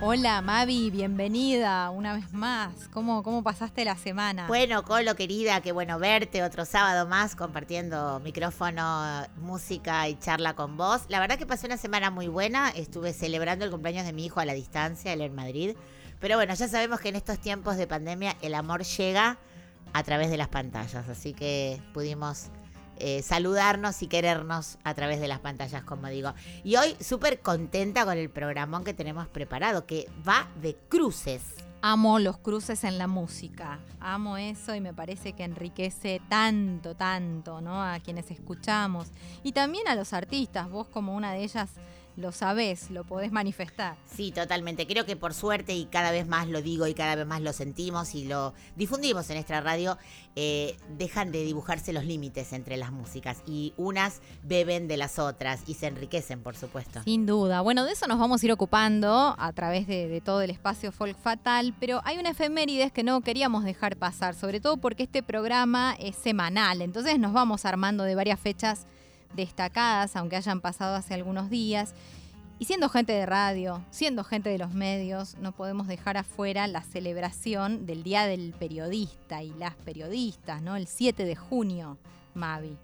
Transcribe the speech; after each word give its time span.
Hola 0.00 0.40
Mavi, 0.42 0.90
bienvenida 0.90 1.90
una 1.90 2.14
vez 2.14 2.32
más. 2.32 2.88
¿Cómo, 2.92 3.24
cómo 3.24 3.42
pasaste 3.42 3.84
la 3.84 3.96
semana? 3.96 4.46
Bueno, 4.46 4.84
Colo, 4.84 5.16
querida, 5.16 5.60
qué 5.60 5.72
bueno 5.72 5.98
verte 5.98 6.44
otro 6.44 6.64
sábado 6.64 7.08
más 7.08 7.34
compartiendo 7.34 8.20
micrófono, 8.20 9.26
música 9.38 10.08
y 10.08 10.14
charla 10.14 10.54
con 10.54 10.76
vos. 10.76 11.02
La 11.08 11.18
verdad 11.18 11.36
que 11.36 11.46
pasé 11.46 11.66
una 11.66 11.78
semana 11.78 12.12
muy 12.12 12.28
buena. 12.28 12.70
Estuve 12.70 13.12
celebrando 13.12 13.64
el 13.64 13.72
cumpleaños 13.72 14.06
de 14.06 14.12
mi 14.12 14.24
hijo 14.24 14.38
a 14.38 14.44
la 14.44 14.54
distancia, 14.54 15.12
él 15.12 15.20
en 15.20 15.34
Madrid. 15.34 15.74
Pero 16.20 16.36
bueno, 16.36 16.54
ya 16.54 16.68
sabemos 16.68 17.00
que 17.00 17.08
en 17.08 17.16
estos 17.16 17.40
tiempos 17.40 17.76
de 17.76 17.88
pandemia 17.88 18.36
el 18.40 18.54
amor 18.54 18.84
llega 18.84 19.36
a 19.92 20.02
través 20.04 20.30
de 20.30 20.36
las 20.36 20.48
pantallas. 20.48 21.08
Así 21.08 21.34
que 21.34 21.82
pudimos 21.92 22.50
eh, 23.00 23.22
saludarnos 23.22 24.02
y 24.02 24.06
querernos 24.06 24.78
a 24.84 24.94
través 24.94 25.20
de 25.20 25.28
las 25.28 25.40
pantallas, 25.40 25.82
como 25.84 26.08
digo. 26.08 26.34
Y 26.64 26.76
hoy 26.76 26.96
súper 27.00 27.40
contenta 27.40 28.04
con 28.04 28.18
el 28.18 28.30
programón 28.30 28.84
que 28.84 28.94
tenemos 28.94 29.28
preparado, 29.28 29.86
que 29.86 30.08
va 30.26 30.48
de 30.60 30.76
cruces. 30.88 31.42
Amo 31.80 32.18
los 32.18 32.38
cruces 32.38 32.82
en 32.82 32.98
la 32.98 33.06
música. 33.06 33.78
Amo 34.00 34.36
eso 34.36 34.74
y 34.74 34.80
me 34.80 34.92
parece 34.92 35.34
que 35.34 35.44
enriquece 35.44 36.20
tanto, 36.28 36.96
tanto, 36.96 37.60
¿no? 37.60 37.82
A 37.82 38.00
quienes 38.00 38.32
escuchamos. 38.32 39.08
Y 39.44 39.52
también 39.52 39.86
a 39.86 39.94
los 39.94 40.12
artistas. 40.12 40.68
Vos 40.68 40.88
como 40.88 41.14
una 41.14 41.32
de 41.32 41.44
ellas 41.44 41.70
lo 42.18 42.32
sabés, 42.32 42.90
lo 42.90 43.04
podés 43.04 43.30
manifestar. 43.30 43.96
Sí, 44.04 44.32
totalmente. 44.32 44.88
Creo 44.88 45.06
que 45.06 45.14
por 45.14 45.34
suerte 45.34 45.74
y 45.74 45.86
cada 45.86 46.10
vez 46.10 46.26
más 46.26 46.48
lo 46.48 46.62
digo 46.62 46.88
y 46.88 46.94
cada 46.94 47.14
vez 47.14 47.26
más 47.26 47.40
lo 47.40 47.52
sentimos 47.52 48.14
y 48.16 48.24
lo 48.24 48.54
difundimos 48.74 49.30
en 49.30 49.36
nuestra 49.36 49.60
radio, 49.60 49.96
eh, 50.34 50.76
dejan 50.98 51.30
de 51.30 51.44
dibujarse 51.44 51.92
los 51.92 52.04
límites 52.04 52.52
entre 52.52 52.76
las 52.76 52.90
músicas 52.90 53.42
y 53.46 53.72
unas 53.76 54.20
beben 54.42 54.88
de 54.88 54.96
las 54.96 55.20
otras 55.20 55.62
y 55.68 55.74
se 55.74 55.86
enriquecen, 55.86 56.42
por 56.42 56.56
supuesto. 56.56 57.02
Sin 57.04 57.24
duda. 57.24 57.60
Bueno, 57.60 57.84
de 57.84 57.92
eso 57.92 58.08
nos 58.08 58.18
vamos 58.18 58.42
a 58.42 58.46
ir 58.46 58.52
ocupando 58.52 59.36
a 59.38 59.52
través 59.52 59.86
de, 59.86 60.08
de 60.08 60.20
todo 60.20 60.42
el 60.42 60.50
espacio 60.50 60.90
Folk 60.90 61.16
Fatal, 61.18 61.72
pero 61.78 62.00
hay 62.04 62.18
una 62.18 62.30
efemérides 62.30 62.90
que 62.90 63.04
no 63.04 63.20
queríamos 63.20 63.62
dejar 63.62 63.96
pasar, 63.96 64.34
sobre 64.34 64.60
todo 64.60 64.76
porque 64.78 65.04
este 65.04 65.22
programa 65.22 65.94
es 66.00 66.16
semanal, 66.16 66.82
entonces 66.82 67.18
nos 67.20 67.32
vamos 67.32 67.64
armando 67.64 68.02
de 68.02 68.16
varias 68.16 68.40
fechas 68.40 68.86
destacadas, 69.34 70.16
aunque 70.16 70.36
hayan 70.36 70.60
pasado 70.60 70.96
hace 70.96 71.14
algunos 71.14 71.50
días. 71.50 71.94
Y 72.58 72.64
siendo 72.64 72.88
gente 72.88 73.12
de 73.12 73.24
radio, 73.24 73.84
siendo 73.90 74.24
gente 74.24 74.50
de 74.50 74.58
los 74.58 74.72
medios, 74.72 75.36
no 75.40 75.52
podemos 75.52 75.86
dejar 75.86 76.16
afuera 76.16 76.66
la 76.66 76.82
celebración 76.82 77.86
del 77.86 78.02
Día 78.02 78.26
del 78.26 78.52
Periodista 78.58 79.44
y 79.44 79.52
las 79.54 79.76
periodistas, 79.76 80.60
¿no? 80.60 80.74
El 80.74 80.88
7 80.88 81.24
de 81.24 81.36
junio, 81.36 81.98
Mavi. 82.34 82.76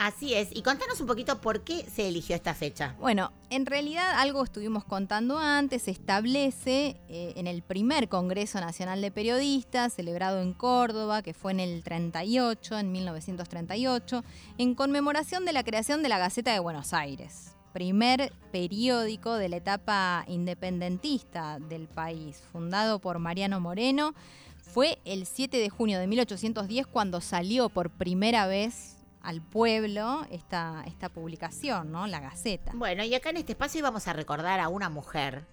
Así 0.00 0.32
es. 0.32 0.48
Y 0.56 0.62
contanos 0.62 0.98
un 1.02 1.06
poquito 1.06 1.42
por 1.42 1.60
qué 1.60 1.84
se 1.84 2.08
eligió 2.08 2.34
esta 2.34 2.54
fecha. 2.54 2.96
Bueno, 2.98 3.34
en 3.50 3.66
realidad 3.66 4.18
algo 4.18 4.42
estuvimos 4.42 4.82
contando 4.82 5.36
antes, 5.36 5.82
se 5.82 5.90
establece 5.90 6.96
eh, 7.10 7.34
en 7.36 7.46
el 7.46 7.60
primer 7.60 8.08
Congreso 8.08 8.58
Nacional 8.60 9.02
de 9.02 9.10
Periodistas, 9.10 9.92
celebrado 9.92 10.40
en 10.40 10.54
Córdoba, 10.54 11.20
que 11.20 11.34
fue 11.34 11.52
en 11.52 11.60
el 11.60 11.82
38, 11.82 12.78
en 12.78 12.92
1938, 12.92 14.24
en 14.56 14.74
conmemoración 14.74 15.44
de 15.44 15.52
la 15.52 15.64
creación 15.64 16.02
de 16.02 16.08
la 16.08 16.16
Gaceta 16.16 16.50
de 16.50 16.60
Buenos 16.60 16.94
Aires, 16.94 17.54
primer 17.74 18.32
periódico 18.52 19.34
de 19.34 19.50
la 19.50 19.56
etapa 19.56 20.24
independentista 20.28 21.58
del 21.58 21.88
país, 21.88 22.42
fundado 22.50 23.00
por 23.00 23.18
Mariano 23.18 23.60
Moreno. 23.60 24.14
Fue 24.62 24.98
el 25.04 25.26
7 25.26 25.58
de 25.58 25.68
junio 25.68 25.98
de 25.98 26.06
1810 26.06 26.86
cuando 26.86 27.20
salió 27.20 27.68
por 27.68 27.90
primera 27.90 28.46
vez 28.46 28.96
al 29.22 29.42
pueblo 29.42 30.26
esta, 30.30 30.84
esta 30.86 31.08
publicación, 31.08 31.92
¿no? 31.92 32.06
La 32.06 32.20
Gaceta. 32.20 32.72
Bueno, 32.74 33.04
y 33.04 33.14
acá 33.14 33.30
en 33.30 33.38
este 33.38 33.52
espacio 33.52 33.80
íbamos 33.80 34.08
a 34.08 34.12
recordar 34.12 34.60
a 34.60 34.68
una 34.68 34.88
mujer. 34.88 35.44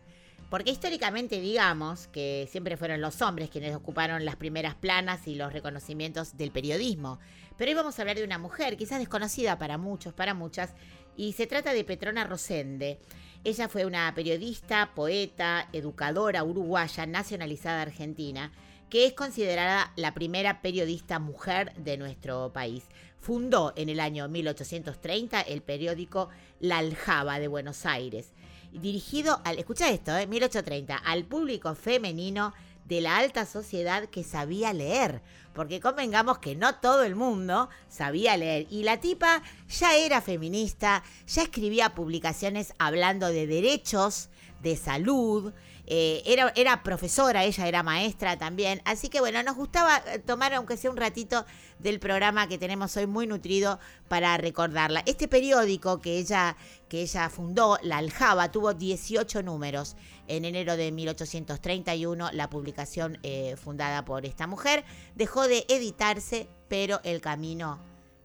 Porque 0.50 0.72
históricamente 0.72 1.42
digamos 1.42 2.08
que 2.08 2.48
siempre 2.50 2.78
fueron 2.78 3.02
los 3.02 3.22
hombres 3.22 3.50
quienes 3.50 3.76
ocuparon 3.76 4.24
las 4.24 4.38
primeras 4.38 4.76
planas 4.76 5.28
y 5.28 5.36
los 5.36 5.52
reconocimientos 5.52 6.38
del 6.38 6.52
periodismo. 6.52 7.20
Pero 7.58 7.70
hoy 7.70 7.76
vamos 7.76 8.00
a 8.00 8.02
hablar 8.02 8.18
de 8.18 8.24
una 8.24 8.38
mujer, 8.38 8.78
quizás 8.78 9.00
desconocida 9.00 9.58
para 9.58 9.78
muchos, 9.78 10.14
para 10.14 10.34
muchas, 10.34 10.74
y 11.18 11.34
se 11.34 11.48
trata 11.48 11.74
de 11.74 11.84
Petrona 11.84 12.24
Rosende. 12.24 13.00
Ella 13.44 13.68
fue 13.68 13.86
una 13.86 14.14
periodista, 14.16 14.92
poeta, 14.96 15.68
educadora 15.74 16.44
uruguaya, 16.44 17.06
nacionalizada 17.06 17.82
argentina, 17.82 18.54
que 18.90 19.06
es 19.06 19.14
considerada 19.14 19.92
la 19.98 20.14
primera 20.14 20.62
periodista 20.62 21.20
mujer 21.20 21.74
de 21.76 21.98
nuestro 21.98 22.54
país. 22.54 22.86
Fundó 23.20 23.74
en 23.76 23.90
el 23.90 24.00
año 24.00 24.28
1830 24.28 25.42
el 25.42 25.62
periódico 25.62 26.30
La 26.60 26.78
Aljaba 26.78 27.40
de 27.40 27.48
Buenos 27.48 27.86
Aires, 27.86 28.32
dirigido 28.72 29.42
al, 29.44 29.60
escucha 29.60 29.90
esto, 29.90 30.16
eh, 30.16 30.28
1830, 30.28 30.96
al 30.96 31.26
público 31.26 31.74
femenino 31.76 32.54
de 32.86 33.02
la 33.02 33.18
alta 33.18 33.46
sociedad 33.46 34.08
que 34.08 34.24
sabía 34.24 34.72
leer, 34.72 35.22
porque 35.54 35.82
convengamos 35.82 36.38
que 36.38 36.56
no 36.56 36.76
todo 36.76 37.04
el 37.04 37.16
mundo 37.16 37.70
sabía 37.90 38.38
leer. 38.38 38.68
Y 38.70 38.84
la 38.84 39.00
tipa 39.02 39.44
ya 39.68 39.96
era 39.96 40.22
feminista, 40.22 41.04
ya 41.28 41.44
escribía 41.44 41.96
publicaciones 41.96 42.74
hablando 42.78 43.28
de 43.28 43.46
derechos, 43.46 44.30
de 44.62 44.78
salud, 44.78 45.54
eh, 45.90 46.22
era, 46.26 46.52
era 46.58 46.84
profesora, 46.84 47.46
ella 47.46 47.66
era 47.66 47.82
maestra 47.82 48.38
también. 48.38 48.82
Así 48.84 49.08
que 49.08 49.22
bueno, 49.22 49.42
nos 49.42 49.56
gustaba 49.56 50.04
eh, 50.06 50.20
tomar, 50.20 50.54
aunque 50.54 50.76
sea 50.76 50.92
un 50.92 50.98
ratito, 50.98 51.46
del 51.80 52.00
programa 52.00 52.48
que 52.48 52.58
tenemos 52.58 52.98
hoy 52.98 53.08
muy 53.08 53.26
nutrido 53.26 53.80
para 54.10 54.36
recordarla. 54.38 55.02
Este 55.06 55.30
periódico 55.30 56.02
que 56.02 56.18
ella, 56.18 56.58
que 56.90 57.02
ella 57.02 57.30
fundó, 57.30 57.80
La 57.82 57.98
Aljaba, 57.98 58.52
tuvo 58.52 58.74
18 58.74 59.44
números. 59.44 59.96
En 60.28 60.44
enero 60.44 60.76
de 60.76 60.92
1831, 60.92 62.32
la 62.34 62.50
publicación 62.50 63.18
eh, 63.24 63.56
fundada 63.56 64.04
por 64.04 64.26
esta 64.26 64.46
mujer 64.46 64.84
dejó 65.16 65.48
de 65.48 65.66
editarse, 65.70 66.50
pero 66.68 67.00
el 67.04 67.22
camino 67.22 67.80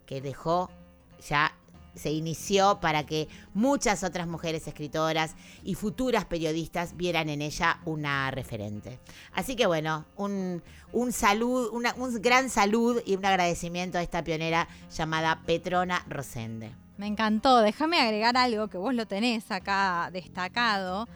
que 0.05 0.21
dejó 0.21 0.69
ya 1.29 1.57
se 1.95 2.11
inició 2.11 2.81
para 2.81 3.05
que 3.05 3.29
muchas 3.55 4.05
otras 4.05 4.27
mujeres 4.27 4.67
escritoras 4.67 5.35
y 5.63 5.75
futuras 5.75 6.25
periodistas 6.25 6.97
vieran 6.97 7.29
en 7.29 7.43
ella 7.43 7.81
una 7.85 8.31
referente. 8.31 8.99
Así 9.33 9.57
que 9.57 9.67
bueno, 9.67 10.05
un, 10.17 10.63
un 10.93 11.13
salud, 11.13 11.71
un 11.73 12.23
gran 12.23 12.51
salud 12.51 13.01
y 13.05 13.17
un 13.17 13.25
agradecimiento 13.25 13.99
a 13.99 14.03
esta 14.03 14.25
pionera 14.25 14.69
llamada 14.97 15.43
Petrona 15.45 16.05
Rosende. 16.09 16.73
Me 16.99 17.07
encantó. 17.07 17.61
Déjame 17.61 18.01
agregar 18.01 18.37
algo 18.37 18.69
que 18.69 18.79
vos 18.79 18.95
lo 18.95 19.07
tenés 19.07 19.51
acá 19.51 20.11
destacado 20.13 21.09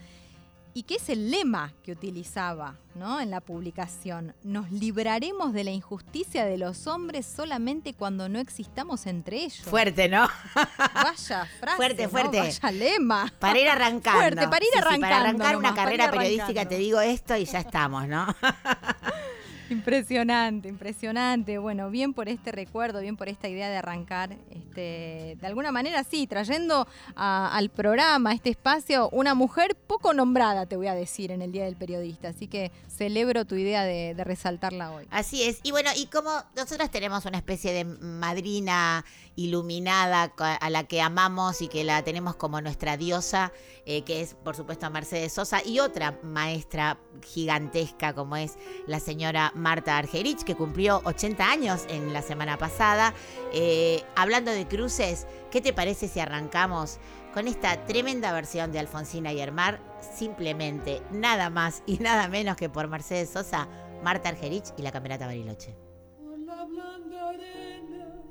y 0.76 0.82
que 0.82 0.96
es 0.96 1.08
el 1.08 1.30
lema 1.30 1.72
que 1.82 1.92
utilizaba 1.92 2.76
¿no? 2.94 3.18
en 3.18 3.30
la 3.30 3.40
publicación. 3.40 4.34
Nos 4.42 4.70
libraremos 4.70 5.54
de 5.54 5.64
la 5.64 5.70
injusticia 5.70 6.44
de 6.44 6.58
los 6.58 6.86
hombres 6.86 7.24
solamente 7.24 7.94
cuando 7.94 8.28
no 8.28 8.38
existamos 8.38 9.06
entre 9.06 9.38
ellos. 9.38 9.62
Fuerte, 9.62 10.10
¿no? 10.10 10.28
Vaya 10.54 11.46
frase. 11.60 11.76
Fuerte, 11.76 12.02
¿no? 12.02 12.08
fuerte. 12.10 12.40
Vaya 12.40 12.70
lema. 12.72 13.32
Para 13.38 13.58
ir 13.58 13.70
arrancando. 13.70 14.20
Fuerte, 14.20 14.48
para 14.48 14.64
ir 14.66 14.70
Sí, 14.70 14.76
sí, 14.76 14.82
para 14.82 14.86
arrancando 14.90 15.14
arrancar 15.14 15.56
una 15.56 15.68
nomás, 15.70 15.82
carrera 15.82 16.10
periodística 16.10 16.60
arrancando. 16.60 16.68
te 16.68 16.76
digo 16.76 17.00
esto 17.00 17.36
y 17.38 17.46
ya 17.46 17.60
estamos, 17.60 18.06
¿no? 18.06 18.26
Impresionante, 19.70 20.68
impresionante. 20.68 21.58
Bueno, 21.58 21.90
bien 21.90 22.14
por 22.14 22.28
este 22.28 22.52
recuerdo, 22.52 23.00
bien 23.00 23.16
por 23.16 23.28
esta 23.28 23.48
idea 23.48 23.68
de 23.68 23.76
arrancar, 23.76 24.36
este, 24.50 25.36
de 25.40 25.46
alguna 25.46 25.72
manera 25.72 26.04
sí, 26.04 26.26
trayendo 26.26 26.86
al 27.14 27.70
programa, 27.70 28.30
a 28.30 28.34
este 28.34 28.50
espacio, 28.50 29.08
una 29.10 29.34
mujer 29.34 29.76
poco 29.86 30.14
nombrada, 30.14 30.66
te 30.66 30.76
voy 30.76 30.86
a 30.86 30.94
decir, 30.94 31.30
en 31.32 31.42
el 31.42 31.52
Día 31.52 31.64
del 31.64 31.76
Periodista. 31.76 32.28
Así 32.28 32.46
que 32.46 32.70
celebro 32.96 33.44
tu 33.44 33.54
idea 33.54 33.84
de, 33.84 34.14
resaltarla 34.24 34.90
hoy. 34.92 35.06
Así 35.10 35.42
es. 35.42 35.60
Y 35.62 35.70
bueno, 35.70 35.90
y 35.96 36.06
como 36.06 36.30
nosotros 36.56 36.90
tenemos 36.90 37.24
una 37.26 37.38
especie 37.38 37.72
de 37.72 37.84
madrina 37.84 39.04
iluminada 39.36 40.32
a 40.38 40.70
la 40.70 40.84
que 40.84 41.02
amamos 41.02 41.60
y 41.60 41.68
que 41.68 41.84
la 41.84 42.02
tenemos 42.02 42.36
como 42.36 42.60
nuestra 42.60 42.96
diosa, 42.96 43.52
eh, 43.84 44.02
que 44.02 44.22
es 44.22 44.34
por 44.34 44.56
supuesto 44.56 44.90
Mercedes 44.90 45.34
Sosa, 45.34 45.62
y 45.64 45.78
otra 45.78 46.18
maestra 46.22 46.98
gigantesca 47.22 48.14
como 48.14 48.36
es 48.36 48.56
la 48.86 48.98
señora 48.98 49.52
Marta 49.54 49.98
Argerich, 49.98 50.42
que 50.42 50.54
cumplió 50.54 51.02
80 51.04 51.50
años 51.50 51.84
en 51.88 52.12
la 52.12 52.22
semana 52.22 52.56
pasada. 52.56 53.14
Eh, 53.52 54.02
hablando 54.16 54.50
de 54.50 54.66
cruces, 54.66 55.26
¿qué 55.50 55.60
te 55.60 55.72
parece 55.72 56.08
si 56.08 56.20
arrancamos 56.20 56.98
con 57.34 57.48
esta 57.48 57.84
tremenda 57.84 58.32
versión 58.32 58.72
de 58.72 58.78
Alfonsina 58.78 59.32
y 59.32 59.40
Hermar? 59.40 59.80
Simplemente, 60.14 61.02
nada 61.10 61.50
más 61.50 61.82
y 61.86 61.98
nada 61.98 62.28
menos 62.28 62.56
que 62.56 62.68
por 62.68 62.88
Mercedes 62.88 63.30
Sosa, 63.30 63.68
Marta 64.02 64.28
Argerich 64.28 64.72
y 64.76 64.82
la 64.82 64.92
Camerata 64.92 65.26
Bariloche. 65.26 65.76
por 66.18 66.38
la 66.38 66.64
blanda 66.64 67.28
arena 67.30 68.22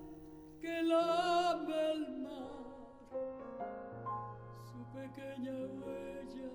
que 0.62 0.83
lame 0.83 1.92
el 1.92 2.22
mar. 2.22 2.45
Su 4.63 4.86
pequeña 4.94 5.51
huella 5.51 6.50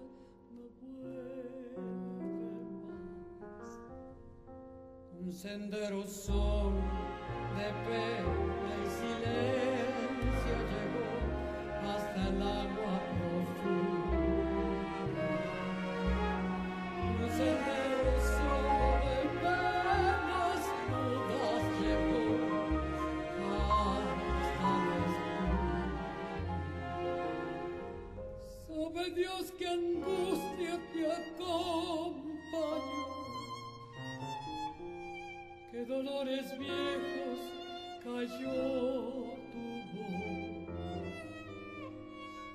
no 0.50 0.62
vuelve 0.80 1.76
más. 3.40 3.70
Un 5.20 5.32
sendero 5.32 6.06
solo 6.06 6.80
de 7.56 7.68
pena 7.88 8.72
y 8.82 8.86
silencio 8.98 10.54
llegó 10.70 11.08
hasta 11.92 12.28
el 12.28 12.42
agua 12.42 13.09
dolores 36.20 36.58
viejos 36.58 37.38
cayó 38.04 39.24
tu 39.90 40.02
voz 40.66 41.16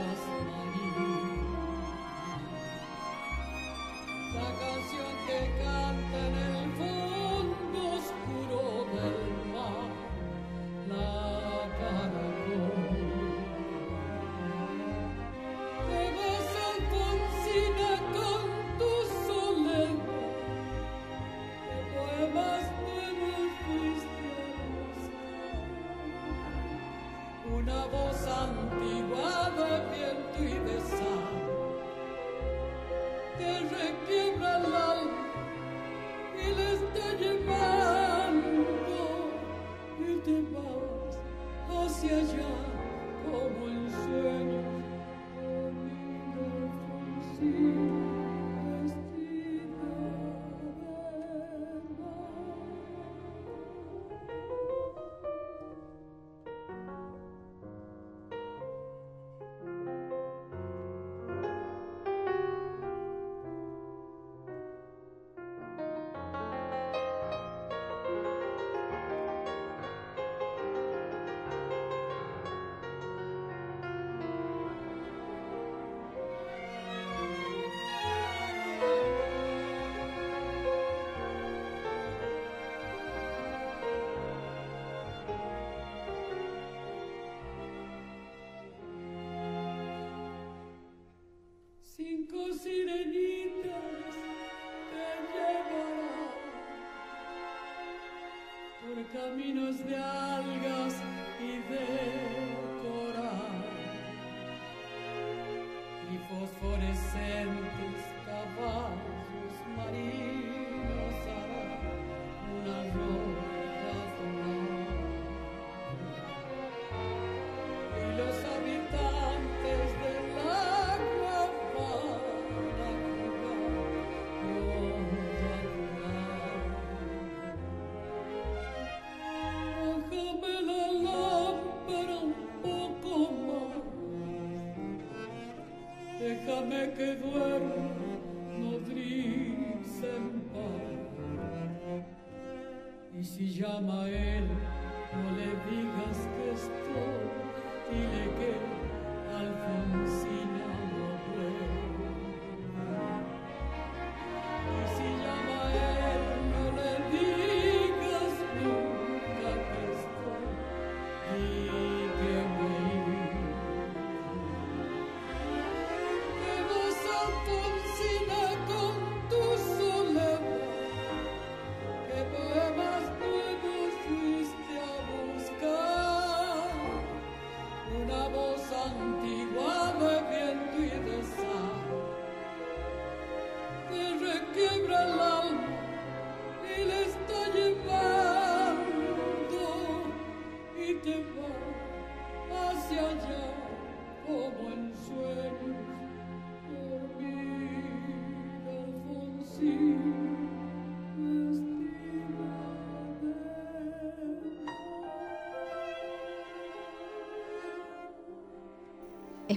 caminos 99.31 99.77
de 99.85 99.95
algas 99.95 101.10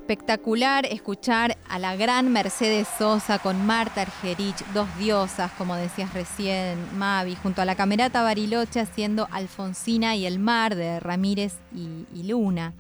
Espectacular 0.05 0.85
escuchar 0.85 1.57
a 1.67 1.79
la 1.79 1.97
gran 1.97 2.31
Mercedes 2.31 2.87
Sosa 2.99 3.39
con 3.39 3.65
Marta 3.65 4.03
Argerich, 4.03 4.63
dos 4.75 4.87
diosas, 4.99 5.51
como 5.53 5.77
decías 5.77 6.13
recién, 6.13 6.79
Mavi, 6.99 7.37
junto 7.37 7.63
a 7.63 7.65
la 7.65 7.75
camerata 7.75 8.23
Bariloche 8.23 8.81
haciendo 8.81 9.27
Alfonsina 9.31 10.15
y 10.15 10.27
el 10.27 10.39
mar 10.39 10.75
de 10.75 11.01
Ramírez 11.01 11.55
y, 11.75 12.23
Luna. 12.23 12.75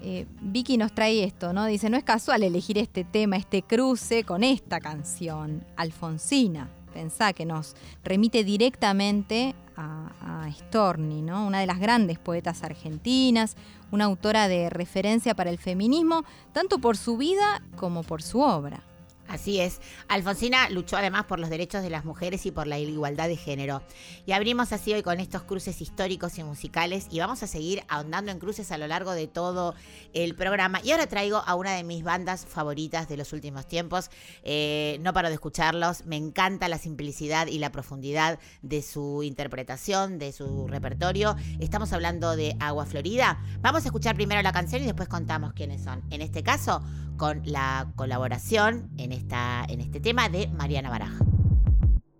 Eh, 0.00 0.24
Vicky 0.40 0.78
nos 0.78 0.94
trae 0.94 1.22
esto, 1.22 1.52
¿no? 1.52 1.66
Dice, 1.66 1.90
no 1.90 1.98
es 1.98 2.04
casual 2.04 2.42
elegir 2.42 2.78
este 2.78 3.04
tema, 3.04 3.36
este 3.36 3.60
cruce 3.60 4.24
con 4.24 4.42
esta 4.42 4.80
canción, 4.80 5.66
Alfonsina. 5.76 6.70
Pensá 6.94 7.34
que 7.34 7.44
nos 7.44 7.76
remite 8.02 8.42
directamente 8.42 9.54
a, 9.78 10.44
a 10.44 10.52
Storni, 10.52 11.22
¿no? 11.22 11.46
Una 11.46 11.60
de 11.60 11.66
las 11.66 11.78
grandes 11.78 12.18
poetas 12.18 12.64
argentinas, 12.64 13.56
una 13.92 14.04
autora 14.04 14.48
de 14.48 14.68
referencia 14.68 15.34
para 15.34 15.50
el 15.50 15.58
feminismo, 15.58 16.24
tanto 16.52 16.78
por 16.78 16.96
su 16.96 17.16
vida 17.16 17.62
como 17.76 18.02
por 18.02 18.22
su 18.22 18.40
obra. 18.40 18.82
Así 19.28 19.60
es. 19.60 19.80
Alfonsina 20.08 20.70
luchó 20.70 20.96
además 20.96 21.26
por 21.26 21.38
los 21.38 21.50
derechos 21.50 21.82
de 21.82 21.90
las 21.90 22.06
mujeres 22.06 22.46
y 22.46 22.50
por 22.50 22.66
la 22.66 22.78
igualdad 22.78 23.28
de 23.28 23.36
género. 23.36 23.82
Y 24.24 24.32
abrimos 24.32 24.72
así 24.72 24.94
hoy 24.94 25.02
con 25.02 25.20
estos 25.20 25.42
cruces 25.42 25.82
históricos 25.82 26.38
y 26.38 26.44
musicales 26.44 27.06
y 27.10 27.20
vamos 27.20 27.42
a 27.42 27.46
seguir 27.46 27.82
ahondando 27.88 28.32
en 28.32 28.38
cruces 28.38 28.72
a 28.72 28.78
lo 28.78 28.86
largo 28.86 29.12
de 29.12 29.26
todo 29.26 29.74
el 30.14 30.34
programa. 30.34 30.80
Y 30.82 30.92
ahora 30.92 31.06
traigo 31.06 31.42
a 31.44 31.54
una 31.56 31.74
de 31.74 31.84
mis 31.84 32.02
bandas 32.02 32.46
favoritas 32.46 33.06
de 33.08 33.18
los 33.18 33.34
últimos 33.34 33.66
tiempos. 33.66 34.10
Eh, 34.44 34.96
no 35.02 35.12
paro 35.12 35.28
de 35.28 35.34
escucharlos. 35.34 36.06
Me 36.06 36.16
encanta 36.16 36.68
la 36.68 36.78
simplicidad 36.78 37.48
y 37.48 37.58
la 37.58 37.70
profundidad 37.70 38.38
de 38.62 38.80
su 38.80 39.22
interpretación, 39.22 40.18
de 40.18 40.32
su 40.32 40.66
repertorio. 40.68 41.36
Estamos 41.60 41.92
hablando 41.92 42.34
de 42.34 42.56
Agua 42.60 42.86
Florida. 42.86 43.44
Vamos 43.60 43.84
a 43.84 43.88
escuchar 43.88 44.16
primero 44.16 44.40
la 44.40 44.52
canción 44.52 44.82
y 44.82 44.86
después 44.86 45.08
contamos 45.08 45.52
quiénes 45.52 45.82
son. 45.82 46.02
En 46.10 46.22
este 46.22 46.42
caso, 46.42 46.82
con 47.18 47.42
la 47.44 47.92
colaboración 47.96 48.88
en, 48.96 49.12
esta, 49.12 49.64
en 49.68 49.80
este 49.80 50.00
tema 50.00 50.30
de 50.30 50.48
Mariana 50.48 50.88
Baraj. 50.88 51.12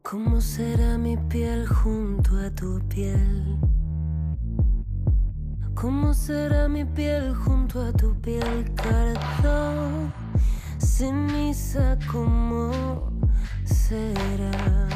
¿Cómo 0.03 0.41
será 0.41 0.99
mi 0.99 1.17
piel 1.17 1.67
junto 1.67 2.37
a 2.39 2.51
tu 2.51 2.81
piel? 2.89 3.59
¿Cómo 5.75 6.13
será 6.13 6.69
mi 6.69 6.85
piel 6.85 7.35
junto 7.35 7.81
a 7.81 7.93
tu 7.93 8.21
piel, 8.21 8.75
cardo? 8.75 10.11
Ceniza, 10.79 11.97
¿cómo 12.11 13.13
será? 13.65 14.89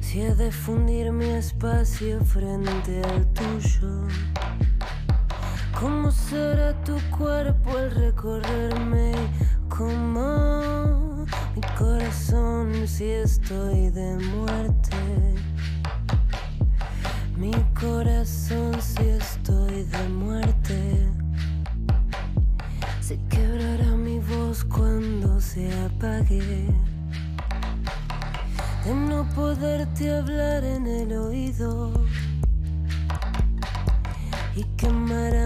Si 0.00 0.20
he 0.20 0.34
de 0.34 0.52
fundir 0.52 1.10
mi 1.12 1.30
espacio 1.30 2.22
frente 2.22 3.02
al 3.02 3.26
tuyo. 3.32 4.06
¿Cómo 5.78 6.10
será 6.10 6.72
tu 6.84 6.96
cuerpo 7.16 7.76
al 7.76 7.90
recorrerme? 7.90 9.12
¿Cómo 9.68 11.26
mi 11.54 11.60
corazón 11.76 12.86
si 12.86 13.10
estoy 13.10 13.90
de 13.90 14.16
muerte? 14.16 14.96
Mi 17.36 17.52
corazón 17.78 18.80
si 18.80 19.02
estoy 19.02 19.82
de 19.84 20.08
muerte. 20.08 21.08
Se 23.00 23.18
quebrará 23.28 23.96
mi 23.96 24.18
voz 24.20 24.64
cuando 24.64 25.40
se 25.40 25.68
apague. 25.84 26.68
De 28.84 28.94
no 28.94 29.28
poderte 29.34 30.14
hablar 30.14 30.64
en 30.64 30.86
el 30.86 31.12
oído 31.16 31.92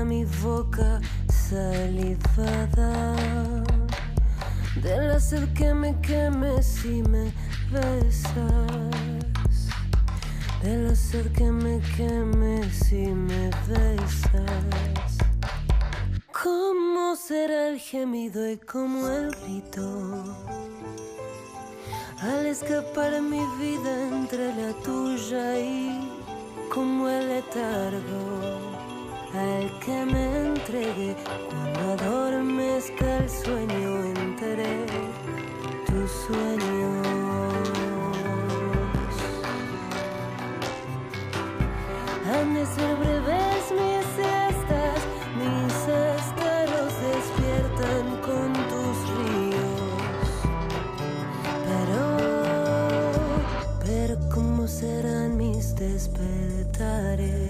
mi 0.07 0.25
boca 0.43 1.01
salivada. 1.29 3.15
De 4.83 4.97
la 5.09 5.19
sed 5.19 5.53
que 5.55 5.75
me 5.75 6.01
queme 6.01 6.63
si 6.63 7.03
me 7.03 7.33
besas. 7.73 8.37
De 10.63 10.77
la 10.77 10.95
sed 10.95 11.33
que 11.33 11.51
me 11.51 11.81
queme 11.97 12.71
si 12.71 13.09
me 13.09 13.51
besas. 13.69 15.19
Cómo 16.33 17.17
será 17.17 17.69
el 17.69 17.79
gemido 17.79 18.49
y 18.49 18.59
cómo 18.59 19.09
el 19.09 19.31
grito 19.43 20.23
al 22.23 22.47
escapar 22.47 23.21
mi 23.21 23.45
vida 23.59 23.93
entre 24.09 24.55
la 24.55 24.73
tuya 24.83 25.59
y 25.59 26.11
como 26.73 27.09
el 27.09 27.29
letargo 27.29 28.56
al 29.37 29.71
que 29.81 30.05
me 30.07 30.47
entregué 30.47 31.15
cuando 31.51 31.81
adormezca 31.93 33.19
el 33.19 33.29
sueño 33.29 34.05
entre 34.05 34.87
tus 35.87 36.11
sueños. 36.27 37.07
Han 42.29 42.55
de 42.55 42.67
ser 42.67 42.97
breves 42.97 43.65
mis 43.81 44.05
siestas, 44.17 44.99
mis 45.41 45.75
esteros 46.17 46.93
despiertan 47.09 48.05
con 48.27 48.49
tus 48.71 48.97
ríos. 49.19 50.31
Pero, 51.69 52.03
pero 53.85 54.15
¿cómo 54.35 54.67
serán 54.67 55.37
mis 55.37 55.75
despertares? 55.77 57.46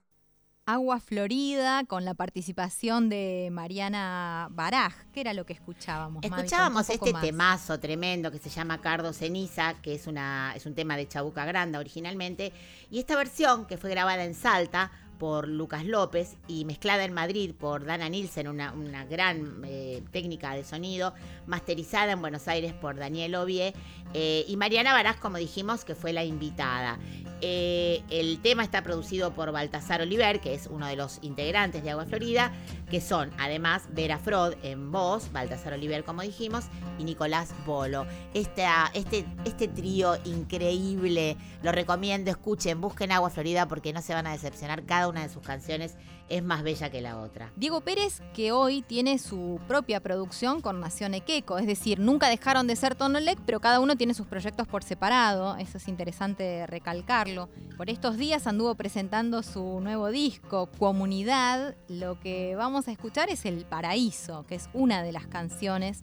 Agua 0.64 1.00
Florida 1.00 1.84
con 1.86 2.04
la 2.04 2.14
participación 2.14 3.08
de 3.08 3.48
Mariana 3.50 4.46
Baraj, 4.52 4.94
que 5.12 5.20
era 5.20 5.34
lo 5.34 5.44
que 5.44 5.52
escuchábamos. 5.52 6.24
Escuchábamos 6.24 6.88
este 6.88 7.12
más. 7.12 7.20
temazo 7.20 7.80
tremendo 7.80 8.30
que 8.30 8.38
se 8.38 8.48
llama 8.48 8.80
Cardo 8.80 9.12
Ceniza, 9.12 9.74
que 9.82 9.94
es, 9.94 10.06
una, 10.06 10.52
es 10.54 10.64
un 10.64 10.74
tema 10.74 10.96
de 10.96 11.08
Chabuca 11.08 11.44
Granda 11.44 11.80
originalmente, 11.80 12.52
y 12.90 13.00
esta 13.00 13.16
versión 13.16 13.66
que 13.66 13.76
fue 13.76 13.90
grabada 13.90 14.24
en 14.24 14.34
Salta 14.34 14.92
por 15.18 15.46
Lucas 15.48 15.84
López 15.84 16.36
y 16.48 16.64
mezclada 16.64 17.04
en 17.04 17.12
Madrid 17.12 17.52
por 17.58 17.84
Dana 17.84 18.08
Nielsen, 18.08 18.48
una, 18.48 18.72
una 18.72 19.04
gran 19.04 19.62
eh, 19.64 20.02
técnica 20.10 20.54
de 20.54 20.64
sonido, 20.64 21.14
masterizada 21.46 22.12
en 22.12 22.20
Buenos 22.20 22.48
Aires 22.48 22.72
por 22.72 22.96
Daniel 22.96 23.34
Ovie, 23.36 23.74
eh, 24.14 24.44
y 24.48 24.56
Mariana 24.56 24.92
Barás, 24.92 25.16
como 25.16 25.38
dijimos, 25.38 25.84
que 25.84 25.94
fue 25.94 26.12
la 26.12 26.24
invitada. 26.24 26.98
Eh, 27.40 28.02
el 28.10 28.40
tema 28.40 28.62
está 28.62 28.82
producido 28.82 29.32
por 29.32 29.50
Baltasar 29.52 30.00
Oliver, 30.02 30.40
que 30.40 30.54
es 30.54 30.66
uno 30.66 30.86
de 30.86 30.96
los 30.96 31.18
integrantes 31.22 31.82
de 31.82 31.90
Agua 31.90 32.04
Florida, 32.06 32.52
que 32.90 33.00
son 33.00 33.30
además 33.38 33.84
Vera 33.90 34.18
Frod 34.18 34.54
en 34.62 34.92
voz, 34.92 35.32
Baltasar 35.32 35.72
Oliver, 35.72 36.04
como 36.04 36.22
dijimos, 36.22 36.64
y 36.98 37.04
Nicolás 37.04 37.54
Bolo. 37.66 38.06
Esta- 38.34 38.90
este, 38.94 39.24
este 39.44 39.66
trío 39.68 40.16
increíble, 40.24 41.36
lo 41.62 41.72
recomiendo, 41.72 42.30
escuchen, 42.30 42.80
busquen 42.80 43.12
Agua 43.12 43.30
Florida 43.30 43.66
porque 43.66 43.92
no 43.92 44.02
se 44.02 44.14
van 44.14 44.26
a 44.26 44.32
decepcionar. 44.32 44.84
Cada 44.84 45.01
una 45.08 45.22
de 45.22 45.28
sus 45.28 45.42
canciones 45.42 45.96
es 46.28 46.42
más 46.42 46.62
bella 46.62 46.90
que 46.90 47.00
la 47.00 47.18
otra. 47.18 47.52
Diego 47.56 47.82
Pérez, 47.82 48.22
que 48.32 48.52
hoy 48.52 48.82
tiene 48.82 49.18
su 49.18 49.60
propia 49.68 50.00
producción 50.00 50.60
con 50.62 50.80
Nación 50.80 51.14
Equeco, 51.14 51.58
es 51.58 51.66
decir, 51.66 51.98
nunca 51.98 52.28
dejaron 52.28 52.66
de 52.66 52.76
ser 52.76 52.94
Tonolec, 52.94 53.38
pero 53.44 53.60
cada 53.60 53.80
uno 53.80 53.96
tiene 53.96 54.14
sus 54.14 54.26
proyectos 54.26 54.66
por 54.66 54.82
separado, 54.82 55.56
eso 55.56 55.76
es 55.78 55.88
interesante 55.88 56.66
recalcarlo. 56.66 57.48
Por 57.76 57.90
estos 57.90 58.16
días 58.16 58.46
anduvo 58.46 58.74
presentando 58.74 59.42
su 59.42 59.80
nuevo 59.80 60.08
disco, 60.08 60.70
Comunidad, 60.78 61.76
lo 61.88 62.18
que 62.18 62.56
vamos 62.56 62.88
a 62.88 62.92
escuchar 62.92 63.28
es 63.28 63.44
El 63.44 63.64
Paraíso, 63.66 64.46
que 64.46 64.54
es 64.54 64.70
una 64.72 65.02
de 65.02 65.12
las 65.12 65.26
canciones 65.26 66.00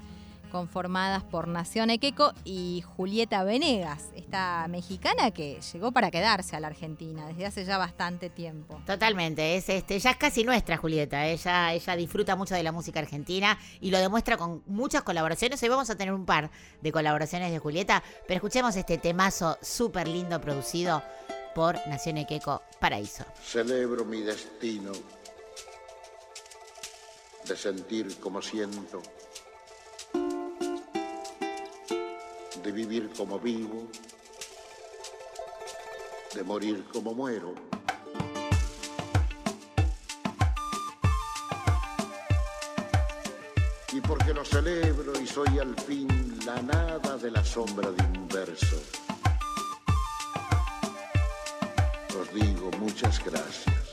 conformadas 0.50 1.24
por 1.24 1.48
Nación 1.48 1.89
Equeco 1.89 2.34
y 2.44 2.84
Julieta 2.96 3.44
Venegas, 3.44 4.10
esta 4.15 4.68
mexicana 4.68 5.32
que 5.32 5.60
llegó 5.74 5.91
para 5.91 6.12
quedarse 6.12 6.56
a 6.56 6.60
la 6.60 6.68
Argentina 6.68 7.27
desde 7.27 7.46
hace 7.46 7.65
ya 7.65 7.77
bastante 7.77 8.29
tiempo. 8.29 8.82
Totalmente, 8.86 9.56
es 9.56 9.70
este, 9.70 10.00
ya 10.00 10.12
es 10.12 10.18
casi 10.18 10.44
nuestra 10.44 10.77
Julieta, 10.77 11.27
ella, 11.27 11.74
ella 11.74 11.96
disfruta 11.96 12.36
mucho 12.36 12.56
de 12.56 12.63
la 12.63 12.72
música 12.72 13.00
argentina 13.00 13.58
y 13.79 13.91
lo 13.91 14.00
demuestra 14.00 14.38
con 14.38 14.63
muchas 14.65 15.03
colaboraciones. 15.03 15.62
Hoy 15.63 15.70
vamos 15.70 15.89
a 15.89 15.96
tener 15.96 16.13
un 16.13 16.25
par 16.25 16.51
de 16.82 16.91
colaboraciones 16.91 17.51
de 17.51 17.60
Julieta, 17.60 18.03
pero 18.27 18.38
escuchemos 18.38 18.75
este 18.75 18.98
temazo 18.98 19.58
súper 19.62 20.08
lindo 20.08 20.41
producido 20.41 21.01
por 21.53 21.75
Nación 21.88 22.18
Equeco 22.18 22.62
Paraíso. 22.79 23.25
Celebro 23.44 24.06
mi 24.06 24.22
destino 24.22 24.91
de 27.48 27.58
sentir 27.58 28.20
como 28.20 28.41
siento, 28.41 29.01
de 32.63 32.72
vivir 32.72 33.10
como 33.16 33.39
vivo, 33.39 33.88
de 36.34 36.44
morir 36.44 36.86
como 36.92 37.13
muero. 37.13 37.54
Y 43.92 44.01
porque 44.01 44.34
lo 44.34 44.46
celebro 44.46 45.20
y 45.20 45.25
soy 45.25 45.60
al 45.60 45.75
fin 45.75 46.08
la 46.46 46.62
nada 46.62 47.18
de 47.18 47.32
la 47.32 47.44
sombra 47.44 47.92
de 47.92 48.04
un 48.04 48.28
verso. 48.28 48.78
Os 52.20 52.34
digo 52.34 52.70
muchas 52.80 53.24
gracias. 53.24 53.88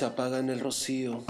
Se 0.00 0.06
apaga 0.06 0.38
en 0.38 0.48
el 0.48 0.60
rocío. 0.60 1.22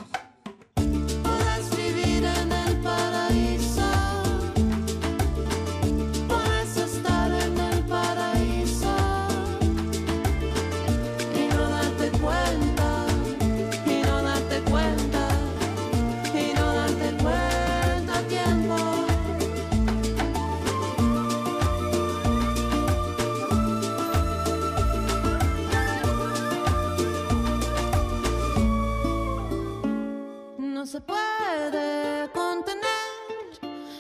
Puede 31.21 32.29
contener 32.33 32.81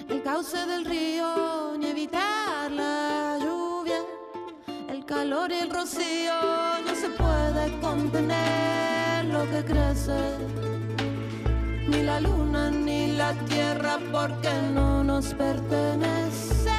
el 0.08 0.22
cauce 0.22 0.66
del 0.66 0.84
río 0.84 1.76
ni 1.78 1.86
evitar 1.86 2.70
la 2.70 3.38
lluvia, 3.40 4.02
el 4.88 5.04
calor 5.04 5.50
y 5.50 5.54
el 5.54 5.70
rocío. 5.70 6.32
No 6.86 6.94
se 6.94 7.08
puede 7.10 7.80
contener 7.80 9.25
lo 9.26 9.49
que 9.50 9.64
crece, 9.64 10.18
ni 11.88 12.02
la 12.02 12.21
luna 12.21 12.71
ni 12.71 13.12
la 13.12 13.32
tierra, 13.47 13.99
porque 14.12 14.50
no 14.73 15.04
nos 15.04 15.34
pertenece. 15.34 16.71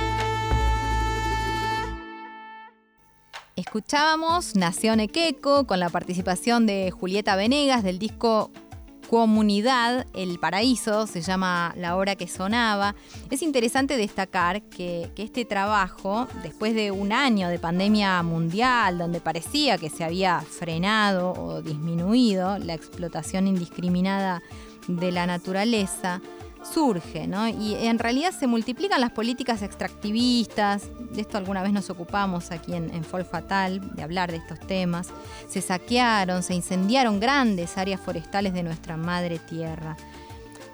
Escuchábamos 3.55 4.55
Nación 4.55 4.99
Equeco 5.01 5.67
con 5.67 5.79
la 5.79 5.89
participación 5.89 6.65
de 6.65 6.89
Julieta 6.89 7.35
Venegas 7.35 7.83
del 7.83 7.99
disco 7.99 8.49
Comunidad, 9.11 10.07
El 10.13 10.39
Paraíso, 10.39 11.05
se 11.05 11.19
llama 11.19 11.73
la 11.75 11.97
obra 11.97 12.15
que 12.15 12.29
sonaba. 12.29 12.95
Es 13.29 13.41
interesante 13.41 13.97
destacar 13.97 14.61
que, 14.61 15.11
que 15.15 15.23
este 15.23 15.43
trabajo, 15.43 16.29
después 16.43 16.73
de 16.73 16.91
un 16.91 17.11
año 17.11 17.49
de 17.49 17.59
pandemia 17.59 18.23
mundial, 18.23 18.97
donde 18.97 19.19
parecía 19.19 19.77
que 19.77 19.89
se 19.89 20.05
había 20.05 20.39
frenado 20.39 21.33
o 21.33 21.61
disminuido 21.61 22.57
la 22.57 22.73
explotación 22.73 23.47
indiscriminada 23.47 24.41
de 24.87 25.11
la 25.11 25.25
naturaleza, 25.25 26.21
surge, 26.63 27.27
¿no? 27.27 27.47
Y 27.47 27.75
en 27.75 27.99
realidad 27.99 28.31
se 28.31 28.47
multiplican 28.47 29.01
las 29.01 29.11
políticas 29.11 29.61
extractivistas, 29.61 30.89
de 31.11 31.21
esto 31.21 31.37
alguna 31.37 31.63
vez 31.63 31.73
nos 31.73 31.89
ocupamos 31.89 32.51
aquí 32.51 32.73
en, 32.73 32.93
en 32.93 33.03
Fatal, 33.03 33.95
de 33.95 34.03
hablar 34.03 34.31
de 34.31 34.37
estos 34.37 34.59
temas, 34.59 35.09
se 35.47 35.61
saquearon, 35.61 36.43
se 36.43 36.53
incendiaron 36.53 37.19
grandes 37.19 37.77
áreas 37.77 37.99
forestales 37.99 38.53
de 38.53 38.63
nuestra 38.63 38.97
madre 38.97 39.39
tierra. 39.39 39.97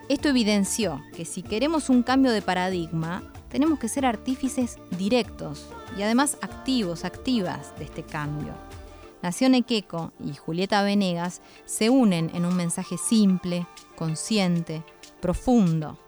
Esto 0.10 0.30
evidenció 0.30 1.02
que 1.16 1.26
si 1.26 1.42
queremos 1.42 1.90
un 1.90 2.04
cambio 2.04 2.32
de 2.32 2.42
paradigma, 2.42 3.24
tenemos 3.50 3.80
que 3.80 3.90
ser 3.90 4.06
artífices 4.06 4.78
directos 4.98 5.68
y 5.98 6.02
además 6.02 6.38
activos, 6.42 7.06
activas 7.06 7.78
de 7.78 7.86
este 7.86 8.04
cambio. 8.04 8.54
Nación 9.22 9.56
Equeco 9.56 10.14
y 10.24 10.36
Julieta 10.36 10.84
Venegas 10.84 11.42
se 11.66 11.90
unen 11.90 12.32
en 12.34 12.46
un 12.46 12.56
mensaje 12.56 12.98
simple, 12.98 13.66
consciente, 13.96 14.84
profundo. 15.28 16.00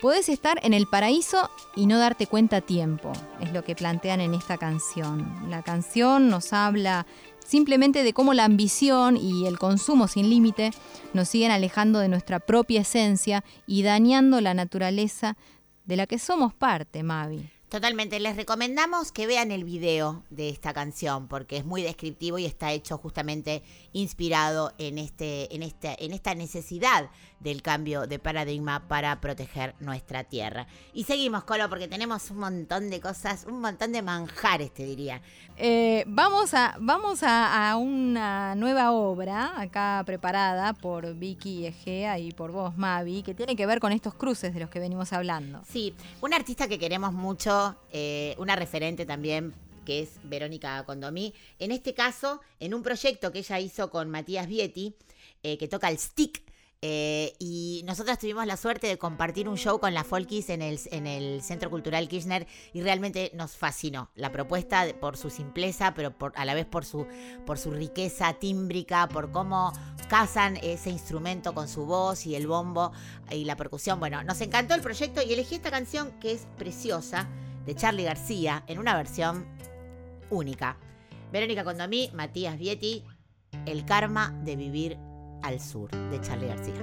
Podés 0.00 0.28
estar 0.28 0.58
en 0.64 0.74
el 0.74 0.88
paraíso 0.88 1.48
y 1.76 1.86
no 1.86 1.98
darte 1.98 2.26
cuenta 2.26 2.56
a 2.56 2.60
tiempo, 2.60 3.12
es 3.40 3.52
lo 3.52 3.62
que 3.62 3.76
plantean 3.76 4.20
en 4.20 4.34
esta 4.34 4.58
canción. 4.58 5.48
La 5.48 5.62
canción 5.62 6.28
nos 6.28 6.52
habla 6.52 7.06
simplemente 7.46 8.02
de 8.02 8.12
cómo 8.12 8.34
la 8.34 8.44
ambición 8.44 9.16
y 9.16 9.46
el 9.46 9.56
consumo 9.60 10.08
sin 10.08 10.28
límite 10.28 10.72
nos 11.14 11.28
siguen 11.28 11.52
alejando 11.52 12.00
de 12.00 12.08
nuestra 12.08 12.40
propia 12.40 12.80
esencia 12.80 13.44
y 13.68 13.84
dañando 13.84 14.40
la 14.40 14.52
naturaleza 14.52 15.36
de 15.84 15.96
la 15.96 16.08
que 16.08 16.18
somos 16.18 16.52
parte, 16.52 17.04
Mavi. 17.04 17.48
Totalmente, 17.68 18.20
les 18.20 18.36
recomendamos 18.36 19.10
que 19.10 19.26
vean 19.26 19.50
el 19.50 19.64
video 19.64 20.22
de 20.30 20.48
esta 20.48 20.72
canción 20.72 21.26
porque 21.26 21.56
es 21.56 21.64
muy 21.64 21.82
descriptivo 21.82 22.38
y 22.38 22.46
está 22.46 22.72
hecho 22.72 22.96
justamente 22.96 23.62
inspirado 23.92 24.72
en 24.78 24.98
este 24.98 25.52
en 25.52 25.64
este 25.64 26.04
en 26.04 26.12
esta 26.12 26.36
necesidad 26.36 27.10
del 27.40 27.62
cambio 27.62 28.06
de 28.06 28.18
paradigma 28.18 28.88
para 28.88 29.20
proteger 29.20 29.74
nuestra 29.80 30.24
tierra. 30.24 30.66
Y 30.92 31.04
seguimos, 31.04 31.44
Colo, 31.44 31.68
porque 31.68 31.88
tenemos 31.88 32.30
un 32.30 32.38
montón 32.38 32.90
de 32.90 33.00
cosas, 33.00 33.44
un 33.46 33.60
montón 33.60 33.92
de 33.92 34.02
manjares, 34.02 34.72
te 34.72 34.84
diría. 34.84 35.20
Eh, 35.56 36.04
vamos 36.06 36.54
a, 36.54 36.76
vamos 36.80 37.22
a, 37.22 37.70
a 37.70 37.76
una 37.76 38.54
nueva 38.54 38.92
obra 38.92 39.60
acá 39.60 40.02
preparada 40.06 40.72
por 40.72 41.14
Vicky 41.14 41.66
Egea 41.66 42.18
y 42.18 42.32
por 42.32 42.52
vos, 42.52 42.76
Mavi, 42.76 43.22
que 43.22 43.34
tiene 43.34 43.56
que 43.56 43.66
ver 43.66 43.80
con 43.80 43.92
estos 43.92 44.14
cruces 44.14 44.54
de 44.54 44.60
los 44.60 44.70
que 44.70 44.80
venimos 44.80 45.12
hablando. 45.12 45.62
Sí, 45.68 45.94
una 46.20 46.36
artista 46.36 46.68
que 46.68 46.78
queremos 46.78 47.12
mucho, 47.12 47.76
eh, 47.90 48.34
una 48.38 48.56
referente 48.56 49.06
también 49.06 49.54
que 49.86 50.00
es 50.00 50.18
Verónica 50.24 50.84
Condomí. 50.84 51.32
En 51.58 51.70
este 51.70 51.94
caso, 51.94 52.40
en 52.60 52.74
un 52.74 52.82
proyecto 52.82 53.32
que 53.32 53.38
ella 53.38 53.60
hizo 53.60 53.88
con 53.88 54.10
Matías 54.10 54.46
Vietti, 54.48 54.94
eh, 55.42 55.56
que 55.56 55.68
toca 55.68 55.88
el 55.88 55.96
stick. 55.96 56.42
Eh, 56.88 57.34
y 57.40 57.82
nosotros 57.84 58.16
tuvimos 58.16 58.46
la 58.46 58.56
suerte 58.56 58.86
de 58.86 58.96
compartir 58.96 59.48
un 59.48 59.56
show 59.56 59.80
con 59.80 59.92
la 59.92 60.04
Folkis 60.04 60.50
en 60.50 60.62
el, 60.62 60.78
en 60.92 61.08
el 61.08 61.42
Centro 61.42 61.68
Cultural 61.68 62.06
Kirchner 62.06 62.46
y 62.72 62.80
realmente 62.80 63.32
nos 63.34 63.56
fascinó 63.56 64.08
la 64.14 64.30
propuesta 64.30 64.86
por 65.00 65.16
su 65.16 65.28
simpleza, 65.28 65.94
pero 65.94 66.14
a 66.36 66.44
la 66.44 66.54
vez 66.54 66.64
por 66.64 66.84
su, 66.84 67.04
por 67.44 67.58
su 67.58 67.72
riqueza 67.72 68.34
tímbrica, 68.34 69.08
por 69.08 69.32
cómo 69.32 69.72
casan 70.08 70.58
ese 70.58 70.90
instrumento 70.90 71.54
con 71.54 71.66
su 71.66 71.86
voz 71.86 72.24
y 72.24 72.36
el 72.36 72.46
bombo 72.46 72.92
y 73.32 73.46
la 73.46 73.56
percusión. 73.56 73.98
Bueno, 73.98 74.22
nos 74.22 74.40
encantó 74.40 74.76
el 74.76 74.80
proyecto 74.80 75.22
y 75.22 75.32
elegí 75.32 75.56
esta 75.56 75.72
canción 75.72 76.12
que 76.20 76.30
es 76.30 76.46
preciosa 76.56 77.28
de 77.64 77.74
Charlie 77.74 78.04
García 78.04 78.62
en 78.68 78.78
una 78.78 78.94
versión 78.94 79.44
única. 80.30 80.76
Verónica 81.32 81.64
Condomí, 81.64 82.12
Matías 82.14 82.56
Vietti, 82.56 83.02
El 83.64 83.84
karma 83.84 84.30
de 84.44 84.54
vivir 84.54 84.98
al 85.42 85.60
sur 85.60 85.90
de 85.90 86.20
Charlie 86.20 86.48
García. 86.48 86.74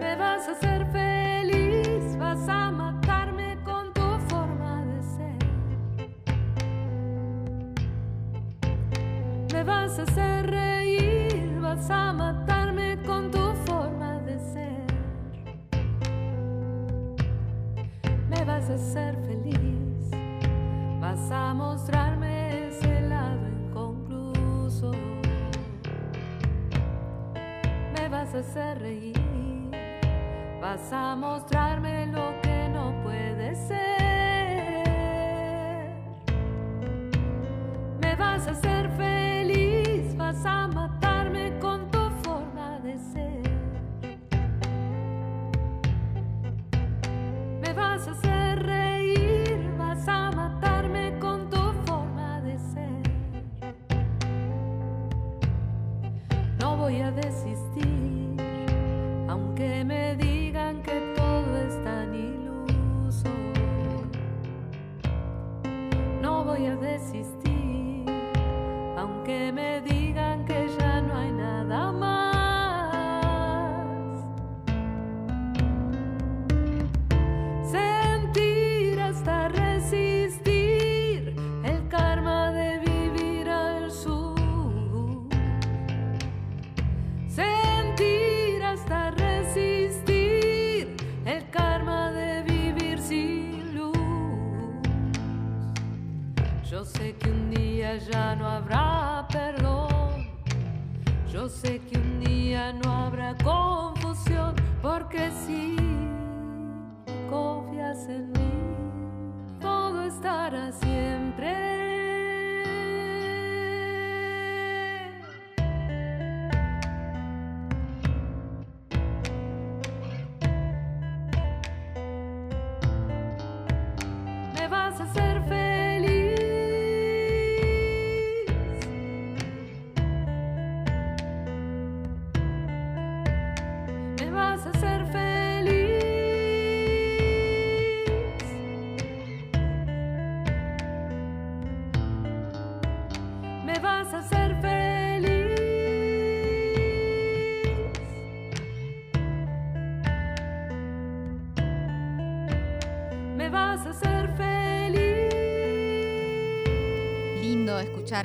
Me 0.00 0.16
vas 0.16 0.48
a 0.48 0.52
hacer 0.52 0.86
feliz, 0.92 2.16
vas 2.18 2.48
a 2.48 2.70
matarme 2.70 3.58
con 3.64 3.92
tu 3.92 4.18
forma 4.28 4.84
de 4.84 5.02
ser. 5.02 5.38
Me 9.52 9.64
vas 9.64 9.98
a 9.98 10.02
hacer 10.02 10.50
reír, 10.50 11.60
vas 11.60 11.90
a 11.90 12.12
matarme 12.12 12.98
con 13.04 13.30
tu 13.30 13.52
forma 13.66 14.18
de 14.20 14.38
ser. 14.38 14.86
Me 18.28 18.44
vas 18.44 18.70
a 18.70 18.74
hacer 18.74 19.16
feliz, 19.26 20.10
vas 21.00 21.30
a 21.30 21.54
mostrarme 21.54 22.39
vas 28.10 28.34
a 28.34 28.38
hacer 28.38 28.78
reír, 28.80 29.70
vas 30.60 30.92
a 30.92 31.14
mostrarme 31.14 32.06
lo 32.06 32.32
que 32.42 32.68
no 32.68 32.92
puede 33.04 33.54
ser. 33.54 34.88
Me 38.00 38.16
vas 38.16 38.48
a 38.48 38.50
hacer 38.50 38.90
feliz, 38.96 40.16
vas 40.16 40.44
a 40.44 40.66
matarme 40.66 41.56
con 41.60 41.88
tu 41.92 42.10
forma 42.24 42.80
de 42.80 42.98
ser. 42.98 43.42
Me 47.60 47.72
vas 47.72 48.08
a 48.08 48.10
hacer 48.10 48.39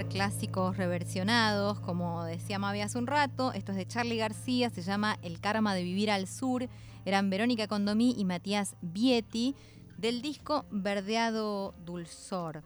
clásicos 0.03 0.75
reversionados, 0.75 1.79
como 1.79 2.25
decía 2.25 2.59
Mavi 2.59 2.81
hace 2.81 2.97
un 2.97 3.07
rato. 3.07 3.53
Esto 3.53 3.71
es 3.71 3.77
de 3.77 3.87
Charlie 3.87 4.17
García, 4.17 4.69
se 4.69 4.81
llama 4.81 5.17
El 5.21 5.39
karma 5.39 5.73
de 5.73 5.83
vivir 5.83 6.11
al 6.11 6.27
sur. 6.27 6.67
Eran 7.05 7.29
Verónica 7.29 7.67
Condomí 7.67 8.13
y 8.17 8.25
Matías 8.25 8.75
Vietti 8.81 9.55
del 9.97 10.21
disco 10.21 10.65
Verdeado 10.69 11.73
Dulzor. 11.85 12.63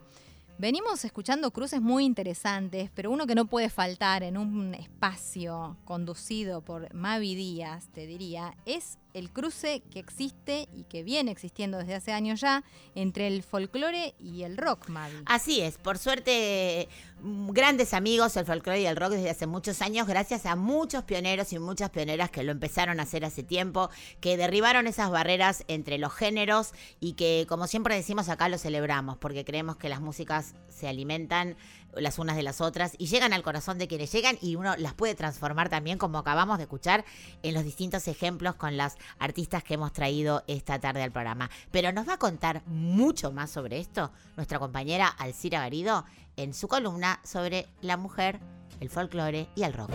Venimos 0.58 1.04
escuchando 1.04 1.52
cruces 1.52 1.80
muy 1.80 2.04
interesantes, 2.04 2.90
pero 2.94 3.10
uno 3.10 3.26
que 3.26 3.34
no 3.34 3.46
puede 3.46 3.70
faltar 3.70 4.22
en 4.22 4.36
un 4.36 4.74
espacio 4.74 5.76
conducido 5.86 6.60
por 6.60 6.92
Mavi 6.92 7.34
Díaz, 7.34 7.88
te 7.92 8.06
diría, 8.06 8.54
es 8.66 8.98
el 9.14 9.30
cruce 9.30 9.82
que 9.90 9.98
existe 9.98 10.68
y 10.74 10.84
que 10.84 11.02
viene 11.02 11.30
existiendo 11.30 11.78
desde 11.78 11.94
hace 11.94 12.12
años 12.12 12.40
ya 12.40 12.64
entre 12.94 13.26
el 13.26 13.42
folclore 13.42 14.14
y 14.18 14.42
el 14.42 14.56
rock, 14.56 14.88
Mavi. 14.88 15.16
Así 15.26 15.60
es, 15.60 15.78
por 15.78 15.98
suerte, 15.98 16.88
mm, 17.20 17.50
grandes 17.50 17.94
amigos 17.94 18.36
el 18.36 18.46
folclore 18.46 18.80
y 18.80 18.86
el 18.86 18.96
rock 18.96 19.12
desde 19.12 19.30
hace 19.30 19.46
muchos 19.46 19.82
años, 19.82 20.06
gracias 20.06 20.46
a 20.46 20.56
muchos 20.56 21.04
pioneros 21.04 21.52
y 21.52 21.58
muchas 21.58 21.90
pioneras 21.90 22.30
que 22.30 22.42
lo 22.42 22.52
empezaron 22.52 23.00
a 23.00 23.04
hacer 23.04 23.24
hace 23.24 23.42
tiempo, 23.42 23.90
que 24.20 24.36
derribaron 24.36 24.86
esas 24.86 25.10
barreras 25.10 25.64
entre 25.68 25.98
los 25.98 26.12
géneros 26.12 26.72
y 27.00 27.14
que, 27.14 27.46
como 27.48 27.66
siempre 27.66 27.94
decimos 27.94 28.28
acá, 28.28 28.48
lo 28.48 28.58
celebramos, 28.58 29.16
porque 29.18 29.44
creemos 29.44 29.76
que 29.76 29.88
las 29.88 30.00
músicas 30.00 30.54
se 30.68 30.88
alimentan 30.88 31.56
las 31.94 32.18
unas 32.18 32.36
de 32.36 32.42
las 32.42 32.60
otras 32.60 32.92
y 32.98 33.06
llegan 33.06 33.32
al 33.32 33.42
corazón 33.42 33.78
de 33.78 33.88
quienes 33.88 34.12
llegan 34.12 34.38
y 34.40 34.56
uno 34.56 34.76
las 34.76 34.94
puede 34.94 35.14
transformar 35.14 35.68
también, 35.68 35.98
como 35.98 36.18
acabamos 36.18 36.58
de 36.58 36.64
escuchar 36.64 37.04
en 37.42 37.54
los 37.54 37.64
distintos 37.64 38.06
ejemplos 38.08 38.54
con 38.54 38.76
las 38.76 38.96
artistas 39.18 39.62
que 39.62 39.74
hemos 39.74 39.92
traído 39.92 40.44
esta 40.46 40.78
tarde 40.78 41.02
al 41.02 41.12
programa. 41.12 41.50
Pero 41.70 41.92
nos 41.92 42.08
va 42.08 42.14
a 42.14 42.18
contar 42.18 42.62
mucho 42.66 43.32
más 43.32 43.50
sobre 43.50 43.78
esto 43.78 44.10
nuestra 44.36 44.58
compañera 44.58 45.08
Alcira 45.08 45.60
Garido 45.60 46.04
en 46.36 46.54
su 46.54 46.68
columna 46.68 47.20
sobre 47.24 47.66
la 47.82 47.96
mujer, 47.96 48.40
el 48.80 48.88
folclore 48.88 49.48
y 49.54 49.62
el 49.62 49.72
rock. 49.72 49.90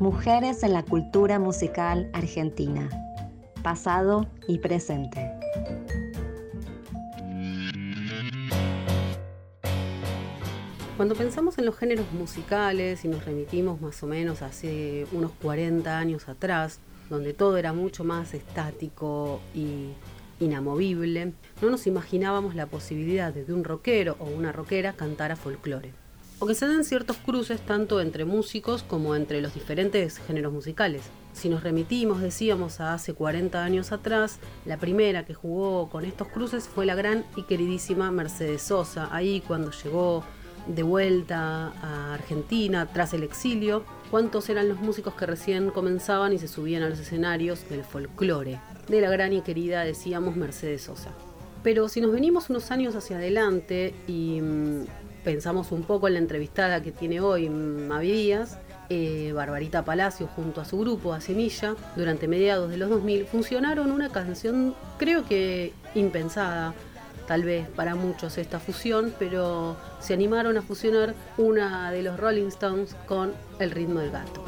Mujeres 0.00 0.62
en 0.62 0.72
la 0.72 0.82
cultura 0.82 1.38
musical 1.38 2.10
argentina. 2.14 2.88
Pasado 3.62 4.26
y 4.48 4.58
presente. 4.58 5.30
Cuando 11.00 11.14
pensamos 11.14 11.56
en 11.56 11.64
los 11.64 11.78
géneros 11.78 12.12
musicales 12.12 13.06
y 13.06 13.08
nos 13.08 13.24
remitimos 13.24 13.80
más 13.80 14.02
o 14.02 14.06
menos 14.06 14.42
hace 14.42 15.06
unos 15.12 15.32
40 15.40 15.98
años 15.98 16.28
atrás, 16.28 16.78
donde 17.08 17.32
todo 17.32 17.56
era 17.56 17.72
mucho 17.72 18.04
más 18.04 18.34
estático 18.34 19.40
y 19.54 19.92
inamovible, 20.40 21.32
no 21.62 21.70
nos 21.70 21.86
imaginábamos 21.86 22.54
la 22.54 22.66
posibilidad 22.66 23.32
de 23.32 23.46
que 23.46 23.54
un 23.54 23.64
rockero 23.64 24.16
o 24.18 24.26
una 24.26 24.52
rockera 24.52 24.92
cantara 24.92 25.36
folclore. 25.36 25.94
O 26.38 26.44
que 26.46 26.54
se 26.54 26.68
den 26.68 26.84
ciertos 26.84 27.16
cruces 27.16 27.62
tanto 27.62 28.02
entre 28.02 28.26
músicos 28.26 28.82
como 28.82 29.16
entre 29.16 29.40
los 29.40 29.54
diferentes 29.54 30.18
géneros 30.18 30.52
musicales. 30.52 31.04
Si 31.32 31.48
nos 31.48 31.62
remitimos, 31.62 32.20
decíamos, 32.20 32.78
a 32.78 32.92
hace 32.92 33.14
40 33.14 33.64
años 33.64 33.92
atrás, 33.92 34.38
la 34.66 34.76
primera 34.76 35.24
que 35.24 35.32
jugó 35.32 35.88
con 35.88 36.04
estos 36.04 36.28
cruces 36.28 36.68
fue 36.68 36.84
la 36.84 36.94
gran 36.94 37.24
y 37.36 37.44
queridísima 37.44 38.10
Mercedes 38.10 38.60
Sosa, 38.60 39.08
ahí 39.10 39.42
cuando 39.46 39.70
llegó 39.70 40.24
de 40.66 40.82
vuelta 40.82 41.72
a 41.82 42.14
Argentina 42.14 42.88
tras 42.92 43.14
el 43.14 43.22
exilio, 43.22 43.84
cuántos 44.10 44.48
eran 44.48 44.68
los 44.68 44.80
músicos 44.80 45.14
que 45.14 45.26
recién 45.26 45.70
comenzaban 45.70 46.32
y 46.32 46.38
se 46.38 46.48
subían 46.48 46.82
a 46.82 46.88
los 46.88 46.98
escenarios 46.98 47.68
del 47.68 47.84
folclore, 47.84 48.60
de 48.88 49.00
la 49.00 49.10
gran 49.10 49.32
y 49.32 49.42
querida, 49.42 49.84
decíamos, 49.84 50.36
Mercedes 50.36 50.82
Sosa. 50.82 51.10
Pero 51.62 51.88
si 51.88 52.00
nos 52.00 52.12
venimos 52.12 52.50
unos 52.50 52.70
años 52.70 52.96
hacia 52.96 53.16
adelante 53.16 53.94
y 54.06 54.40
mm, 54.40 54.84
pensamos 55.24 55.72
un 55.72 55.82
poco 55.82 56.08
en 56.08 56.14
la 56.14 56.20
entrevistada 56.20 56.82
que 56.82 56.90
tiene 56.92 57.20
hoy 57.20 57.50
Mavi 57.50 58.12
Díaz, 58.12 58.58
eh, 58.88 59.32
Barbarita 59.32 59.84
Palacio 59.84 60.26
junto 60.26 60.60
a 60.60 60.64
su 60.64 60.78
grupo, 60.78 61.12
a 61.12 61.20
Semilla, 61.20 61.76
durante 61.94 62.26
mediados 62.26 62.70
de 62.70 62.76
los 62.76 62.90
2000, 62.90 63.26
funcionaron 63.26 63.92
una 63.92 64.08
canción 64.08 64.74
creo 64.98 65.24
que 65.24 65.72
impensada, 65.94 66.74
tal 67.30 67.44
vez 67.44 67.68
para 67.68 67.94
muchos 67.94 68.38
esta 68.38 68.58
fusión, 68.58 69.14
pero 69.16 69.76
se 70.00 70.14
animaron 70.14 70.58
a 70.58 70.62
fusionar 70.62 71.14
una 71.38 71.92
de 71.92 72.02
los 72.02 72.18
Rolling 72.18 72.48
Stones 72.48 72.96
con 73.06 73.34
el 73.60 73.70
ritmo 73.70 74.00
del 74.00 74.10
gato. 74.10 74.42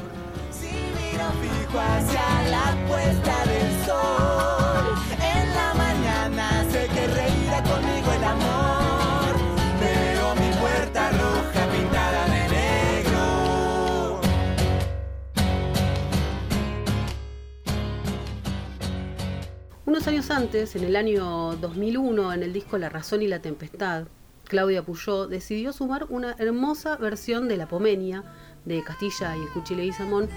Años 20.06 20.32
antes, 20.32 20.74
en 20.74 20.82
el 20.82 20.96
año 20.96 21.56
2001, 21.56 22.32
en 22.32 22.42
el 22.42 22.52
disco 22.52 22.76
La 22.76 22.88
razón 22.88 23.22
y 23.22 23.28
la 23.28 23.40
tempestad, 23.40 24.08
Claudia 24.44 24.82
Puyó 24.82 25.28
decidió 25.28 25.72
sumar 25.72 26.06
una 26.08 26.34
hermosa 26.38 26.96
versión 26.96 27.46
de 27.48 27.56
La 27.56 27.68
Pomenia 27.68 28.24
de 28.64 28.82
Castilla 28.82 29.36
y 29.36 29.46
Cuchile 29.54 29.86
y 29.86 29.92
Samón 29.92 30.28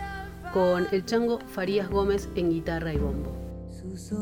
con 0.53 0.87
el 0.91 1.03
chango 1.05 1.39
Farías 1.47 1.89
Gómez 1.89 2.29
en 2.35 2.51
guitarra 2.51 2.93
y 2.93 2.97
bombo. 2.97 3.35
Sus. 3.71 4.13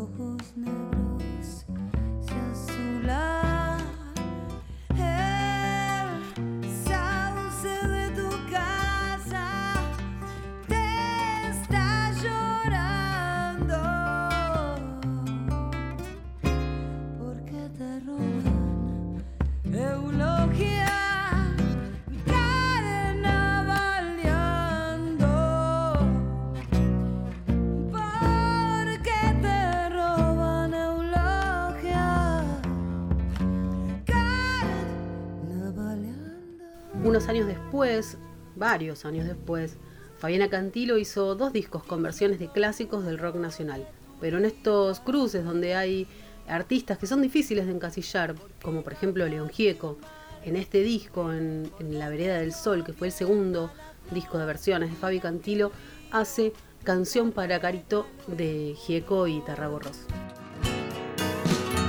Carnavaleando 37.14 37.20
Unos 37.20 37.30
años 37.30 37.48
después, 37.48 38.18
varios 38.56 39.06
años 39.06 39.28
después, 39.28 39.78
Fabiana 40.18 40.50
Cantilo 40.50 40.98
hizo 40.98 41.36
dos 41.36 41.54
discos 41.54 41.84
con 41.84 42.02
versiones 42.02 42.40
de 42.40 42.48
clásicos 42.48 43.06
del 43.06 43.20
rock 43.20 43.36
nacional. 43.36 43.88
Pero 44.20 44.40
en 44.40 44.46
estos 44.46 45.00
cruces 45.00 45.46
donde 45.46 45.76
hay 45.76 46.08
artistas 46.48 46.98
que 46.98 47.06
son 47.06 47.22
difíciles 47.22 47.68
de 47.68 47.74
encasillar, 47.74 48.34
como 48.64 48.82
por 48.82 48.94
ejemplo 48.94 49.28
León 49.28 49.50
Gieco, 49.50 50.00
en 50.44 50.56
este 50.56 50.80
disco, 50.80 51.32
en, 51.32 51.72
en 51.80 52.00
La 52.00 52.10
Vereda 52.10 52.40
del 52.40 52.52
Sol, 52.52 52.84
que 52.84 52.94
fue 52.94 53.08
el 53.08 53.14
segundo 53.14 53.70
disco 54.12 54.40
de 54.40 54.46
versiones 54.46 54.90
de 54.90 54.96
Fabi 54.96 55.20
Cantilo, 55.20 55.72
hace 56.12 56.52
Canción 56.84 57.32
para 57.32 57.60
Carito 57.60 58.08
de 58.26 58.76
Gieco 58.76 59.28
y 59.28 59.40
Tarragorros. 59.42 60.00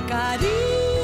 Carito, 0.07 0.94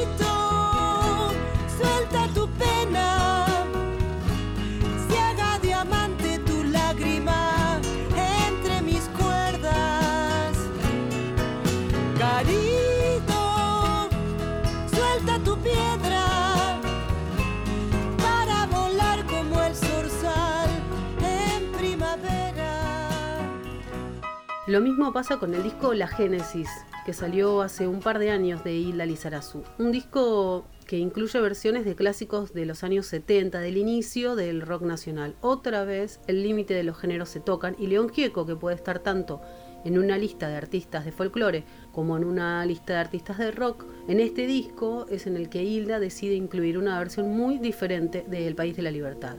Lo 24.72 24.80
mismo 24.80 25.12
pasa 25.12 25.38
con 25.38 25.52
el 25.52 25.62
disco 25.62 25.92
La 25.92 26.06
Génesis, 26.06 26.66
que 27.04 27.12
salió 27.12 27.60
hace 27.60 27.86
un 27.86 28.00
par 28.00 28.18
de 28.18 28.30
años 28.30 28.64
de 28.64 28.72
Hilda 28.72 29.04
Lizarazu. 29.04 29.64
Un 29.78 29.92
disco 29.92 30.64
que 30.86 30.96
incluye 30.96 31.38
versiones 31.42 31.84
de 31.84 31.94
clásicos 31.94 32.54
de 32.54 32.64
los 32.64 32.82
años 32.82 33.04
70, 33.04 33.60
del 33.60 33.76
inicio 33.76 34.34
del 34.34 34.62
rock 34.62 34.80
nacional. 34.80 35.36
Otra 35.42 35.84
vez 35.84 36.20
el 36.26 36.42
límite 36.42 36.72
de 36.72 36.84
los 36.84 36.96
géneros 36.96 37.28
se 37.28 37.38
tocan 37.38 37.76
y 37.78 37.86
León 37.88 38.08
Gieco, 38.08 38.46
que 38.46 38.56
puede 38.56 38.76
estar 38.76 39.00
tanto 39.00 39.42
en 39.84 39.98
una 39.98 40.16
lista 40.16 40.48
de 40.48 40.56
artistas 40.56 41.04
de 41.04 41.12
folclore 41.12 41.64
como 41.92 42.16
en 42.16 42.24
una 42.24 42.64
lista 42.64 42.94
de 42.94 43.00
artistas 43.00 43.36
de 43.36 43.50
rock, 43.50 43.84
en 44.08 44.20
este 44.20 44.46
disco 44.46 45.04
es 45.10 45.26
en 45.26 45.36
el 45.36 45.50
que 45.50 45.64
Hilda 45.64 46.00
decide 46.00 46.34
incluir 46.34 46.78
una 46.78 46.98
versión 46.98 47.28
muy 47.36 47.58
diferente 47.58 48.24
de 48.26 48.46
El 48.46 48.54
País 48.54 48.74
de 48.74 48.82
la 48.84 48.90
Libertad. 48.90 49.36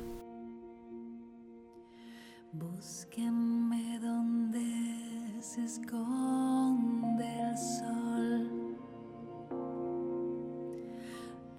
Se 5.53 5.63
esconde 5.65 7.41
el 7.41 7.57
sol, 7.57 8.75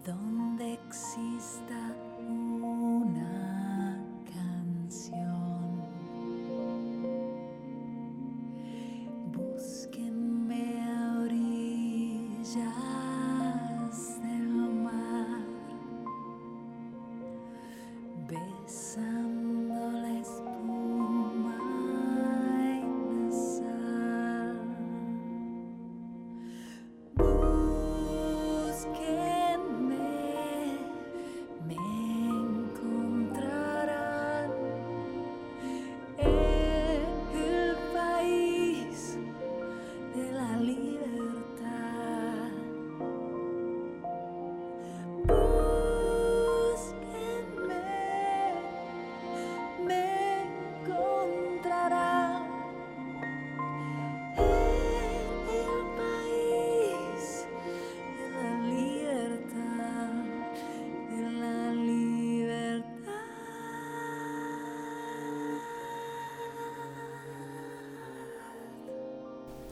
donde 0.05 0.73
exista 0.73 1.34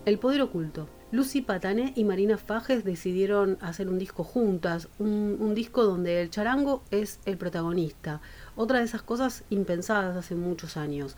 El 0.05 0.19
Poder 0.19 0.43
Oculto. 0.43 0.89
Lucy 1.13 1.43
Patané 1.43 1.93
y 1.95 2.03
Marina 2.03 2.37
Fajes 2.37 2.85
decidieron 2.85 3.57
hacer 3.61 3.89
un 3.89 4.01
disco 4.01 4.25
juntas, 4.25 4.89
un, 4.99 5.55
disco 5.55 5.85
donde 5.85 6.23
el 6.23 6.31
charango 6.31 6.83
es 6.91 7.21
el 7.25 7.37
protagonista. 7.39 8.21
Otra 8.57 8.81
de 8.81 8.87
esas 8.87 9.03
cosas 9.03 9.45
impensadas 9.49 10.17
hace 10.17 10.35
muchos 10.35 10.77
años. 10.77 11.17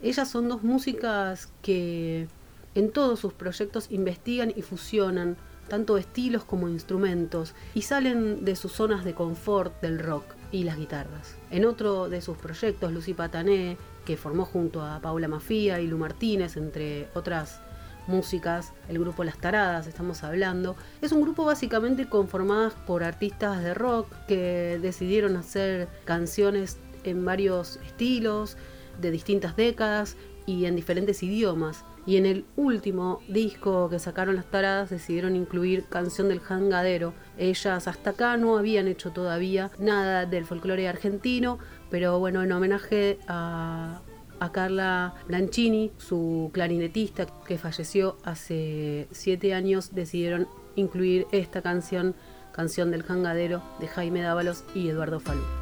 Ellas 0.00 0.30
son 0.30 0.48
dos 0.48 0.62
músicas 0.62 1.48
que 1.60 2.28
en 2.76 2.92
todos 2.92 3.18
sus 3.18 3.32
proyectos 3.32 3.88
investigan 3.90 4.52
y 4.54 4.62
fusionan 4.62 5.36
tanto 5.68 5.98
estilos 5.98 6.44
como 6.44 6.68
instrumentos 6.68 7.54
y 7.74 7.82
salen 7.82 8.44
de 8.44 8.54
sus 8.54 8.70
zonas 8.70 9.04
de 9.04 9.14
confort 9.14 9.80
del 9.82 9.98
rock 9.98 10.24
y 10.52 10.62
las 10.62 10.76
guitarras. 10.76 11.36
En 11.50 11.64
otro 11.64 12.08
de 12.08 12.20
sus 12.20 12.36
proyectos, 12.36 12.92
Lucy 12.92 13.12
Patané, 13.12 13.76
que 14.04 14.16
formó 14.16 14.44
junto 14.44 14.82
a 14.82 15.00
Paula 15.00 15.26
Mafía 15.26 15.80
y 15.80 15.88
Lu 15.88 15.98
Martínez, 15.98 16.56
entre 16.56 17.08
otras 17.14 17.60
músicas, 18.06 18.72
el 18.88 18.98
grupo 18.98 19.24
Las 19.24 19.38
Taradas, 19.38 19.86
estamos 19.86 20.22
hablando. 20.24 20.76
Es 21.00 21.12
un 21.12 21.22
grupo 21.22 21.44
básicamente 21.44 22.08
conformado 22.08 22.72
por 22.86 23.04
artistas 23.04 23.62
de 23.62 23.74
rock 23.74 24.12
que 24.26 24.78
decidieron 24.80 25.36
hacer 25.36 25.88
canciones 26.04 26.78
en 27.04 27.24
varios 27.24 27.78
estilos, 27.86 28.56
de 29.00 29.10
distintas 29.10 29.56
décadas 29.56 30.16
y 30.46 30.64
en 30.64 30.76
diferentes 30.76 31.22
idiomas. 31.22 31.84
Y 32.06 32.16
en 32.16 32.26
el 32.26 32.44
último 32.56 33.20
disco 33.28 33.88
que 33.88 33.98
sacaron 33.98 34.36
Las 34.36 34.50
Taradas 34.50 34.90
decidieron 34.90 35.36
incluir 35.36 35.84
Canción 35.84 36.28
del 36.28 36.40
Jangadero. 36.40 37.12
Ellas 37.38 37.86
hasta 37.86 38.10
acá 38.10 38.36
no 38.36 38.56
habían 38.56 38.88
hecho 38.88 39.10
todavía 39.10 39.70
nada 39.78 40.26
del 40.26 40.46
folclore 40.46 40.88
argentino, 40.88 41.58
pero 41.90 42.18
bueno, 42.18 42.42
en 42.42 42.52
homenaje 42.52 43.18
a, 43.28 44.00
a 44.40 44.52
Carla 44.52 45.14
Branchini, 45.28 45.92
su 45.98 46.50
clarinetista 46.52 47.26
que 47.46 47.58
falleció 47.58 48.16
hace 48.24 49.06
siete 49.12 49.54
años, 49.54 49.94
decidieron 49.94 50.48
incluir 50.74 51.26
esta 51.30 51.62
canción, 51.62 52.14
Canción 52.52 52.90
del 52.90 53.04
Jangadero, 53.04 53.62
de 53.78 53.86
Jaime 53.86 54.22
Dávalos 54.22 54.64
y 54.74 54.88
Eduardo 54.88 55.20
Falú. 55.20 55.59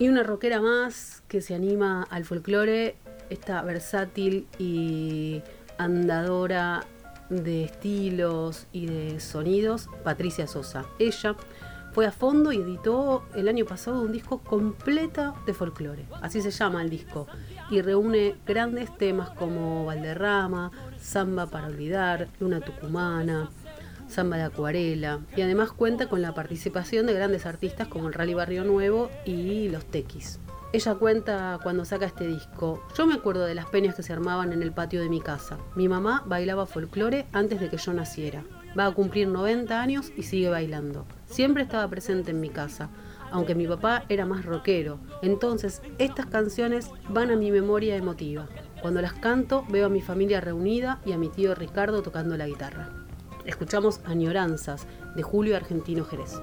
Y 0.00 0.08
una 0.08 0.22
rockera 0.22 0.62
más 0.62 1.22
que 1.28 1.42
se 1.42 1.54
anima 1.54 2.04
al 2.04 2.24
folclore, 2.24 2.96
esta 3.28 3.60
versátil 3.60 4.48
y 4.58 5.42
andadora 5.76 6.86
de 7.28 7.64
estilos 7.64 8.66
y 8.72 8.86
de 8.86 9.20
sonidos, 9.20 9.90
Patricia 10.02 10.46
Sosa. 10.46 10.86
Ella 10.98 11.36
fue 11.92 12.06
a 12.06 12.12
fondo 12.12 12.50
y 12.50 12.62
editó 12.62 13.24
el 13.34 13.46
año 13.46 13.66
pasado 13.66 14.00
un 14.00 14.12
disco 14.12 14.38
completa 14.38 15.34
de 15.44 15.52
folclore. 15.52 16.06
Así 16.22 16.40
se 16.40 16.50
llama 16.50 16.80
el 16.80 16.88
disco. 16.88 17.26
Y 17.68 17.82
reúne 17.82 18.36
grandes 18.46 18.96
temas 18.96 19.28
como 19.28 19.84
Valderrama, 19.84 20.70
Samba 20.98 21.46
para 21.46 21.66
olvidar, 21.66 22.28
Luna 22.40 22.62
Tucumana, 22.62 23.50
Samba 24.10 24.36
de 24.36 24.42
Acuarela. 24.44 25.20
Y 25.36 25.42
además 25.42 25.72
cuenta 25.72 26.08
con 26.08 26.20
la 26.20 26.34
participación 26.34 27.06
de 27.06 27.14
grandes 27.14 27.46
artistas 27.46 27.88
como 27.88 28.08
el 28.08 28.14
Rally 28.14 28.34
Barrio 28.34 28.64
Nuevo 28.64 29.10
y 29.24 29.68
los 29.68 29.84
Tequis. 29.84 30.40
Ella 30.72 30.94
cuenta 30.94 31.58
cuando 31.62 31.84
saca 31.84 32.06
este 32.06 32.28
disco, 32.28 32.80
yo 32.96 33.04
me 33.04 33.14
acuerdo 33.14 33.44
de 33.44 33.56
las 33.56 33.66
peñas 33.66 33.96
que 33.96 34.04
se 34.04 34.12
armaban 34.12 34.52
en 34.52 34.62
el 34.62 34.70
patio 34.70 35.00
de 35.00 35.08
mi 35.08 35.20
casa. 35.20 35.58
Mi 35.74 35.88
mamá 35.88 36.22
bailaba 36.26 36.64
folclore 36.64 37.26
antes 37.32 37.60
de 37.60 37.68
que 37.68 37.76
yo 37.76 37.92
naciera. 37.92 38.44
Va 38.78 38.86
a 38.86 38.94
cumplir 38.94 39.26
90 39.26 39.80
años 39.80 40.12
y 40.16 40.22
sigue 40.22 40.48
bailando. 40.48 41.06
Siempre 41.26 41.64
estaba 41.64 41.88
presente 41.88 42.30
en 42.30 42.40
mi 42.40 42.50
casa, 42.50 42.88
aunque 43.32 43.56
mi 43.56 43.66
papá 43.66 44.04
era 44.08 44.26
más 44.26 44.44
rockero. 44.44 45.00
Entonces, 45.22 45.82
estas 45.98 46.26
canciones 46.26 46.90
van 47.08 47.32
a 47.32 47.36
mi 47.36 47.50
memoria 47.50 47.96
emotiva. 47.96 48.46
Cuando 48.80 49.02
las 49.02 49.14
canto, 49.14 49.66
veo 49.70 49.86
a 49.86 49.90
mi 49.90 50.02
familia 50.02 50.40
reunida 50.40 51.00
y 51.04 51.12
a 51.12 51.18
mi 51.18 51.28
tío 51.28 51.54
Ricardo 51.56 52.02
tocando 52.02 52.36
la 52.36 52.46
guitarra. 52.46 52.99
Escuchamos 53.50 54.00
Añoranzas 54.06 54.86
de 55.16 55.24
Julio 55.24 55.56
Argentino 55.56 56.04
Jerez. 56.04 56.40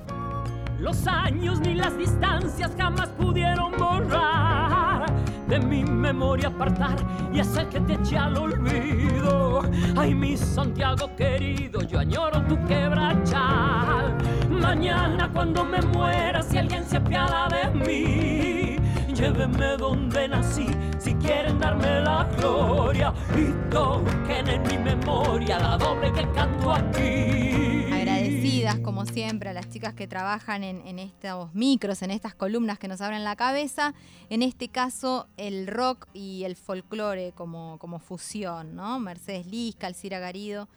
Los 0.78 1.08
años 1.08 1.62
ni 1.62 1.74
las 1.74 1.98
distancias 1.98 2.72
jamás 2.78 3.08
pudieron 3.18 3.72
borrar 3.78 5.06
de 5.48 5.58
mi 5.58 5.86
memoria 5.86 6.50
apartar 6.50 6.98
y 7.34 7.40
hacer 7.40 7.70
que 7.70 7.80
te 7.80 7.94
eche 7.94 8.18
al 8.18 8.36
olvido. 8.36 9.62
Ay, 9.96 10.14
mi 10.14 10.36
Santiago 10.36 11.16
querido, 11.16 11.82
yo 11.82 12.00
añoro 12.00 12.42
tu 12.44 12.58
quebrachal. 12.66 14.18
Mañana 14.50 15.32
cuando 15.34 15.64
me 15.64 15.82
muera, 15.82 16.44
si 16.44 16.58
alguien 16.58 16.84
se 16.84 16.98
apiada 16.98 17.48
de 17.48 17.70
mí, 17.74 18.77
llévenme 19.18 19.78
donde 19.78 20.28
nací, 20.28 20.68
si 21.00 21.16
quieren 21.16 21.58
darme 21.58 22.02
la 22.02 22.24
gloria 22.38 23.12
y 23.36 23.52
toquen 23.72 24.48
en 24.48 24.62
mi 24.64 24.78
memoria 24.78 25.58
la 25.58 25.78
doble 25.78 26.14
que 26.14 26.32
canto 26.34 26.72
aquí. 26.72 27.92
Agradecidas, 27.92 28.80
como 28.80 29.06
siempre, 29.06 29.50
a 29.50 29.54
las 29.54 29.70
chicas 29.70 29.96
que 29.96 30.08
trabajan 30.08 30.64
en, 30.64 31.00
estos 31.00 31.54
micros, 31.56 32.04
en 32.04 32.12
estas 32.12 32.36
columnas 32.36 32.78
que 32.78 32.88
nos 32.88 33.02
abren 33.02 33.24
la 33.24 33.36
cabeza. 33.36 33.96
En 34.30 34.44
este 34.44 34.68
caso, 34.70 35.28
el 35.38 35.66
rock 35.66 36.08
y 36.14 36.44
el 36.44 36.56
folclore 36.56 37.32
como, 37.32 37.80
como 37.80 37.98
fusión, 37.98 38.76
¿no? 38.76 39.00
Mercedes 39.00 39.48
Lisca, 39.48 39.88
Alcira 39.88 40.20
Garido 40.20 40.68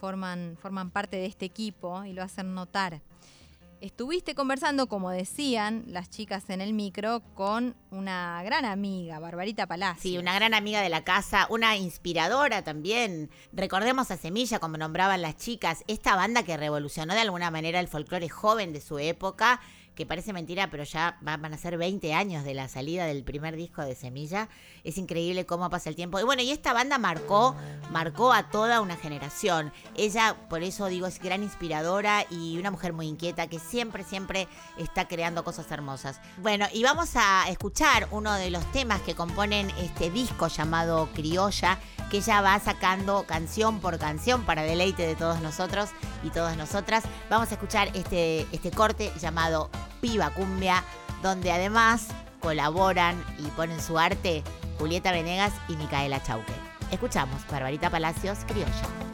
forman, 0.00 0.56
forman 0.62 0.90
parte 0.90 1.16
de 1.16 1.26
este 1.26 1.44
equipo 1.44 2.04
y 2.04 2.12
lo 2.12 2.22
hacen 2.22 2.54
notar. 2.54 3.00
Estuviste 3.80 4.34
conversando, 4.34 4.88
como 4.88 5.08
decían 5.08 5.84
las 5.86 6.10
chicas 6.10 6.50
en 6.50 6.60
el 6.60 6.74
micro, 6.74 7.22
con 7.34 7.74
una 7.90 8.42
gran 8.42 8.66
amiga, 8.66 9.18
Barbarita 9.18 9.66
Palacio. 9.66 10.02
Sí, 10.02 10.18
una 10.18 10.34
gran 10.34 10.52
amiga 10.52 10.82
de 10.82 10.90
la 10.90 11.02
casa, 11.02 11.46
una 11.48 11.78
inspiradora 11.78 12.62
también. 12.62 13.30
Recordemos 13.54 14.10
a 14.10 14.18
Semilla, 14.18 14.58
como 14.58 14.76
nombraban 14.76 15.22
las 15.22 15.38
chicas, 15.38 15.82
esta 15.86 16.14
banda 16.14 16.42
que 16.42 16.58
revolucionó 16.58 17.14
de 17.14 17.20
alguna 17.20 17.50
manera 17.50 17.80
el 17.80 17.88
folclore 17.88 18.28
joven 18.28 18.74
de 18.74 18.82
su 18.82 18.98
época, 18.98 19.62
que 20.00 20.06
parece 20.06 20.32
mentira, 20.32 20.70
pero 20.70 20.82
ya 20.84 21.18
va- 21.28 21.36
van 21.36 21.52
a 21.52 21.58
ser 21.58 21.76
20 21.76 22.14
años 22.14 22.42
de 22.42 22.54
la 22.54 22.68
salida 22.68 23.04
del 23.04 23.22
primer 23.22 23.54
disco 23.54 23.82
de 23.82 23.94
Semilla. 23.94 24.48
Es 24.82 24.96
increíble 24.96 25.44
cómo 25.44 25.68
pasa 25.68 25.90
el 25.90 25.94
tiempo. 25.94 26.18
Y 26.18 26.22
bueno, 26.22 26.40
y 26.40 26.50
esta 26.50 26.72
banda 26.72 26.96
marcó, 26.96 27.54
marcó 27.90 28.32
a 28.32 28.44
toda 28.48 28.80
una 28.80 28.96
generación. 28.96 29.74
Ella, 29.98 30.36
por 30.48 30.62
eso 30.62 30.86
digo, 30.86 31.06
es 31.06 31.18
gran 31.20 31.42
inspiradora 31.42 32.24
y 32.30 32.56
una 32.56 32.70
mujer 32.70 32.94
muy 32.94 33.08
inquieta 33.08 33.46
que 33.48 33.58
siempre, 33.58 34.02
siempre 34.02 34.48
está 34.78 35.06
creando 35.06 35.44
cosas 35.44 35.70
hermosas. 35.70 36.18
Bueno, 36.38 36.64
y 36.72 36.82
vamos 36.82 37.10
a 37.16 37.44
escuchar 37.50 38.08
uno 38.10 38.32
de 38.36 38.50
los 38.50 38.64
temas 38.72 39.02
que 39.02 39.14
componen 39.14 39.68
este 39.80 40.10
disco 40.10 40.48
llamado 40.48 41.10
Criolla, 41.12 41.78
que 42.10 42.16
ella 42.16 42.40
va 42.40 42.58
sacando 42.58 43.24
canción 43.26 43.80
por 43.80 43.98
canción 43.98 44.44
para 44.46 44.62
deleite 44.62 45.06
de 45.06 45.14
todos 45.14 45.42
nosotros 45.42 45.90
y 46.24 46.30
todas 46.30 46.56
nosotras. 46.56 47.04
Vamos 47.28 47.50
a 47.50 47.54
escuchar 47.54 47.90
este, 47.94 48.46
este 48.50 48.70
corte 48.70 49.12
llamado 49.20 49.68
Piba 50.00 50.30
Cumbia, 50.30 50.84
donde 51.22 51.52
además 51.52 52.08
colaboran 52.40 53.22
y 53.38 53.46
ponen 53.48 53.80
su 53.80 53.98
arte 53.98 54.42
Julieta 54.78 55.12
Venegas 55.12 55.52
y 55.68 55.76
Micaela 55.76 56.22
Chauque. 56.22 56.52
Escuchamos 56.90 57.46
Barbarita 57.50 57.90
Palacios 57.90 58.38
Criolla. 58.46 59.09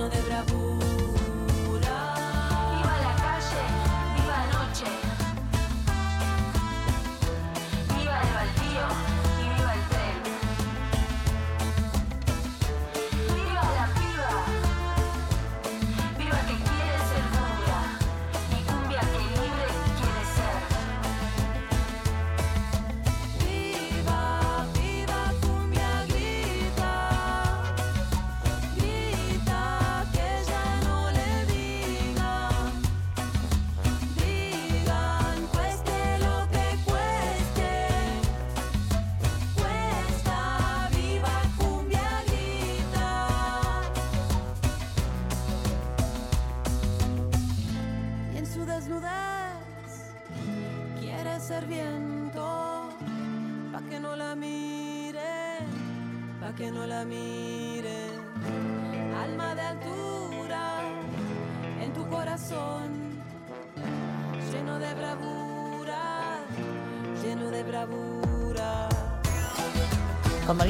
Lleno 0.00 0.08
de 0.08 0.22
bravura. 0.22 0.89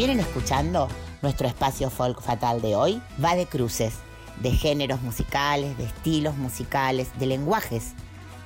Vienen 0.00 0.20
escuchando, 0.20 0.88
nuestro 1.20 1.46
espacio 1.46 1.90
folk 1.90 2.22
fatal 2.22 2.62
de 2.62 2.74
hoy 2.74 3.02
va 3.22 3.34
de 3.34 3.44
cruces. 3.44 3.92
de 4.40 4.52
géneros 4.52 5.02
musicales, 5.02 5.76
de 5.76 5.84
estilos 5.84 6.38
musicales, 6.38 7.08
de 7.18 7.26
lenguajes 7.26 7.92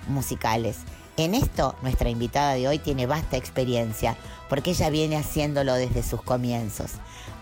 musicales. 0.08 0.78
En 1.16 1.34
esto 1.34 1.76
nuestra 1.82 2.10
invitada 2.10 2.54
de 2.54 2.66
hoy 2.66 2.80
tiene 2.80 3.06
vasta 3.06 3.36
experiencia 3.36 4.16
porque 4.48 4.70
ella 4.70 4.90
viene 4.90 5.16
haciéndolo 5.16 5.74
desde 5.74 6.02
sus 6.02 6.20
comienzos. 6.22 6.94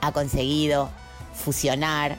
Ha 0.03 0.13
conseguido 0.13 0.91
fusionar 1.33 2.19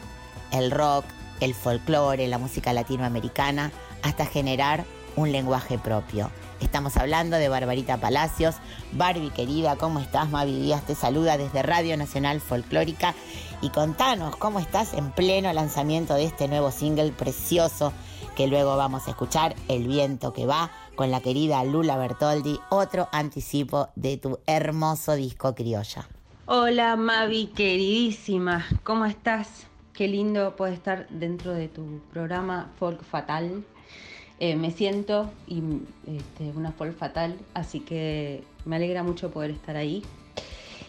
el 0.52 0.72
rock, 0.72 1.06
el 1.42 1.54
folclore, 1.54 2.28
la 2.28 2.40
música 2.40 2.74
latinoamericana 2.74 3.72
hasta 4.02 4.26
generar 4.26 4.84
un 5.16 5.32
lenguaje 5.32 5.78
propio. 5.78 6.32
Estamos 6.64 6.96
hablando 6.96 7.36
de 7.36 7.50
Barbarita 7.50 7.98
Palacios. 7.98 8.56
Barbie 8.94 9.32
querida, 9.32 9.76
¿cómo 9.76 10.00
estás? 10.00 10.30
Mavi 10.32 10.62
Díaz 10.62 10.86
te 10.86 10.96
saluda 10.96 11.38
desde 11.38 11.62
Radio 11.62 11.98
Nacional 11.98 12.40
Folclórica 12.40 13.14
y 13.62 13.70
contanos 13.70 14.38
cómo 14.38 14.60
estás 14.60 14.94
en 14.94 15.12
pleno 15.12 15.52
lanzamiento 15.52 16.16
de 16.16 16.24
este 16.24 16.48
nuevo 16.48 16.72
single 16.72 17.12
precioso 17.12 17.92
que 18.38 18.48
luego 18.48 18.78
vamos 18.78 19.08
a 19.08 19.12
escuchar, 19.12 19.56
El 19.68 19.88
viento 19.88 20.32
que 20.32 20.46
va, 20.46 20.72
con 20.96 21.12
la 21.12 21.20
querida 21.20 21.64
Lula 21.66 21.98
Bertoldi, 21.98 22.58
otro 22.72 23.10
anticipo 23.12 23.90
de 23.96 24.16
tu 24.18 24.40
hermoso 24.48 25.16
disco 25.16 25.54
criolla. 25.54 26.08
Hola 26.46 26.96
Mavi, 26.96 27.48
queridísima, 27.48 28.66
¿cómo 28.84 29.06
estás? 29.06 29.68
Qué 29.92 30.08
lindo 30.08 30.56
poder 30.56 30.74
estar 30.76 31.08
dentro 31.10 31.54
de 31.54 31.68
tu 31.68 32.00
programa 32.12 32.72
Folk 32.80 33.04
Fatal. 33.04 33.64
Eh, 34.40 34.56
me 34.56 34.72
siento 34.72 35.32
y, 35.48 35.62
este, 36.08 36.52
una 36.56 36.72
folk 36.72 36.98
fatal, 36.98 37.36
así 37.54 37.80
que 37.80 38.44
me 38.66 38.76
alegra 38.76 39.04
mucho 39.04 39.32
poder 39.32 39.52
estar 39.52 39.76
ahí. 39.78 40.04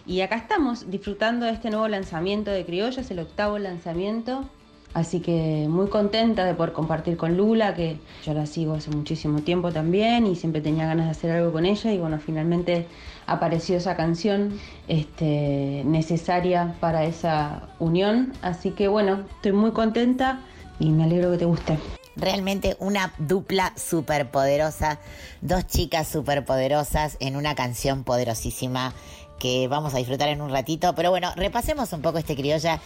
Y 0.06 0.20
acá 0.20 0.36
estamos 0.36 0.90
disfrutando 0.90 1.46
de 1.46 1.52
este 1.52 1.70
nuevo 1.70 1.88
lanzamiento 1.88 2.50
de 2.50 2.64
Criollas, 2.64 3.10
el 3.10 3.20
octavo 3.20 3.58
lanzamiento. 3.58 4.44
Así 4.92 5.18
que 5.18 5.66
muy 5.68 5.88
contenta 5.88 6.44
de 6.44 6.54
poder 6.54 6.72
compartir 6.72 7.16
con 7.16 7.36
Lula, 7.36 7.74
que 7.74 7.96
yo 8.24 8.32
la 8.32 8.46
sigo 8.46 8.74
hace 8.74 8.90
muchísimo 8.90 9.40
tiempo 9.40 9.72
también 9.72 10.24
y 10.26 10.36
siempre 10.36 10.60
tenía 10.60 10.86
ganas 10.86 11.06
de 11.06 11.10
hacer 11.10 11.30
algo 11.32 11.52
con 11.52 11.66
ella. 11.66 11.92
Y 11.92 11.98
bueno, 11.98 12.20
finalmente 12.20 12.86
apareció 13.26 13.76
esa 13.76 13.96
canción 13.96 14.58
este, 14.86 15.82
necesaria 15.84 16.76
para 16.78 17.04
esa 17.04 17.68
unión. 17.80 18.34
Así 18.40 18.70
que 18.70 18.86
bueno, 18.86 19.24
estoy 19.36 19.52
muy 19.52 19.72
contenta 19.72 20.40
y 20.78 20.90
me 20.90 21.04
alegro 21.04 21.32
que 21.32 21.38
te 21.38 21.44
guste. 21.44 21.78
Realmente 22.16 22.76
una 22.78 23.12
dupla 23.18 23.72
súper 23.76 24.30
poderosa, 24.30 25.00
dos 25.40 25.66
chicas 25.66 26.08
súper 26.08 26.44
poderosas 26.44 27.16
en 27.20 27.36
una 27.36 27.54
canción 27.54 28.04
poderosísima 28.04 28.94
que 29.38 29.68
vamos 29.68 29.94
a 29.94 29.98
disfrutar 29.98 30.28
en 30.28 30.40
un 30.40 30.50
ratito. 30.50 30.94
Pero 30.94 31.10
bueno, 31.10 31.32
repasemos 31.36 31.92
un 31.92 32.02
poco 32.02 32.18
este 32.18 32.36
criolla 32.36 32.80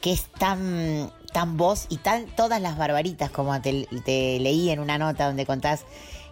que 0.00 0.12
es 0.12 0.24
tan, 0.38 1.12
tan 1.32 1.56
voz 1.56 1.86
y 1.90 1.98
tan 1.98 2.26
todas 2.26 2.60
las 2.60 2.78
barbaritas, 2.78 3.30
como 3.30 3.60
te, 3.60 3.86
te 4.04 4.38
leí 4.40 4.70
en 4.70 4.80
una 4.80 4.98
nota 4.98 5.26
donde 5.26 5.44
contás 5.44 5.84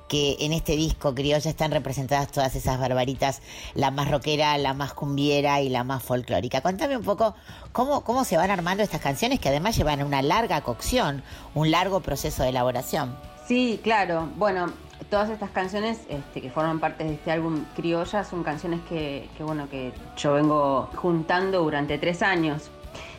que 0.08 0.36
en 0.40 0.52
este 0.52 0.76
disco 0.76 1.14
criolla 1.14 1.50
están 1.50 1.70
representadas 1.70 2.32
todas 2.32 2.54
esas 2.56 2.80
barbaritas, 2.80 3.42
la 3.74 3.90
más 3.90 4.10
rockera, 4.10 4.56
la 4.58 4.74
más 4.74 4.94
cumbiera 4.94 5.60
y 5.60 5.68
la 5.68 5.84
más 5.84 6.02
folclórica. 6.02 6.60
Contame 6.60 6.96
un 6.96 7.04
poco 7.04 7.34
cómo, 7.72 8.02
cómo 8.02 8.24
se 8.24 8.36
van 8.36 8.50
armando 8.50 8.82
estas 8.82 9.00
canciones 9.00 9.38
que 9.38 9.48
además 9.48 9.76
llevan 9.76 10.02
una 10.02 10.22
larga 10.22 10.62
cocción, 10.62 11.22
un 11.54 11.70
largo 11.70 12.00
proceso 12.00 12.42
de 12.42 12.48
elaboración. 12.48 13.16
Sí, 13.46 13.80
claro. 13.82 14.28
Bueno, 14.36 14.72
todas 15.10 15.30
estas 15.30 15.50
canciones 15.50 16.00
este, 16.08 16.40
que 16.40 16.50
forman 16.50 16.80
parte 16.80 17.04
de 17.04 17.14
este 17.14 17.30
álbum 17.30 17.64
Criolla 17.76 18.24
son 18.24 18.42
canciones 18.42 18.80
que, 18.88 19.28
que, 19.36 19.44
bueno, 19.44 19.68
que 19.70 19.92
yo 20.16 20.34
vengo 20.34 20.90
juntando 20.96 21.62
durante 21.62 21.98
tres 21.98 22.22
años. 22.22 22.70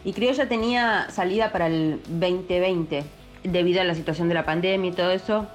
Y 0.04 0.14
Criolla 0.14 0.48
tenía 0.48 1.08
salida 1.10 1.52
para 1.52 1.68
el 1.68 2.02
2020 2.08 3.04
debido 3.44 3.82
a 3.82 3.84
la 3.84 3.96
situación 3.96 4.28
de 4.28 4.36
la 4.36 4.46
pandemia 4.46 4.92
y 4.92 4.94
todo 4.94 5.12
eso. 5.12 5.48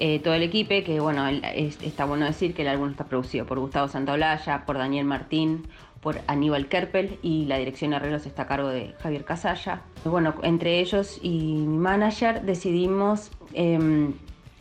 Eh, 0.00 0.20
todo 0.20 0.34
el 0.34 0.42
equipo, 0.42 0.70
que 0.84 1.00
bueno, 1.00 1.26
está 1.28 2.04
bueno 2.04 2.26
decir 2.26 2.54
que 2.54 2.62
el 2.62 2.68
álbum 2.68 2.90
está 2.90 3.04
producido 3.06 3.46
por 3.46 3.58
Gustavo 3.58 3.88
Santaolalla, 3.88 4.64
por 4.64 4.78
Daniel 4.78 5.06
Martín, 5.06 5.66
por 6.00 6.20
Aníbal 6.26 6.68
Kerpel 6.68 7.18
y 7.22 7.46
la 7.46 7.58
dirección 7.58 7.90
de 7.90 7.96
arreglos 7.96 8.24
está 8.26 8.42
a 8.42 8.46
cargo 8.46 8.68
de 8.68 8.94
Javier 9.02 9.24
Casalla. 9.24 9.82
Bueno, 10.04 10.34
entre 10.42 10.78
ellos 10.80 11.18
y 11.22 11.40
mi 11.40 11.78
manager 11.78 12.42
decidimos 12.42 13.30
em, 13.52 14.14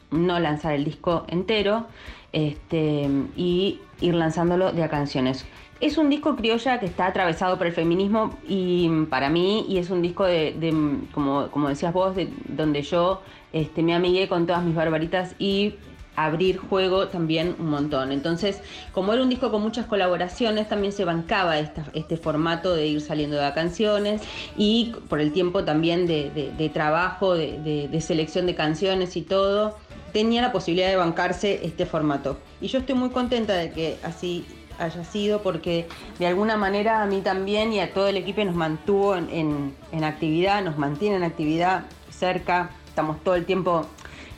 no 0.09 0.39
lanzar 0.39 0.73
el 0.73 0.83
disco 0.83 1.25
entero 1.27 1.85
este, 2.31 3.09
y 3.35 3.79
ir 4.01 4.15
lanzándolo 4.15 4.71
de 4.71 4.83
a 4.83 4.89
canciones. 4.89 5.45
Es 5.79 5.97
un 5.97 6.09
disco 6.09 6.35
criolla 6.35 6.79
que 6.79 6.87
está 6.87 7.05
atravesado 7.05 7.57
por 7.57 7.67
el 7.67 7.73
feminismo 7.73 8.39
y 8.47 8.87
mm, 8.89 9.05
para 9.07 9.29
mí, 9.29 9.65
y 9.69 9.77
es 9.77 9.89
un 9.91 10.01
disco 10.01 10.23
de, 10.25 10.53
mm, 10.71 11.11
como, 11.13 11.69
decías 11.69 11.93
vos, 11.93 12.15
de, 12.15 12.29
donde 12.47 12.81
yo 12.81 13.21
este, 13.53 13.83
me 13.83 13.93
amigué 13.93 14.27
con 14.27 14.47
todas 14.47 14.63
mis 14.63 14.73
barbaritas 14.75 15.35
y 15.37 15.75
abrir 16.15 16.57
juego 16.57 17.09
también 17.09 17.55
un 17.59 17.69
montón. 17.69 18.11
Entonces, 18.11 18.63
como 18.91 19.13
era 19.13 19.21
un 19.21 19.29
disco 19.29 19.51
con 19.51 19.61
muchas 19.61 19.85
colaboraciones, 19.85 20.67
también 20.67 20.91
se 20.91 21.05
bancaba 21.05 21.59
este 21.59 22.17
formato 22.17 22.73
de 22.73 22.87
ir 22.87 23.01
saliendo 23.01 23.37
de 23.37 23.53
canciones 23.53 24.23
y 24.57 24.95
por 25.09 25.21
el 25.21 25.31
tiempo 25.31 25.63
también 25.63 26.07
de, 26.07 26.31
de- 26.31 26.51
de 26.57 26.69
trabajo, 26.69 27.35
de- 27.35 27.87
de 27.87 28.01
selección 28.01 28.47
de 28.47 28.55
canciones 28.55 29.15
y 29.15 29.21
todo, 29.21 29.77
tenía 30.11 30.41
la 30.41 30.51
posibilidad 30.51 30.89
de 30.89 30.95
bancarse 30.95 31.59
este 31.63 31.85
formato. 31.85 32.39
Y 32.61 32.67
yo 32.67 32.79
estoy 32.79 32.95
muy 32.95 33.09
contenta 33.11 33.53
de 33.53 33.69
que 33.71 33.97
así 34.01 34.43
haya 34.79 35.03
sido 35.03 35.41
porque 35.41 35.87
de 36.19 36.27
alguna 36.27 36.57
manera 36.57 37.01
a 37.01 37.05
mí 37.05 37.21
también 37.21 37.73
y 37.73 37.79
a 37.79 37.93
todo 37.93 38.07
el 38.07 38.17
equipo 38.17 38.43
nos 38.43 38.55
mantuvo 38.55 39.15
en, 39.15 39.73
en- 39.91 40.03
actividad, 40.03 40.63
nos 40.63 40.77
mantiene 40.77 41.15
en 41.17 41.23
actividad 41.23 41.85
cerca, 42.09 42.69
estamos 42.87 43.23
todo 43.23 43.35
el 43.35 43.45
tiempo 43.45 43.85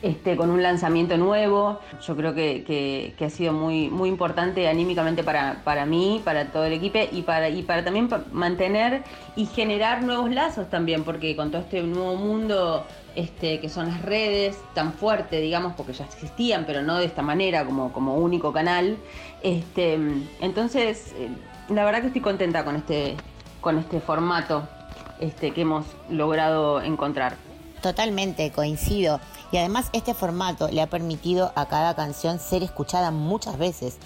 este, 0.02 0.34
con 0.36 0.50
un 0.50 0.62
lanzamiento 0.62 1.16
nuevo. 1.18 1.78
Yo 2.06 2.16
creo 2.16 2.34
que, 2.34 2.64
que- 2.64 3.14
que 3.18 3.24
ha 3.26 3.30
sido 3.30 3.52
muy, 3.52 3.88
muy 3.90 4.08
importante 4.08 4.66
anímicamente 4.68 5.22
para, 5.22 5.60
para 5.64 5.84
mí, 5.86 6.22
para 6.24 6.46
todo 6.46 6.64
el 6.64 6.72
equipo 6.72 6.98
y 7.12 7.22
para, 7.22 7.48
y 7.50 7.62
para 7.62 7.84
también 7.84 8.08
mantener 8.32 9.02
y 9.36 9.44
generar 9.46 10.02
nuevos 10.02 10.30
lazos 10.30 10.70
también, 10.70 11.04
porque 11.04 11.36
con 11.36 11.50
todo 11.50 11.60
este 11.62 11.82
nuevo 11.82 12.16
mundo 12.16 12.86
este, 13.14 13.60
que 13.60 13.68
son 13.68 13.88
las 13.88 14.02
redes 14.02 14.56
tan 14.74 14.92
fuerte, 14.92 15.40
digamos, 15.40 15.74
porque 15.74 15.92
ya 15.92 16.04
existían, 16.04 16.64
pero 16.66 16.82
no 16.82 16.98
de 16.98 17.06
esta 17.06 17.22
manera 17.22 17.64
como, 17.64 17.92
como 17.92 18.16
único 18.16 18.52
canal. 18.52 18.96
Este, 19.42 19.98
entonces, 20.40 21.12
eh, 21.16 21.28
la 21.68 21.84
verdad 21.84 22.00
que 22.00 22.08
estoy 22.08 22.22
contenta 22.22 22.64
con 22.64 22.76
este, 22.76 23.16
con 23.60 23.78
este 23.78 24.00
formato 24.00 24.68
este, 25.20 25.52
que 25.52 25.62
hemos 25.62 25.86
logrado 26.08 26.82
encontrar. 26.82 27.36
Totalmente, 27.82 28.50
coincido. 28.50 29.20
Y 29.52 29.56
además 29.56 29.90
este 29.92 30.14
formato 30.14 30.68
le 30.68 30.82
ha 30.82 30.86
permitido 30.86 31.52
a 31.54 31.66
cada 31.66 31.94
canción 31.94 32.38
ser 32.38 32.62
escuchada 32.62 33.10
muchas 33.10 33.58
veces. 33.58 33.98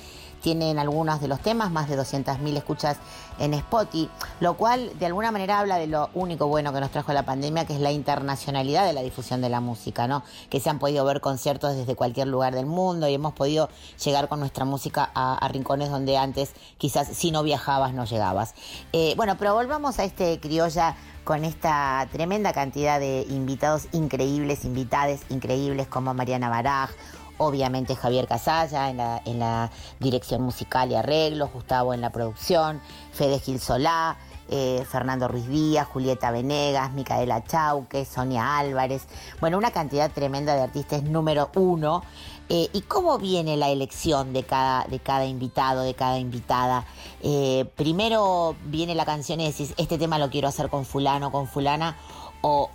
Tienen 0.45 0.79
algunos 0.79 1.23
de 1.23 1.29
los 1.29 1.41
temas 1.41 1.71
más 1.71 1.89
de 1.89 1.99
200.000 1.99 2.59
escuchas 2.59 2.99
en 3.39 3.55
Spotify, 3.55 4.11
lo 4.41 4.59
cual 4.59 4.93
de 4.99 5.07
alguna 5.07 5.31
manera 5.31 5.59
habla 5.59 5.79
de 5.79 5.87
lo 5.87 6.11
único 6.13 6.49
bueno 6.49 6.71
que 6.75 6.81
nos 6.81 6.91
trajo 6.91 7.15
la 7.15 7.25
pandemia, 7.25 7.65
que 7.65 7.73
es 7.73 7.81
la 7.81 7.93
internacionalidad 7.93 8.85
de 8.85 8.93
la 8.93 9.01
difusión 9.01 9.41
de 9.41 9.49
la 9.49 9.61
música, 9.61 10.07
¿no? 10.07 10.23
Que 10.51 10.61
se 10.61 10.69
han 10.69 10.79
podido 10.79 11.03
ver 11.07 11.23
conciertos 11.23 11.75
desde 11.75 11.97
cualquier 11.97 12.29
lugar 12.29 12.55
del 12.55 12.67
mundo 12.67 13.09
y 13.09 13.15
hemos 13.15 13.33
podido 13.33 13.71
llegar 14.05 14.29
con 14.29 14.39
nuestra 14.39 14.67
música 14.67 15.11
a, 15.15 15.49
rincones 15.49 15.89
donde 15.89 16.19
antes 16.19 16.53
quizás 16.77 17.09
si 17.09 17.31
no 17.31 17.43
viajabas 17.43 17.95
no 17.95 18.05
llegabas. 18.05 18.55
Eh, 18.93 19.15
bueno, 19.17 19.37
pero 19.39 19.55
volvamos 19.55 19.99
a 19.99 20.05
este 20.05 20.39
criolla 20.41 20.95
con 21.25 21.45
esta 21.45 22.07
tremenda 22.13 22.53
cantidad 22.53 23.01
de 23.01 23.27
invitados 23.31 23.89
increíbles, 23.93 24.67
invitades 24.67 25.23
increíbles 25.31 25.89
como 25.89 26.13
Mariana 26.13 26.51
Baraj, 26.51 26.91
obviamente 27.39 27.97
Javier 27.97 28.27
Casalla 28.27 28.91
en 28.91 28.97
la, 28.99 29.23
en 29.25 29.39
la 29.39 29.71
dirección 30.01 30.43
musical 30.43 30.91
y 30.91 30.95
arreglos, 30.95 31.53
Gustavo 31.53 31.95
en 31.95 32.01
la 32.01 32.11
producción, 32.11 32.81
Fede 33.13 33.39
Gil 33.39 33.61
Solá, 33.61 34.17
eh, 34.49 34.85
Fernando 34.91 35.27
Ruiz 35.27 35.49
Díaz, 35.49 35.87
Julieta 35.89 36.31
Venegas, 36.31 36.93
Micaela 36.93 37.45
Chauque, 37.45 38.05
Sonia 38.05 38.59
Álvarez, 38.59 39.07
bueno, 39.41 39.57
una 39.57 39.71
cantidad 39.71 40.11
tremenda 40.11 40.55
de 40.55 40.63
artistas 40.63 41.03
número 41.03 41.51
uno. 41.55 42.03
Eh, 42.51 42.69
¿Y 42.75 42.83
cómo 42.83 43.17
viene 43.17 43.57
la 43.57 43.71
elección 43.71 44.35
de 44.35 44.43
cada, 44.43 44.85
de 44.85 44.99
cada 44.99 45.25
invitado, 45.25 45.81
de 45.81 45.95
cada 45.95 46.19
invitada? 46.19 46.85
Eh, 47.23 47.65
primero 47.75 48.55
viene 48.67 48.95
la 48.95 49.07
canción 49.07 49.41
y 49.41 49.47
decís, 49.47 49.73
este 49.79 49.97
tema 49.97 50.19
lo 50.19 50.29
quiero 50.29 50.49
hacer 50.49 50.69
con 50.69 50.85
fulano, 50.85 51.33
con 51.33 51.49
fulana, 51.49 51.97
o 52.43 52.69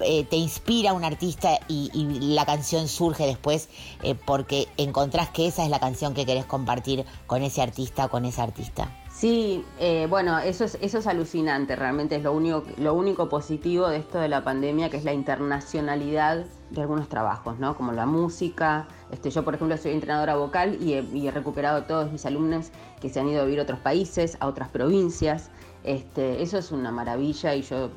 eh, 0.00 0.24
te 0.24 0.36
inspira 0.36 0.92
un 0.92 1.04
artista 1.04 1.60
y, 1.68 1.88
la 2.34 2.44
canción 2.44 2.88
surge 2.88 3.26
después 3.26 3.68
eh, 4.02 4.14
porque 4.14 4.66
encontrás 4.76 5.30
que 5.30 5.46
esa 5.46 5.64
es 5.64 5.70
la 5.70 5.78
canción 5.78 6.14
que 6.14 6.26
querés 6.26 6.46
compartir 6.46 7.04
con 7.26 7.42
ese 7.42 7.62
artista 7.62 8.06
o 8.06 8.08
con 8.10 8.24
esa 8.24 8.42
artista. 8.42 8.90
Sí, 9.18 9.64
eh, 9.80 10.06
bueno, 10.08 10.38
eso 10.38 10.64
es, 10.64 10.78
eso 10.80 10.98
es 10.98 11.06
alucinante, 11.08 11.74
realmente 11.74 12.14
es 12.14 12.22
lo 12.22 12.32
único, 12.32 12.62
lo 12.76 12.94
único 12.94 13.28
positivo 13.28 13.88
de 13.88 13.96
esto 13.96 14.18
de 14.18 14.28
la 14.28 14.44
pandemia, 14.44 14.90
que 14.90 14.96
es 14.96 15.04
la 15.04 15.12
internacionalidad 15.12 16.46
de 16.70 16.80
algunos 16.80 17.08
trabajos, 17.08 17.58
¿no? 17.58 17.76
Como 17.76 17.90
la 17.90 18.06
música. 18.06 18.86
Este, 19.10 19.30
yo, 19.30 19.44
por 19.44 19.56
ejemplo, 19.56 19.76
soy 19.76 19.92
entrenadora 19.92 20.36
vocal 20.36 20.78
y 20.80 20.94
he, 20.94 21.30
recuperado 21.32 21.78
a 21.78 21.86
todos 21.88 22.12
mis 22.12 22.26
alumnos 22.26 22.70
que 23.00 23.08
se 23.08 23.18
han 23.18 23.28
ido 23.28 23.42
a 23.42 23.44
vivir 23.44 23.58
a 23.58 23.62
otros 23.64 23.80
países, 23.80 24.36
a 24.38 24.46
otras 24.46 24.68
provincias. 24.68 25.50
Este, 25.82 26.40
eso 26.40 26.58
es 26.58 26.70
una 26.70 26.92
maravilla 26.92 27.54
y 27.54 27.62
yo 27.62 27.90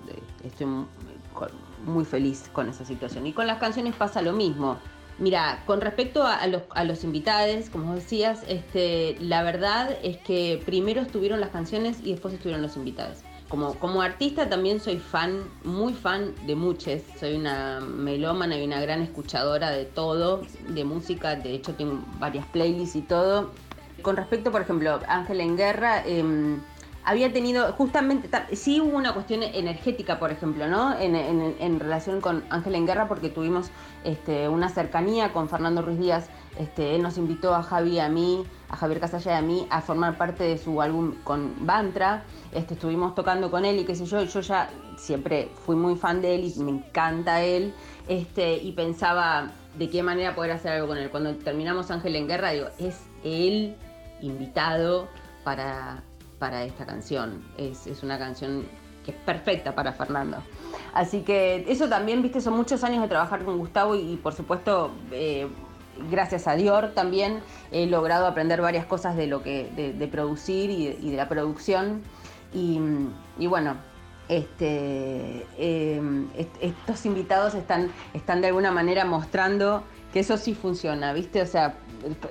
estoy 0.44 0.68
muy 1.86 2.06
feliz 2.06 2.50
con 2.54 2.70
esa 2.70 2.86
situación. 2.86 3.28
Y 3.28 3.34
con 3.34 3.48
las 3.48 3.60
canciones 3.60 3.96
pasa 3.96 4.22
lo 4.22 4.34
mismo. 4.34 4.78
Mira, 5.18 5.62
con 5.68 5.82
respecto 5.82 6.24
a, 6.24 6.48
los, 6.48 7.04
invitados, 7.04 7.70
como 7.70 7.94
decías, 7.94 8.44
este, 8.48 9.18
la 9.20 9.44
verdad 9.44 9.96
es 10.02 10.18
que 10.18 10.62
primero 10.66 11.02
estuvieron 11.02 11.40
las 11.40 11.50
canciones 11.50 12.00
y 12.04 12.12
después 12.12 12.34
estuvieron 12.34 12.62
los 12.62 12.76
invitados. 12.76 13.20
Como, 13.48 13.76
como 13.76 14.02
artista 14.02 14.50
también 14.50 14.80
soy 14.80 14.98
fan, 14.98 15.44
muy 15.64 15.94
fan 15.94 16.34
de 16.48 16.56
muchos. 16.56 17.02
Soy 17.20 17.36
una 17.36 17.82
melómana 17.82 18.58
y 18.58 18.64
una 18.64 18.80
gran 18.82 19.02
escuchadora 19.02 19.70
de 19.70 19.86
todo, 19.86 20.42
de 20.70 20.86
música. 20.86 21.36
De 21.36 21.54
hecho, 21.54 21.76
tengo 21.76 22.00
varias 22.18 22.46
playlists 22.48 22.96
y 22.96 23.02
todo. 23.02 23.52
Con 24.02 24.16
respecto, 24.16 24.52
por 24.52 24.62
ejemplo, 24.62 25.00
Ángel 25.08 25.42
en 25.42 25.58
Guerra, 25.58 26.04
em, 26.06 26.62
había 27.04 27.34
tenido 27.34 27.72
justamente, 27.74 28.28
ta- 28.28 28.48
sí 28.54 28.80
hubo 28.80 28.98
una 28.98 29.14
cuestión 29.14 29.44
energética, 29.44 30.20
por 30.20 30.32
ejemplo, 30.32 30.68
¿no? 30.68 30.98
En, 31.00 31.80
relación 31.80 32.22
con 32.22 32.44
Ángel 32.50 32.76
en 32.76 32.86
Guerra, 32.86 33.08
porque 33.08 33.30
tuvimos 33.30 33.72
este, 34.04 34.48
una 34.50 34.70
cercanía 34.70 35.34
con 35.34 35.50
Fernando 35.50 35.82
Ruiz 35.82 36.00
Díaz. 36.00 36.30
Este, 36.60 36.96
él 36.96 37.02
nos 37.02 37.18
invitó 37.18 37.56
a 37.56 37.64
Javi 37.64 38.00
a 38.00 38.10
mí, 38.10 38.46
a 38.70 38.76
Javier 38.76 39.00
Casalla 39.00 39.34
y 39.34 39.38
a 39.38 39.42
mí, 39.42 39.68
a 39.70 39.82
formar 39.82 40.18
parte 40.18 40.44
de 40.44 40.58
su 40.58 40.82
álbum 40.82 41.16
con 41.24 41.66
Bantra. 41.66 42.24
Este, 42.52 42.76
estuvimos 42.76 43.16
tocando 43.16 43.50
con 43.50 43.66
él 43.66 43.80
y 43.80 43.86
qué 43.86 43.96
sé 43.96 44.06
yo, 44.06 44.24
yo 44.24 44.42
ya 44.42 44.70
siempre 44.98 45.50
fui 45.66 45.76
muy 45.76 45.96
fan 45.96 46.22
de 46.22 46.36
él 46.36 46.54
y 46.56 46.60
me 46.60 46.72
encanta 46.72 47.42
él. 47.42 47.74
Y 48.08 48.72
pensaba 48.74 49.52
de 49.78 49.90
qué 49.90 50.04
manera 50.04 50.36
poder 50.36 50.52
hacer 50.52 50.74
algo 50.74 50.88
con 50.88 50.98
él. 50.98 51.10
Cuando 51.10 51.34
terminamos 51.36 51.90
Ángel 51.92 52.16
en 52.18 52.28
Guerra, 52.28 52.52
digo, 52.52 52.68
es 52.78 53.00
él 53.24 53.76
invitado 54.22 55.08
para, 55.44 56.04
para 56.42 56.64
esta 56.64 56.88
canción. 56.88 57.44
Es, 57.56 57.86
es 57.86 58.02
una 58.02 58.18
canción 58.18 58.66
que 59.06 59.12
es 59.12 59.18
perfecta 59.18 59.76
para 59.76 59.94
Fernando. 59.94 60.38
Así 60.94 61.22
que 61.22 61.64
eso 61.68 61.88
también, 61.88 62.24
viste, 62.24 62.42
son 62.42 62.56
muchos 62.56 62.84
años 62.84 63.04
de 63.04 63.08
trabajar 63.08 63.44
con 63.46 63.60
Gustavo 63.60 63.96
y, 63.96 64.16
por 64.18 64.34
supuesto, 64.34 64.92
eh, 65.12 65.48
gracias 66.10 66.48
a 66.48 66.56
Dior 66.56 66.94
también 66.96 67.42
he 67.72 67.86
logrado 67.86 68.26
aprender 68.26 68.60
varias 68.60 68.86
cosas 68.88 69.16
de 69.16 69.28
lo 69.28 69.44
que, 69.44 69.70
de, 69.98 70.08
producir 70.08 70.72
y 70.72 71.12
de, 71.12 71.16
la 71.16 71.30
producción. 71.30 72.02
Y, 72.54 72.80
y 73.38 73.46
bueno, 73.46 73.76
este, 74.28 75.46
est- 75.60 76.58
estos 76.60 77.06
invitados 77.06 77.54
están, 77.54 77.92
están 78.16 78.42
de 78.42 78.48
alguna 78.48 78.72
manera 78.72 79.06
mostrando 79.06 79.84
que 80.12 80.22
eso 80.22 80.38
sí 80.38 80.56
funciona, 80.56 81.14
¿viste? 81.14 81.42
O 81.42 81.46
sea, 81.46 81.76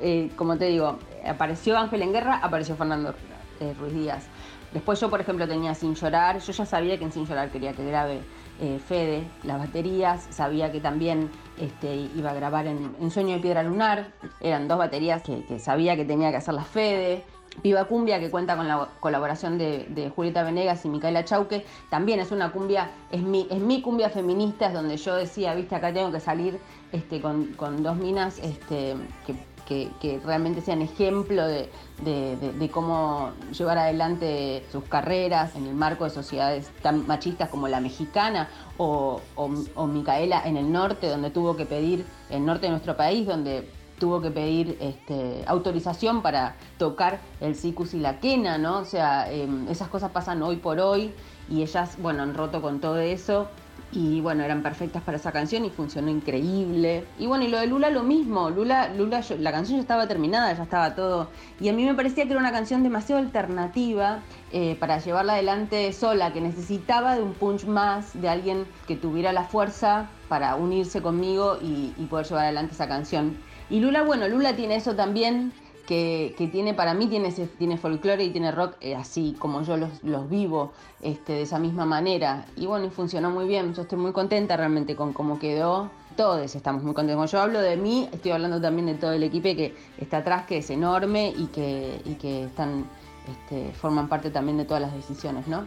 eh, 0.03 0.31
como 0.37 0.57
te 0.57 0.67
digo, 0.67 0.99
apareció 1.27 1.79
Ángel 1.79 2.03
en 2.03 2.13
Guerra, 2.13 2.41
apareció 2.43 2.75
Fernando 2.77 3.15
eh, 3.61 3.75
Ruiz 3.79 3.95
Díaz. 3.95 4.27
Después 4.73 5.01
yo, 5.01 5.11
por 5.11 5.21
ejemplo, 5.21 5.49
tenía 5.49 5.75
Sin 5.75 5.95
Llorar, 5.95 6.39
yo 6.39 6.53
ya 6.53 6.65
sabía 6.65 6.99
que 6.99 7.05
en 7.05 7.13
Sin 7.13 7.27
Llorar 7.27 7.51
quería 7.51 7.73
que 7.73 7.85
grabe 7.85 8.21
eh, 8.61 8.79
Fede 8.79 9.25
las 9.43 9.59
baterías, 9.59 10.27
sabía 10.31 10.71
que 10.71 10.81
también 10.81 11.31
este, 11.59 12.09
iba 12.15 12.31
a 12.31 12.35
grabar 12.35 12.67
en, 12.67 13.11
Sueño 13.11 13.37
de 13.37 13.41
Piedra 13.41 13.63
Lunar, 13.63 14.13
eran 14.41 14.69
dos 14.69 14.79
baterías 14.79 15.23
que, 15.23 15.59
sabía 15.59 15.97
que 15.97 16.05
tenía 16.05 16.31
que 16.31 16.37
hacerlas 16.37 16.67
Fede. 16.67 17.25
Viva 17.65 17.85
Cumbia, 17.87 18.21
que 18.21 18.31
cuenta 18.31 18.57
con 18.57 18.69
la 18.69 18.89
colaboración 19.01 19.59
de, 19.59 20.13
Julieta 20.15 20.45
Venegas 20.45 20.85
y 20.85 20.89
Micaela 20.89 21.25
Chauque, 21.25 21.67
también 21.91 22.21
es 22.21 22.31
una 22.31 22.53
cumbia, 22.53 22.91
es 23.11 23.23
mi, 23.23 23.49
es 23.51 23.59
mi 23.59 23.83
cumbia 23.83 24.09
feminista, 24.09 24.69
es 24.69 24.73
donde 24.73 24.97
yo 24.97 25.17
decía, 25.17 25.53
viste, 25.55 25.75
acá 25.75 25.93
tengo 25.93 26.13
que 26.13 26.21
salir 26.21 26.61
este, 26.93 27.21
con, 27.21 27.47
con 27.55 27.83
dos 27.83 27.97
minas 27.97 28.39
este, 28.39 28.95
que, 29.27 29.35
que- 29.71 30.21
realmente 30.25 30.61
sean 30.61 30.83
ejemplo 30.83 31.47
de, 31.47 31.71
de- 32.05 32.71
cómo 32.71 33.31
llevar 33.57 33.79
adelante 33.79 34.65
sus 34.73 34.83
carreras 34.85 35.55
en 35.55 35.67
el 35.67 35.75
marco 35.75 36.05
de 36.05 36.11
sociedades 36.11 36.71
tan 36.83 37.07
machistas 37.07 37.49
como 37.51 37.69
la 37.69 37.81
mexicana 37.81 38.49
o, 38.79 39.21
o- 39.37 39.87
Micaela 39.87 40.43
en 40.45 40.57
el 40.57 40.73
norte, 40.73 41.09
donde 41.09 41.31
tuvo 41.31 41.57
que 41.57 41.67
pedir, 41.67 42.05
el 42.31 42.45
norte 42.45 42.67
de 42.67 42.71
nuestro 42.71 42.97
país, 42.97 43.27
donde 43.27 43.69
tuvo 44.01 44.21
que 44.21 44.31
pedir 44.31 44.77
este, 44.81 45.45
autorización 45.47 46.23
para 46.23 46.57
tocar 46.79 47.21
el 47.41 47.55
cicus 47.55 47.95
y 47.95 48.01
la 48.01 48.19
quena, 48.19 48.57
¿no? 48.59 48.79
O 48.79 48.85
sea, 48.85 49.31
em, 49.31 49.69
esas 49.69 49.89
cosas 49.89 50.11
pasan 50.11 50.43
hoy 50.43 50.57
por 50.57 50.81
hoy 50.81 51.13
y 51.51 51.63
ellas, 51.63 51.97
bueno, 52.01 52.23
han 52.23 52.35
roto 52.35 52.61
con 52.63 52.81
todo 52.81 52.99
eso 52.99 53.47
y 53.93 54.21
bueno, 54.21 54.45
eran 54.45 54.63
perfectas 54.63 55.03
para 55.03 55.17
esa 55.17 55.33
canción 55.33 55.65
y 55.65 55.71
funcionó 55.71 56.11
increíble. 56.11 57.05
Y 57.19 57.27
bueno, 57.27 57.45
y 57.45 57.49
lo 57.49 57.59
de 57.59 57.67
Lula 57.67 57.91
lo 57.91 58.03
mismo, 58.03 58.51
Lula, 58.51 58.93
Lula, 58.95 59.23
la 59.39 59.53
canción 59.53 59.79
ya 59.79 59.83
estaba 59.83 60.07
terminada, 60.07 60.53
ya 60.53 60.63
estaba 60.63 60.95
todo. 60.95 61.29
Y 61.61 61.69
a 61.69 61.73
mí 61.73 61.85
me 61.85 61.95
parecía 61.95 62.25
que 62.25 62.31
era 62.31 62.41
una 62.41 62.53
canción 62.53 62.83
demasiado 62.83 63.21
alternativa 63.21 64.21
eh, 64.53 64.77
para 64.79 64.99
llevarla 64.99 65.35
adelante 65.35 65.93
sola, 65.93 66.33
que 66.33 66.41
necesitaba 66.41 67.17
de 67.17 67.23
un 67.23 67.33
punch 67.33 67.65
más, 67.65 68.21
de 68.21 68.29
alguien 68.29 68.65
que 68.87 68.97
tuviera 68.97 69.33
la 69.33 69.45
fuerza 69.45 70.09
para 70.29 70.55
unirse 70.55 71.03
conmigo 71.03 71.59
y, 71.61 71.93
y 71.97 72.07
poder 72.07 72.27
llevar 72.27 72.45
adelante 72.45 72.75
esa 72.75 72.87
canción. 72.87 73.37
Y 73.71 73.81
Lula, 73.81 74.03
bueno, 74.03 74.29
Lula 74.29 74.55
tiene 74.55 74.77
eso 74.77 74.95
también, 74.95 75.53
que, 75.91 76.49
tiene 76.53 76.73
para 76.73 76.95
mí, 76.95 77.09
tiene, 77.09 77.33
tiene 77.59 77.77
folclore 77.77 78.23
y 78.23 78.31
tiene 78.31 78.53
rock 78.53 78.77
eh, 78.81 78.95
así 78.95 79.35
como 79.41 79.63
yo 79.63 79.77
los, 79.77 80.05
los 80.05 80.31
vivo, 80.31 80.71
este, 81.03 81.33
de 81.33 81.43
esa 81.43 81.59
misma 81.59 81.85
manera. 81.85 82.47
Y 82.57 82.67
bueno, 82.67 82.87
y 82.87 82.91
funcionó 82.91 83.31
muy 83.31 83.49
bien, 83.49 83.75
yo 83.75 83.83
estoy 83.83 83.99
muy 83.99 84.13
contenta 84.13 84.57
realmente 84.57 84.95
con 84.95 85.13
cómo 85.13 85.41
quedó. 85.41 85.91
Todos 86.17 86.55
estamos 86.55 86.85
muy 86.85 86.95
contentos. 86.95 87.17
Cuando 87.17 87.33
yo 87.33 87.41
hablo 87.41 87.61
de 87.61 87.77
mí, 87.77 88.09
estoy 88.13 88.31
hablando 88.31 88.61
también 88.61 88.87
de 88.87 88.95
todo 88.95 89.11
el 89.11 89.25
equipo 89.25 89.49
que 89.49 89.75
está 89.99 90.19
atrás, 90.19 90.47
que 90.47 90.59
es 90.59 90.71
enorme 90.71 91.35
y 91.37 91.47
que, 91.47 92.01
y 92.05 92.15
que 92.15 92.45
están, 92.45 92.85
este, 93.29 93.73
forman 93.73 94.09
parte 94.09 94.31
también 94.31 94.59
de 94.59 94.67
todas 94.67 94.83
las 94.83 94.95
decisiones, 94.95 95.49
¿no? 95.49 95.65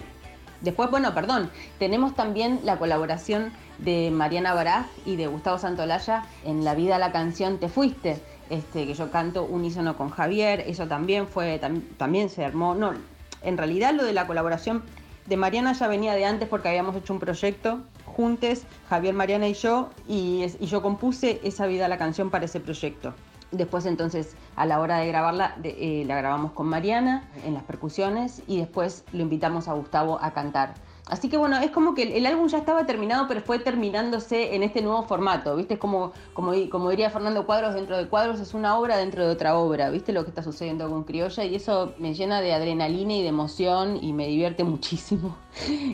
Después, 0.62 0.90
bueno, 0.90 1.14
perdón, 1.14 1.52
tenemos 1.80 2.16
también 2.16 2.62
la 2.64 2.78
colaboración 2.78 3.52
de 3.80 4.10
Mariana 4.10 4.54
Baraz 4.54 4.88
y 5.06 5.18
de 5.18 5.28
Gustavo 5.28 5.58
Santolaya 5.58 6.24
en 6.46 6.64
La 6.64 6.76
vida 6.76 6.98
la 6.98 7.12
canción 7.12 7.58
Te 7.58 7.68
fuiste, 7.68 8.22
este, 8.50 8.86
que 8.86 8.94
yo 8.94 9.12
canto 9.12 9.44
unísono 9.44 9.96
con 9.98 10.10
Javier, 10.10 10.62
eso 10.68 10.88
también 10.88 11.28
fue, 11.28 11.60
tam- 11.62 11.84
también 11.98 12.30
se 12.30 12.44
armó, 12.46 12.76
no, 12.76 12.94
en 13.42 13.58
realidad 13.58 13.94
lo 13.94 14.04
de 14.04 14.14
la 14.14 14.28
colaboración 14.28 14.84
de 15.26 15.38
Mariana 15.38 15.74
ya 15.74 15.88
venía 15.88 16.14
de 16.16 16.26
antes 16.26 16.50
porque 16.50 16.68
habíamos 16.70 16.96
hecho 16.96 17.14
un 17.14 17.20
proyecto 17.20 17.80
juntos, 18.06 18.64
Javier, 18.90 19.14
Mariana 19.14 19.48
y 19.48 19.54
yo, 19.54 19.90
y, 20.08 20.46
y 20.60 20.66
yo 20.66 20.82
compuse 20.82 21.40
esa 21.44 21.66
vida 21.66 21.88
la 21.88 21.98
canción 21.98 22.30
para 22.30 22.46
ese 22.46 22.60
proyecto. 22.60 23.14
Después 23.52 23.86
entonces 23.86 24.36
a 24.56 24.66
la 24.66 24.80
hora 24.80 24.98
de 24.98 25.08
grabarla 25.08 25.56
eh, 25.64 26.04
la 26.08 26.16
grabamos 26.18 26.52
con 26.54 26.68
Mariana 26.68 27.24
en 27.46 27.54
las 27.54 27.64
percusiones 27.64 28.42
y 28.48 28.58
después 28.58 29.04
lo 29.14 29.22
invitamos 29.22 29.68
a 29.68 29.74
Gustavo 29.74 30.20
a 30.22 30.32
cantar. 30.32 30.74
Así 31.08 31.28
que 31.28 31.36
bueno, 31.36 31.58
es 31.58 31.70
como 31.72 31.96
que 31.96 32.18
el, 32.18 32.26
álbum 32.26 32.48
ya 32.48 32.58
estaba 32.58 32.86
terminado, 32.86 33.28
pero 33.28 33.42
fue 33.42 33.60
terminándose 33.60 34.56
en 34.56 34.64
este 34.64 34.82
nuevo 34.82 35.04
formato, 35.04 35.56
¿viste? 35.56 35.78
Como, 35.78 36.14
como 36.34 36.90
diría 36.90 37.10
Fernando 37.10 37.46
Cuadros, 37.46 37.76
dentro 37.76 37.98
de 37.98 38.08
Cuadros 38.08 38.40
es 38.40 38.54
una 38.54 38.78
obra 38.78 38.96
dentro 38.96 39.26
de 39.26 39.32
otra 39.32 39.58
obra, 39.58 39.90
¿viste? 39.90 40.14
Lo 40.14 40.24
que 40.24 40.30
está 40.30 40.44
sucediendo 40.44 40.90
con 40.90 41.04
Criolla 41.04 41.44
y 41.44 41.56
eso 41.56 41.94
me 41.98 42.14
llena 42.14 42.40
de 42.40 42.54
adrenalina 42.54 43.14
y 43.14 43.22
de 43.22 43.28
emoción 43.28 44.00
y 44.02 44.14
me 44.14 44.28
divierte 44.28 44.64
muchísimo. 44.64 45.36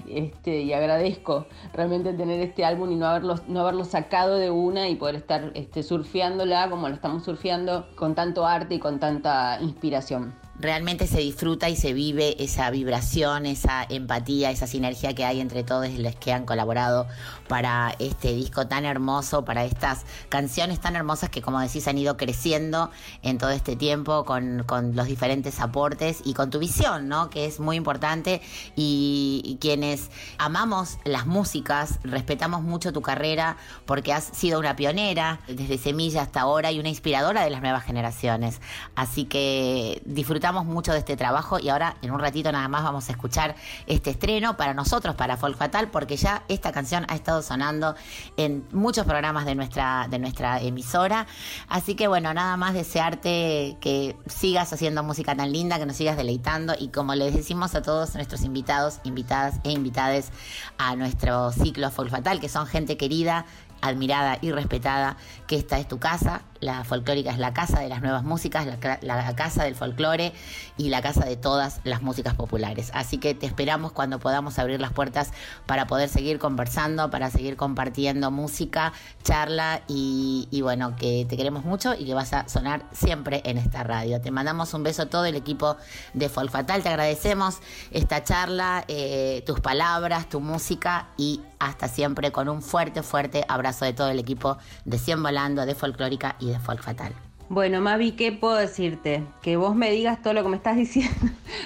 Este, 0.08 0.62
y 0.62 0.74
agradezco 0.74 1.48
realmente 1.74 2.14
tener 2.14 2.40
este 2.40 2.64
álbum 2.64 2.92
y 2.92 2.96
no 2.96 3.08
haberlo, 3.08 3.36
no 3.48 3.62
haberlo 3.62 3.86
sacado 3.86 4.36
de 4.36 4.52
una 4.52 4.88
y 4.90 4.96
poder 4.96 5.16
estar 5.16 5.52
este, 5.56 5.82
surfeándola 5.82 6.70
como 6.70 6.88
lo 6.88 6.94
estamos 6.94 7.24
surfeando 7.24 7.88
con 7.96 8.14
tanto 8.14 8.46
arte 8.46 8.76
y 8.76 8.80
con 8.80 9.00
tanta 9.00 9.60
inspiración. 9.60 10.34
Realmente 10.60 11.08
se 11.08 11.20
disfruta 11.20 11.70
y 11.70 11.78
se 11.78 11.94
vive 11.94 12.44
esa 12.44 12.70
vibración, 12.70 13.46
esa 13.46 13.86
empatía, 13.88 14.52
esa 14.52 14.68
sinergia 14.68 15.16
que 15.16 15.24
hay 15.24 15.40
entre 15.40 15.64
todos 15.64 15.90
los 15.92 16.16
que 16.18 16.34
han 16.34 16.46
colaborado 16.46 17.08
para 17.48 17.96
este 17.98 18.34
disco 18.34 18.68
tan 18.68 18.84
hermoso, 18.84 19.46
para 19.46 19.64
estas 19.64 20.06
canciones 20.28 20.82
tan 20.82 20.98
hermosas 20.98 21.30
que 21.30 21.42
como 21.42 21.62
decís 21.62 21.88
han 21.88 21.98
ido 21.98 22.18
creciendo 22.18 22.92
en 23.22 23.38
todo 23.38 23.52
este 23.52 23.78
tiempo 23.78 24.26
con, 24.26 24.66
los 24.96 25.08
diferentes 25.08 25.62
aportes 25.62 26.22
y 26.26 26.34
con 26.34 26.50
tu 26.50 26.60
visión, 26.60 27.08
¿no? 27.08 27.30
Que 27.30 27.46
es 27.46 27.62
muy 27.62 27.78
importante 27.78 28.42
y, 28.76 29.42
y 29.46 29.58
quienes 29.62 30.10
amamos 30.38 30.98
las 31.06 31.26
músicas, 31.26 32.00
respetamos 32.04 32.64
mucho 32.64 32.92
tu 32.92 33.02
carrera 33.02 33.56
porque 33.86 34.12
has 34.12 34.26
sido 34.26 34.60
una 34.60 34.76
pionera 34.76 35.40
desde 35.48 35.78
semilla 35.78 36.24
hasta 36.24 36.42
ahora 36.42 36.70
y 36.74 36.80
una 36.82 36.90
inspiradora 36.90 37.46
de 37.46 37.50
las 37.50 37.62
nuevas 37.62 37.86
generaciones. 37.86 38.60
Así 38.96 39.24
que 39.24 40.02
disfrutamos 40.06 40.49
mucho 40.52 40.92
de 40.92 41.00
este 41.00 41.16
trabajo 41.16 41.60
y 41.60 41.70
ahora 41.70 41.96
en 42.02 42.12
un 42.12 42.20
ratito 42.20 42.52
nada 42.52 42.68
más 42.68 42.84
vamos 42.84 43.08
a 43.10 43.12
escuchar 43.12 43.56
este 43.88 44.10
estreno 44.12 44.58
para 44.58 44.74
nosotros, 44.74 45.16
para 45.16 45.38
Folk 45.38 45.58
Fatal, 45.58 45.90
porque 45.90 46.18
ya 46.18 46.44
esta 46.48 46.72
canción 46.72 47.06
ha 47.08 47.16
estado 47.16 47.42
sonando 47.42 47.96
en 48.38 48.66
muchos 48.72 49.06
programas 49.06 49.46
de 49.46 49.56
nuestra, 49.56 50.08
de 50.10 50.20
nuestra 50.20 50.60
emisora. 50.62 51.28
Así 51.68 51.96
que 51.96 52.08
bueno, 52.08 52.34
nada 52.34 52.58
más 52.58 52.74
desearte 52.74 53.78
que 53.80 54.18
sigas 54.26 54.74
haciendo 54.74 55.04
música 55.04 55.36
tan 55.36 55.52
linda, 55.52 55.78
que 55.78 55.86
nos 55.86 55.96
sigas 55.96 56.18
deleitando 56.18 56.74
y 56.78 56.90
como 56.90 57.16
les 57.16 57.34
decimos 57.34 57.76
a 57.76 57.82
todos 57.82 58.16
nuestros 58.16 58.42
invitados, 58.44 59.00
invitadas 59.04 59.60
e 59.64 59.72
invitades 59.72 60.32
a 60.78 60.96
nuestro 60.96 61.52
ciclo 61.52 61.92
Folk 61.92 62.10
Fatal, 62.10 62.40
que 62.40 62.50
son 62.50 62.66
gente 62.66 62.98
querida 62.98 63.46
admirada 63.82 64.38
y 64.42 64.52
respetada 64.52 65.18
que 65.48 65.56
esta 65.56 65.80
es 65.80 65.88
tu 65.88 66.00
casa. 66.00 66.42
La 66.60 66.84
folclórica 66.84 67.32
es 67.32 67.38
la 67.38 67.54
casa 67.54 67.80
de 67.80 67.88
las 67.88 68.02
nuevas 68.02 68.24
músicas, 68.24 68.66
la, 68.66 69.36
casa 69.36 69.64
del 69.64 69.76
folclore 69.76 70.34
y 70.78 70.90
la 70.90 71.02
casa 71.02 71.24
de 71.24 71.38
todas 71.38 71.80
las 71.86 72.02
músicas 72.02 72.34
populares. 72.36 72.92
Así 72.94 73.18
que 73.18 73.34
te 73.34 73.46
esperamos 73.46 73.94
cuando 73.94 74.20
podamos 74.20 74.60
abrir 74.60 74.82
las 74.82 74.92
puertas 74.92 75.32
para 75.66 75.88
poder 75.88 76.10
seguir 76.10 76.38
conversando, 76.38 77.10
para 77.10 77.30
seguir 77.30 77.56
compartiendo 77.56 78.30
música, 78.30 78.92
charla 79.24 79.82
y, 79.88 80.50
y 80.52 80.62
bueno, 80.62 80.98
que 80.98 81.26
te 81.30 81.38
queremos 81.38 81.64
mucho 81.64 81.94
y 81.94 82.06
que 82.06 82.14
vas 82.14 82.34
a 82.34 82.50
sonar 82.50 82.84
siempre 82.92 83.42
en 83.46 83.58
esta 83.58 83.84
radio. 83.84 84.20
Te 84.20 84.32
mandamos 84.32 84.74
un 84.74 84.84
beso 84.84 85.04
a 85.04 85.06
todo 85.06 85.26
el 85.26 85.36
equipo 85.36 85.78
de 86.14 86.28
Folk 86.28 86.52
Fatal, 86.52 86.84
te 86.84 86.90
agradecemos 86.90 87.60
esta 87.92 88.22
charla, 88.26 88.84
eh, 88.90 89.44
tus 89.46 89.62
palabras, 89.62 90.28
tu 90.28 90.42
música 90.42 91.08
y 91.16 91.40
hasta 91.60 91.88
siempre 91.88 92.32
con 92.32 92.50
un 92.50 92.62
fuerte, 92.62 93.04
fuerte 93.04 93.46
abrazo 93.48 93.69
de 93.80 93.94
todo 93.94 94.10
el 94.10 94.20
equipo 94.20 94.58
de 94.86 94.98
100 94.98 95.22
Volando, 95.22 95.66
de 95.66 95.76
Folclórica 95.76 96.36
y 96.40 96.48
de 96.48 96.60
Folk 96.60 96.82
Fatal. 96.82 97.14
Bueno, 97.50 97.82
Mavi, 97.82 98.12
¿qué 98.12 98.32
puedo 98.32 98.56
decirte? 98.56 99.24
Que 99.42 99.58
vos 99.58 99.76
me 99.76 99.90
digas 99.90 100.22
todo 100.22 100.34
lo 100.34 100.44
que 100.44 100.50
me 100.50 100.58
estás 100.58 100.78
diciendo, 100.78 101.16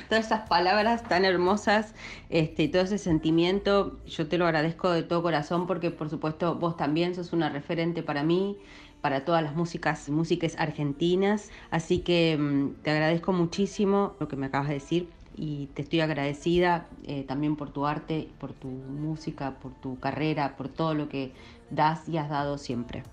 todas 0.08 0.26
esas 0.26 0.47
palabras 0.47 1.04
tan 1.04 1.26
hermosas, 1.26 1.93
este, 2.30 2.70
todo 2.70 2.84
ese 2.84 2.97
sentimiento, 2.97 3.99
yo 4.06 4.28
te 4.28 4.38
lo 4.38 4.45
agradezco 4.45 4.91
de 4.91 5.04
todo 5.04 5.22
corazón 5.22 5.68
porque 5.68 5.91
por 5.91 6.10
supuesto 6.10 6.56
vos 6.56 6.78
también 6.78 7.16
sos 7.16 7.34
una 7.34 7.49
referente 7.49 8.01
para 8.01 8.24
mí, 8.24 8.58
para 9.01 9.26
todas 9.26 9.43
las 9.43 9.56
músicas, 9.56 10.08
músicas 10.08 10.56
argentinas, 10.58 11.49
así 11.70 11.99
que 11.99 12.38
mm, 12.39 12.82
te 12.82 12.91
agradezco 12.91 13.34
muchísimo 13.34 14.16
lo 14.22 14.30
que 14.30 14.38
me 14.38 14.45
acabas 14.45 14.70
de 14.70 14.76
decir 14.76 15.10
y 15.36 15.68
te 15.74 15.82
estoy 15.82 15.99
agradecida 15.99 16.88
eh, 17.06 17.24
también 17.24 17.56
por 17.56 17.72
tu 17.72 17.86
arte, 17.86 18.30
por 18.39 18.54
tu 18.54 18.68
música, 18.68 19.56
por 19.62 19.74
tu 19.74 19.99
carrera, 19.99 20.56
por 20.56 20.70
todo 20.70 20.93
lo 20.93 21.10
que 21.10 21.34
das 21.76 22.07
y 22.07 22.17
has 22.17 22.30
dado 22.30 22.57
siempre. 22.57 23.03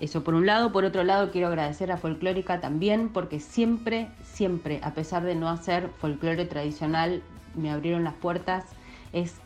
Eso 0.00 0.22
por 0.24 0.34
un 0.34 0.46
lado. 0.46 0.72
Por 0.72 0.84
otro 0.84 1.04
lado, 1.04 1.30
quiero 1.30 1.48
agradecer 1.48 1.90
a 1.90 1.96
Folclórica 1.96 2.60
también 2.60 3.08
porque 3.08 3.40
siempre, 3.40 4.08
siempre, 4.24 4.80
a 4.82 4.92
pesar 4.92 5.22
de 5.22 5.34
no 5.34 5.48
hacer 5.48 5.88
folclore 5.98 6.44
tradicional, 6.44 7.22
me 7.54 7.70
abrieron 7.70 8.04
las 8.04 8.14
puertas. 8.14 8.64
Es, 9.12 9.36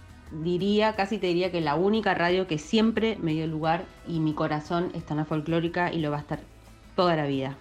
diría, 0.42 0.96
casi 0.96 1.18
te 1.18 1.28
diría 1.28 1.52
que 1.52 1.60
la 1.60 1.76
única 1.76 2.14
radio 2.14 2.46
que 2.46 2.58
siempre 2.58 3.16
me 3.20 3.32
dio 3.32 3.46
lugar 3.46 3.84
y 4.08 4.18
mi 4.18 4.34
corazón 4.34 4.90
está 4.94 5.14
en 5.14 5.18
la 5.18 5.24
Folclórica 5.24 5.92
y 5.92 6.00
lo 6.00 6.10
va 6.10 6.18
a 6.18 6.20
estar 6.20 6.40
toda 6.96 7.14
la 7.14 7.26
vida. 7.26 7.56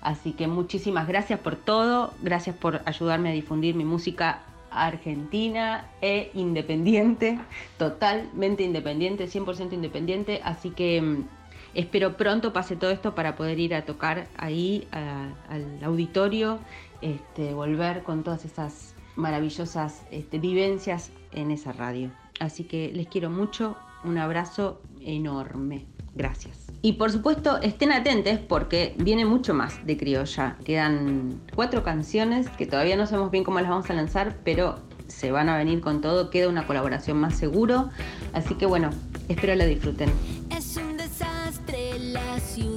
Así 0.00 0.32
que 0.32 0.46
muchísimas 0.46 1.08
gracias 1.08 1.40
por 1.40 1.56
todo, 1.56 2.12
gracias 2.22 2.56
por 2.56 2.82
ayudarme 2.84 3.30
a 3.30 3.32
difundir 3.32 3.74
mi 3.74 3.84
música 3.84 4.40
argentina 4.74 5.90
e 6.00 6.30
independiente, 6.34 7.38
totalmente 7.78 8.62
independiente, 8.62 9.26
100% 9.26 9.72
independiente, 9.72 10.40
así 10.44 10.70
que 10.70 11.00
mm, 11.00 11.28
espero 11.74 12.16
pronto 12.16 12.52
pase 12.52 12.76
todo 12.76 12.90
esto 12.90 13.14
para 13.14 13.36
poder 13.36 13.58
ir 13.60 13.74
a 13.74 13.84
tocar 13.84 14.28
ahí 14.36 14.86
al 14.90 15.82
auditorio, 15.82 16.58
este, 17.00 17.54
volver 17.54 18.02
con 18.02 18.22
todas 18.22 18.44
esas 18.44 18.94
maravillosas 19.16 20.04
este, 20.10 20.38
vivencias 20.38 21.10
en 21.32 21.50
esa 21.50 21.72
radio. 21.72 22.10
Así 22.40 22.64
que 22.64 22.90
les 22.92 23.06
quiero 23.06 23.30
mucho, 23.30 23.76
un 24.02 24.18
abrazo 24.18 24.80
enorme. 25.00 25.93
Gracias. 26.14 26.64
Y 26.82 26.92
por 26.92 27.10
supuesto, 27.10 27.60
estén 27.62 27.92
atentos 27.92 28.38
porque 28.46 28.94
viene 28.98 29.24
mucho 29.24 29.54
más 29.54 29.86
de 29.86 29.96
criolla. 29.96 30.56
Quedan 30.64 31.40
cuatro 31.54 31.82
canciones 31.82 32.48
que 32.50 32.66
todavía 32.66 32.96
no 32.96 33.06
sabemos 33.06 33.30
bien 33.30 33.42
cómo 33.42 33.58
las 33.58 33.70
vamos 33.70 33.88
a 33.88 33.94
lanzar, 33.94 34.36
pero 34.44 34.78
se 35.08 35.30
van 35.32 35.48
a 35.48 35.56
venir 35.56 35.80
con 35.80 36.00
todo. 36.00 36.28
Queda 36.28 36.48
una 36.48 36.66
colaboración 36.66 37.18
más 37.18 37.36
seguro. 37.36 37.88
Así 38.34 38.54
que 38.56 38.66
bueno, 38.66 38.90
espero 39.28 39.54
la 39.54 39.64
disfruten. 39.64 40.10
Es 40.50 40.76
un 40.76 40.96
desastre 40.98 41.98
la 41.98 42.38
ciudad. 42.40 42.73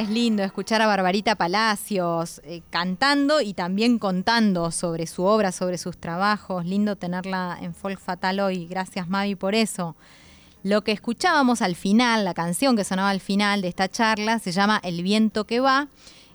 Es 0.00 0.08
lindo 0.08 0.42
escuchar 0.42 0.80
a 0.80 0.86
Barbarita 0.86 1.34
Palacios 1.34 2.40
eh, 2.44 2.62
cantando 2.70 3.42
y 3.42 3.52
también 3.52 3.98
contando 3.98 4.70
sobre 4.70 5.06
su 5.06 5.24
obra, 5.24 5.52
sobre 5.52 5.76
sus 5.76 5.98
trabajos. 5.98 6.64
Lindo 6.64 6.96
tenerla 6.96 7.58
en 7.60 7.74
Folk 7.74 8.00
Fatal 8.00 8.40
hoy. 8.40 8.64
Gracias 8.64 9.10
Mavi 9.10 9.34
por 9.34 9.54
eso. 9.54 9.96
Lo 10.62 10.84
que 10.84 10.92
escuchábamos 10.92 11.60
al 11.60 11.76
final, 11.76 12.24
la 12.24 12.32
canción 12.32 12.76
que 12.76 12.84
sonaba 12.84 13.10
al 13.10 13.20
final 13.20 13.60
de 13.60 13.68
esta 13.68 13.90
charla, 13.90 14.38
se 14.38 14.52
llama 14.52 14.80
El 14.82 15.02
viento 15.02 15.44
que 15.44 15.60
va. 15.60 15.88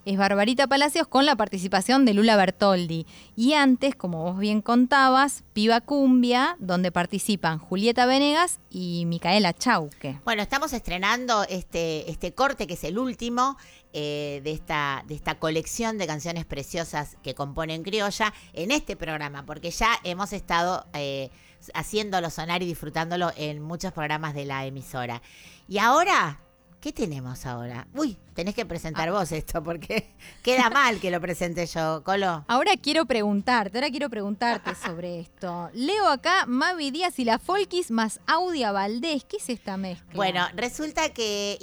Es 0.05 0.19
Barbarita 0.19 0.67
Palacios 0.67 1.07
con 1.07 1.25
la 1.25 1.35
participación 1.35 2.05
de 2.05 2.13
Lula 2.13 2.35
Bertoldi. 2.35 3.07
Y 3.35 3.53
antes, 3.53 3.95
como 3.95 4.21
vos 4.21 4.37
bien 4.37 4.61
contabas, 4.61 5.43
Piba 5.53 5.81
Cumbia, 5.81 6.57
donde 6.59 6.91
participan 6.91 7.57
Julieta 7.57 8.05
Venegas 8.05 8.59
y 8.69 9.05
Micaela 9.07 9.51
Chauque. 9.53 10.19
Bueno, 10.23 10.43
estamos 10.43 10.73
estrenando 10.73 11.43
este, 11.49 12.07
este 12.11 12.35
corte 12.35 12.67
que 12.67 12.75
es 12.75 12.83
el 12.83 12.99
último 12.99 13.57
eh, 13.93 14.41
de, 14.43 14.51
esta, 14.51 15.03
de 15.07 15.15
esta 15.15 15.39
colección 15.39 15.97
de 15.97 16.05
canciones 16.05 16.45
preciosas 16.45 17.17
que 17.23 17.33
componen 17.33 17.81
Criolla 17.81 18.31
en 18.53 18.69
este 18.69 18.95
programa, 18.95 19.43
porque 19.43 19.71
ya 19.71 19.89
hemos 20.03 20.33
estado 20.33 20.85
eh, 20.93 21.31
haciéndolo 21.73 22.29
sonar 22.29 22.61
y 22.61 22.67
disfrutándolo 22.67 23.31
en 23.37 23.59
muchos 23.59 23.91
programas 23.91 24.35
de 24.35 24.45
la 24.45 24.67
emisora. 24.67 25.23
Y 25.67 25.79
ahora, 25.79 26.44
¿qué 26.85 26.93
tenemos 26.93 27.47
ahora? 27.47 27.87
Uy, 27.95 28.15
tenés 28.35 28.53
que 28.53 28.63
presentar 28.63 29.09
vos 29.09 29.31
esto, 29.31 29.63
porque 29.63 30.13
queda 30.43 30.69
mal 30.69 30.99
que 30.99 31.09
lo 31.09 31.19
presente 31.19 31.65
yo, 31.65 32.03
Colo. 32.03 32.45
Ahora 32.47 32.73
quiero 32.79 33.07
preguntarte, 33.07 33.79
ahora 33.79 33.89
quiero 33.89 34.07
preguntarte 34.07 34.75
sobre 34.85 35.19
esto. 35.19 35.71
Leo 35.73 36.07
acá 36.07 36.45
Mavi 36.45 36.91
Díaz 36.91 37.17
y 37.17 37.25
la 37.25 37.39
Folkis 37.39 37.89
más 37.89 38.19
Audia 38.27 38.71
Valdés. 38.71 39.23
¿Qué 39.23 39.37
es 39.37 39.49
esta 39.49 39.77
mezcla? 39.77 40.13
Bueno, 40.13 40.45
resulta 40.53 41.09
que 41.09 41.57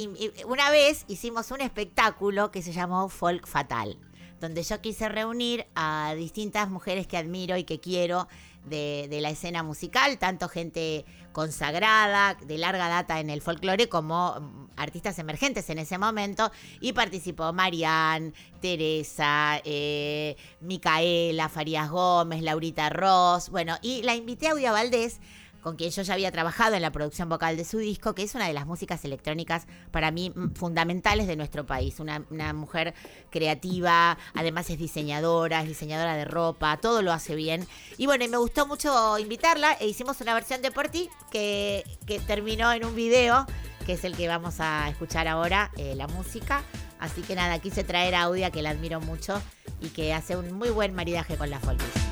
una 0.49 0.73
vez 0.73 1.05
hicimos 1.07 1.53
un 1.53 1.61
espectáculo 1.61 2.51
que 2.51 2.61
se 2.61 2.73
llamó 2.73 3.09
Folk 3.09 3.47
Fatal, 3.47 3.97
donde 4.41 4.65
yo 4.65 4.81
quise 4.81 5.09
reunir 5.09 5.69
a 5.77 6.15
distintas 6.17 6.69
mujeres 6.69 7.07
que 7.07 7.17
admiro 7.17 7.57
y 7.57 7.63
que 7.63 7.79
quiero 7.79 8.27
de, 8.65 9.19
la 9.21 9.31
escena 9.31 9.63
musical, 9.63 10.19
tanto 10.19 10.49
gente 10.49 11.05
consagrada, 11.33 12.37
de 12.47 12.59
larga 12.59 12.89
data 12.89 13.21
en 13.21 13.31
el 13.31 13.43
folclore, 13.43 13.89
como 13.89 14.39
mm, 14.39 14.71
artistas 14.77 15.19
emergentes 15.19 15.69
en 15.71 15.79
ese 15.79 15.99
momento. 15.99 16.51
Y 16.81 16.93
participó 16.93 17.53
Marianne, 17.53 18.33
Teresa, 18.61 19.61
eh, 19.65 20.37
Micaela, 20.61 21.49
Farías 21.49 21.91
Gómez, 21.91 22.43
Laurita 22.43 22.91
Ross. 22.91 23.51
Bueno, 23.51 23.77
y 23.83 24.03
la 24.03 24.15
invité 24.15 24.49
a 24.49 24.53
Audia 24.53 24.73
Valdés 24.73 25.21
con 25.63 25.77
quien 25.77 25.91
yo 25.91 26.03
ya 26.03 26.15
había 26.15 26.33
trabajado 26.33 26.75
en 26.75 26.83
la 26.83 26.91
producción 26.91 27.29
vocal 27.29 27.57
de 27.57 27.65
su 27.65 27.79
disco, 27.79 28.15
que 28.15 28.25
es 28.25 28.35
una 28.35 28.47
de 28.47 28.53
las 28.53 28.67
músicas 28.67 29.05
electrónicas 29.05 29.67
para 29.91 30.11
mí 30.11 30.31
mm, 30.35 30.55
fundamentales 30.55 31.27
de 31.27 31.37
nuestro 31.37 31.65
país. 31.65 32.01
Una, 32.01 32.23
mujer 32.53 32.95
creativa, 33.31 34.19
además 34.35 34.69
es 34.71 34.79
diseñadora, 34.79 35.63
es 35.63 35.69
diseñadora 35.69 36.17
de 36.17 36.25
ropa, 36.25 36.77
todo 36.79 37.03
lo 37.03 37.13
hace 37.13 37.35
bien. 37.35 37.67
Y 37.97 38.07
bueno, 38.07 38.27
me 38.29 38.37
gustó 38.37 38.67
mucho 38.67 39.19
invitarla 39.19 39.75
e 39.81 39.87
hicimos 39.87 40.21
una 40.21 40.35
versión 40.35 40.61
de 40.61 40.71
por 40.71 40.89
ti 40.89 41.09
que, 41.31 41.85
terminó 42.27 42.73
en 42.73 42.85
un 42.85 42.95
video, 42.95 43.47
que 43.87 43.95
es 43.95 44.05
el 44.05 44.17
que 44.17 44.29
vamos 44.29 44.57
a 44.59 44.89
escuchar 44.89 45.29
ahora, 45.29 45.71
eh, 45.77 45.95
la 45.95 46.09
música. 46.09 46.63
Así 46.99 47.23
que 47.23 47.35
nada, 47.35 47.59
quise 47.59 47.85
traer 47.85 48.15
a 48.15 48.23
Audia, 48.23 48.51
que 48.51 48.63
la 48.63 48.71
admiro 48.71 49.01
mucho 49.01 49.41
y 49.81 49.89
que 49.89 50.13
hace 50.13 50.37
un 50.37 50.53
muy 50.53 50.71
buen 50.71 50.95
maridaje 50.95 51.37
con 51.37 51.51
la 51.51 51.59
folkis. 51.59 52.12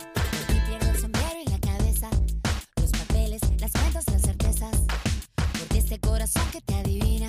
Corazón 6.01 6.42
que 6.53 6.61
te 6.61 6.74
adivina, 6.74 7.20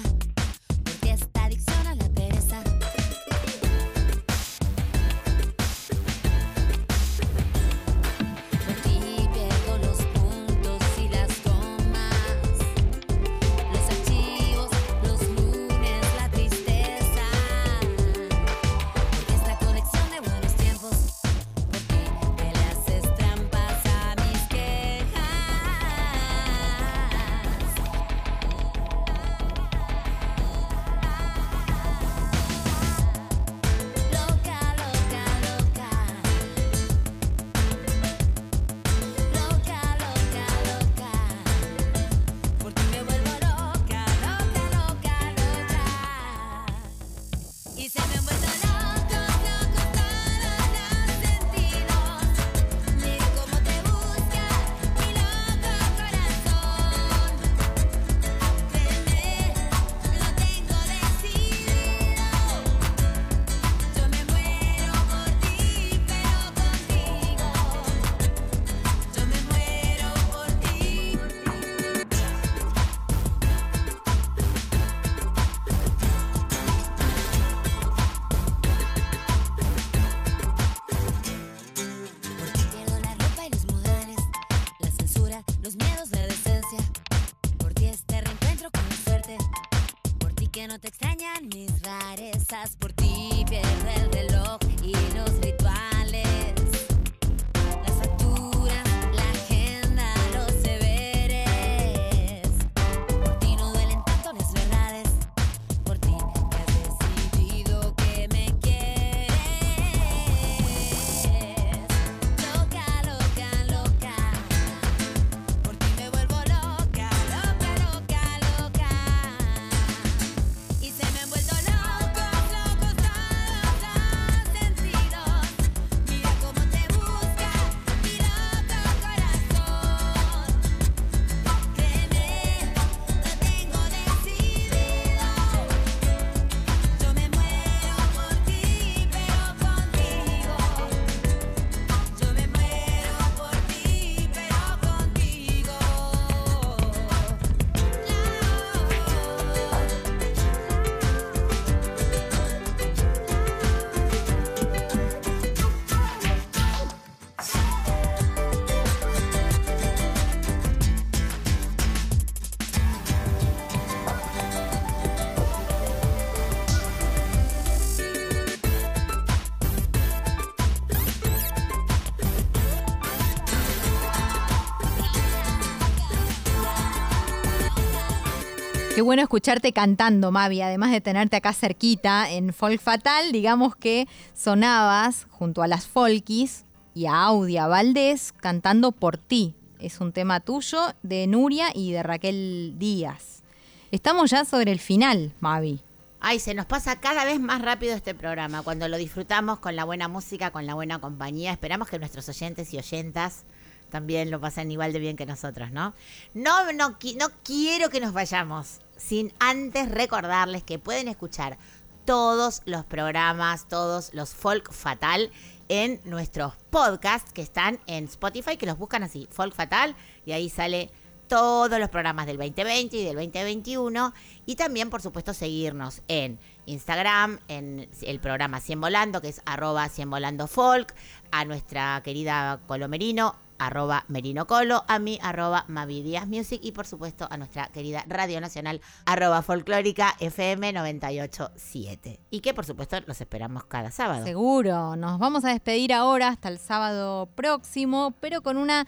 Qué 178.94 179.02
bueno 179.02 179.22
escucharte 179.22 179.72
cantando, 179.72 180.32
Mavi, 180.32 180.62
además 180.62 180.92
de 180.92 181.00
tenerte 181.00 181.38
acá 181.38 181.54
cerquita 181.54 182.30
en 182.30 182.52
Folk 182.52 182.82
Fatal, 182.82 183.32
digamos 183.32 183.74
que 183.78 184.06
sonabas 184.34 185.28
junto 185.30 185.64
a 185.64 185.68
las 185.68 185.88
Folkis 185.88 186.66
y 186.94 187.06
a 187.06 187.24
Audia 187.24 187.68
Valdés 187.68 188.34
cantando 188.34 188.92
por 188.92 189.18
ti. 189.18 189.56
Es 189.80 190.02
un 190.02 190.12
tema 190.12 190.42
tuyo 190.42 190.94
de 191.04 191.26
Nuria 191.26 191.68
y 191.74 191.94
de 191.94 192.04
Raquel 192.04 192.74
Díaz. 192.78 193.44
Estamos 193.92 194.30
ya 194.30 194.44
sobre 194.44 194.74
el 194.74 194.80
final, 194.80 195.34
Mavi. 195.40 195.80
Ay, 196.20 196.40
se 196.40 196.54
nos 196.54 196.66
pasa 196.66 197.00
cada 197.00 197.24
vez 197.24 197.40
más 197.40 197.62
rápido 197.62 197.96
este 197.96 198.14
programa, 198.14 198.62
cuando 198.62 198.90
lo 198.90 198.98
disfrutamos 198.98 199.60
con 199.60 199.78
la 199.78 199.86
buena 199.86 200.10
música, 200.10 200.52
con 200.52 200.66
la 200.66 200.76
buena 200.76 201.00
compañía. 201.00 201.54
Esperamos 201.54 201.88
que 201.88 201.98
nuestros 201.98 202.28
oyentes 202.28 202.74
y 202.74 202.78
oyentas 202.78 203.46
también 203.92 204.32
lo 204.32 204.42
pasen 204.42 204.72
igual 204.72 204.94
de 204.94 205.00
bien 205.00 205.16
que 205.16 205.28
nosotros, 205.28 205.72
¿no? 205.72 205.94
No, 206.34 206.74
no, 206.74 206.98
no 207.18 207.28
quiero 207.44 207.90
que 207.92 208.00
nos 208.00 208.14
vayamos 208.14 208.80
sin 208.98 209.32
antes 209.40 209.92
recordarles 209.92 210.64
que 210.64 210.80
pueden 210.80 211.08
escuchar 211.08 211.60
todos 212.06 212.62
los 212.66 212.86
programas, 212.86 213.68
todos 213.68 214.14
los 214.14 214.34
Folk 214.34 214.72
Fatal 214.72 215.32
en 215.70 216.02
nuestros 216.04 216.54
podcasts 216.70 217.32
que 217.32 217.42
están 217.42 217.80
en 217.88 218.06
Spotify, 218.06 218.58
que 218.58 218.66
los 218.66 218.78
buscan 218.78 219.04
así, 219.04 219.28
Folk 219.32 219.54
Fatal, 219.54 219.96
y 220.26 220.32
ahí 220.32 220.50
sale 220.50 220.92
todos 221.32 221.80
los 221.80 221.90
programas 221.90 222.26
del 222.26 222.36
2020 222.36 222.98
y 222.98 223.06
del 223.06 223.16
2021 223.16 224.14
y 224.46 224.58
también 224.58 224.90
por 224.90 225.02
supuesto 225.02 225.34
seguirnos 225.34 226.02
en 226.10 226.38
Instagram, 226.66 227.40
en 227.48 227.88
el 228.02 228.20
programa 228.20 228.60
100 228.60 228.82
Volando, 228.82 229.22
que 229.22 229.30
es 229.30 229.42
arroba 229.46 229.88
100 229.88 230.10
Volando 230.10 230.48
Folk, 230.48 230.94
a 231.32 231.46
nuestra 231.46 232.02
querida 232.04 232.60
Colomerino, 232.68 233.38
arroba 233.62 234.06
Merino 234.08 234.48
Colo, 234.48 234.84
a 234.88 234.98
mí, 234.98 235.20
arroba 235.22 235.66
Mavi 235.68 236.02
Díaz 236.02 236.28
Music 236.28 236.60
y 236.64 236.72
por 236.72 236.88
supuesto 236.88 237.28
a 237.30 237.38
nuestra 237.38 237.68
querida 237.68 238.04
Radio 238.08 238.42
Nacional, 238.42 238.82
arroba 239.06 239.44
Folclórica 239.44 240.16
FM 240.20 240.74
987. 240.74 242.20
Y 242.32 242.40
que 242.40 242.54
por 242.54 242.66
supuesto 242.66 242.98
los 243.06 243.22
esperamos 243.22 243.66
cada 243.66 243.92
sábado. 243.92 244.26
Seguro, 244.26 244.96
nos 244.96 245.20
vamos 245.20 245.46
a 245.46 245.50
despedir 245.50 245.94
ahora 245.94 246.30
hasta 246.30 246.50
el 246.50 246.58
sábado 246.58 247.28
próximo, 247.36 248.16
pero 248.20 248.42
con 248.42 248.58
una 248.58 248.88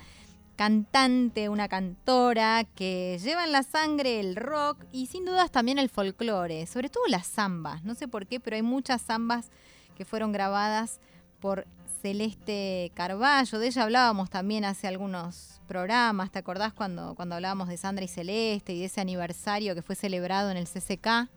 cantante, 0.56 1.50
una 1.50 1.68
cantora 1.68 2.64
que 2.64 3.20
lleva 3.22 3.44
en 3.44 3.52
la 3.52 3.64
sangre 3.64 4.20
el 4.20 4.36
rock 4.36 4.86
y 4.92 5.08
sin 5.08 5.26
dudas 5.26 5.52
también 5.52 5.78
el 5.78 5.90
folclore, 5.90 6.66
sobre 6.66 6.90
todo 6.90 7.04
las 7.08 7.28
zambas. 7.28 7.84
No 7.84 7.94
sé 7.94 8.08
por 8.08 8.26
qué, 8.26 8.40
pero 8.40 8.56
hay 8.56 8.64
muchas 8.64 9.04
zambas 9.04 9.52
que 9.96 10.06
fueron 10.06 10.32
grabadas 10.32 11.00
por 11.40 11.68
Celeste 12.04 12.92
Carballo. 12.96 13.60
De 13.60 13.68
ella 13.68 13.84
hablábamos 13.84 14.30
también 14.30 14.66
hace 14.66 14.88
algunos 14.90 15.62
programas. 15.70 16.32
¿Te 16.32 16.40
acordás 16.40 16.74
cuando, 16.74 17.16
cuando 17.16 17.36
hablábamos 17.36 17.70
de 17.70 17.78
Sandra 17.78 18.04
y 18.04 18.10
Celeste 18.10 18.74
y 18.74 18.80
de 18.80 18.86
ese 18.86 19.00
aniversario 19.00 19.74
que 19.74 19.82
fue 19.82 19.96
celebrado 19.96 20.52
en 20.52 20.58
el 20.58 20.68
CCK? 20.68 21.30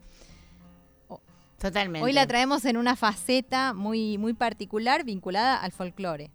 Totalmente. 1.57 2.05
Hoy 2.05 2.11
la 2.11 2.27
traemos 2.27 2.65
en 2.65 2.75
una 2.75 2.97
faceta 2.97 3.73
muy, 3.73 4.17
muy 4.17 4.33
particular 4.33 5.05
vinculada 5.05 5.55
al 5.55 5.71
folclore. 5.71 6.31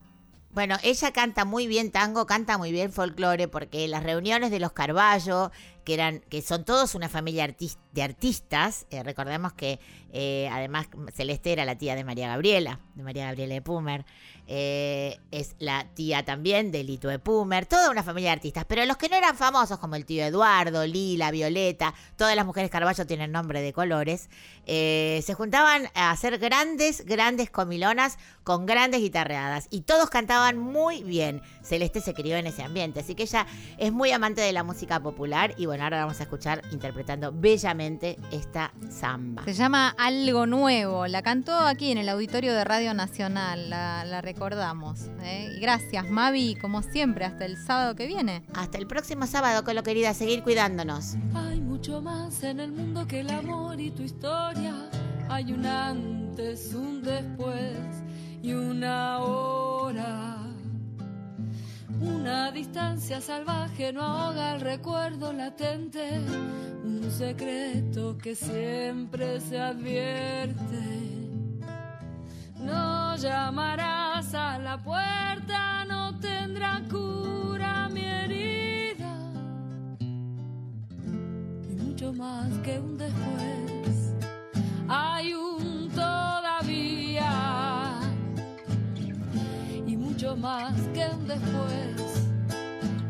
Bueno, 0.50 0.76
ella 0.82 1.12
canta 1.12 1.44
muy 1.44 1.66
bien 1.66 1.90
tango, 1.90 2.26
canta 2.26 2.56
muy 2.56 2.72
bien 2.72 2.90
folclore, 2.90 3.48
porque 3.48 3.86
las 3.86 4.02
reuniones 4.02 4.50
de 4.50 4.60
los 4.60 4.72
Carballo, 4.72 5.50
que 5.84 5.94
eran, 5.94 6.20
que 6.28 6.42
son 6.42 6.64
todos 6.64 6.94
una 6.94 7.08
familia 7.08 7.54
de 7.92 8.02
artistas, 8.02 8.86
eh, 8.90 9.02
recordemos 9.02 9.52
que 9.52 9.80
eh, 10.12 10.48
además 10.52 10.88
Celeste 11.14 11.52
era 11.52 11.64
la 11.64 11.76
tía 11.76 11.94
de 11.94 12.04
María 12.04 12.28
Gabriela, 12.28 12.80
de 12.94 13.02
María 13.02 13.26
Gabriela 13.26 13.54
de 13.54 13.62
Pumer, 13.62 14.04
eh, 14.46 15.18
es 15.30 15.54
la 15.58 15.86
tía 15.94 16.24
también 16.24 16.72
de 16.72 16.84
Lito 16.84 17.08
de 17.08 17.18
Pumer, 17.18 17.66
toda 17.66 17.90
una 17.90 18.02
familia 18.02 18.30
de 18.30 18.34
artistas, 18.34 18.64
pero 18.66 18.84
los 18.84 18.96
que 18.96 19.08
no 19.08 19.16
eran 19.16 19.36
famosos, 19.36 19.78
como 19.78 19.94
el 19.94 20.04
tío 20.04 20.24
Eduardo, 20.24 20.86
Lila, 20.86 21.30
Violeta, 21.30 21.94
todas 22.16 22.36
las 22.36 22.46
mujeres 22.46 22.70
Carballo 22.70 23.06
tienen 23.06 23.32
nombre 23.32 23.62
de 23.62 23.72
colores, 23.72 24.28
se 24.66 25.34
juntaban 25.36 25.88
a 25.94 26.10
hacer 26.10 26.38
grandes, 26.38 27.04
grandes 27.04 27.50
comilonas 27.50 28.18
con 28.44 28.66
grandes 28.66 29.00
guitarreadas. 29.00 29.68
Y 29.70 29.82
todos 29.82 30.10
cantaban 30.10 30.58
muy 30.58 31.02
bien. 31.02 31.42
Celeste 31.62 32.00
se 32.00 32.14
crió 32.14 32.36
en 32.36 32.46
ese 32.46 32.62
ambiente, 32.62 33.00
así 33.00 33.14
que 33.14 33.24
ella 33.24 33.46
es 33.78 33.92
muy 33.92 34.10
amante 34.12 34.40
de 34.40 34.52
la 34.52 34.64
música 34.64 35.00
popular 35.00 35.54
bueno, 35.72 35.84
ahora 35.84 36.00
vamos 36.00 36.20
a 36.20 36.24
escuchar 36.24 36.60
interpretando 36.70 37.32
bellamente 37.32 38.18
esta 38.30 38.74
samba. 38.90 39.42
Se 39.46 39.54
llama 39.54 39.94
Algo 39.96 40.44
Nuevo. 40.44 41.06
La 41.06 41.22
cantó 41.22 41.58
aquí 41.60 41.90
en 41.90 41.96
el 41.96 42.10
auditorio 42.10 42.52
de 42.52 42.62
Radio 42.62 42.92
Nacional. 42.92 43.70
La, 43.70 44.04
la 44.04 44.20
recordamos. 44.20 45.06
¿eh? 45.22 45.50
Y 45.56 45.60
gracias, 45.60 46.10
Mavi, 46.10 46.56
como 46.56 46.82
siempre, 46.82 47.24
hasta 47.24 47.46
el 47.46 47.56
sábado 47.56 47.94
que 47.94 48.06
viene. 48.06 48.42
Hasta 48.52 48.76
el 48.76 48.86
próximo 48.86 49.26
sábado, 49.26 49.64
Colo 49.64 49.82
querida, 49.82 50.12
seguir 50.12 50.42
cuidándonos. 50.42 51.14
Hay 51.34 51.62
mucho 51.62 52.02
más 52.02 52.42
en 52.42 52.60
el 52.60 52.70
mundo 52.70 53.06
que 53.06 53.20
el 53.20 53.30
amor 53.30 53.80
y 53.80 53.92
tu 53.92 54.02
historia. 54.02 54.74
Hay 55.30 55.54
un 55.54 55.64
antes, 55.64 56.74
un 56.74 57.00
después 57.00 57.78
y 58.42 58.52
una 58.52 59.20
hora. 59.20 60.31
Una 62.02 62.50
distancia 62.50 63.20
salvaje 63.20 63.92
no 63.92 64.02
ahoga 64.02 64.54
el 64.56 64.60
recuerdo 64.60 65.32
latente. 65.32 66.18
Un 66.84 67.08
secreto 67.10 68.18
que 68.18 68.34
siempre 68.34 69.40
se 69.40 69.60
advierte. 69.60 71.12
No 72.58 73.14
llamarás 73.16 74.34
a 74.34 74.58
la 74.58 74.82
puerta, 74.82 75.84
no 75.84 76.18
tendrá 76.18 76.82
cura 76.90 77.88
mi 77.88 78.04
herida 78.04 79.14
y 81.70 81.74
mucho 81.76 82.12
más 82.12 82.48
que 82.64 82.80
un 82.80 82.98
después. 82.98 84.14
Hay 84.88 85.34
un 85.34 85.88
todavía 85.90 86.61
más 90.36 90.74
que 90.94 91.06
un 91.06 91.26
después. 91.26 92.30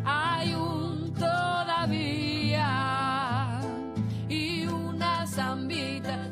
Hay 0.05 0.55
un 0.55 1.12
todavía 1.14 2.68
y 4.29 4.66
una 4.66 5.27
zambita 5.27 6.32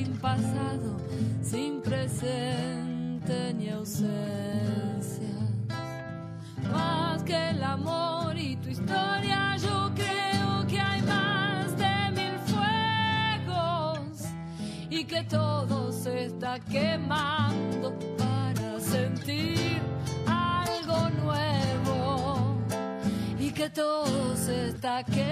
sin 0.00 0.16
pasado, 0.16 0.96
sin 1.42 1.82
presente 1.82 3.52
ni 3.54 3.68
ausencias. 3.68 4.08
Más 6.72 7.22
que 7.22 7.50
el 7.50 7.62
amor 7.62 8.36
y 8.38 8.56
tu 8.56 8.68
historia, 8.70 9.56
yo 9.58 9.90
creo 9.94 10.66
que 10.66 10.80
hay 10.80 11.02
más 11.02 11.76
de 11.76 11.96
mil 12.18 12.36
fuegos 12.52 14.00
y 14.88 15.04
que 15.04 15.22
todo 15.24 15.92
se 15.92 16.26
está 16.26 16.58
quemando 16.60 17.98
para 18.16 18.80
sentir 18.80 19.80
algo 20.26 21.10
nuevo 21.24 22.56
y 23.38 23.50
que 23.50 23.68
todo 23.68 24.34
se 24.34 24.68
está 24.68 25.04
quemando 25.04 25.29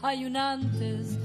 Hay 0.00 0.24
un 0.24 0.36
antes, 0.36 1.17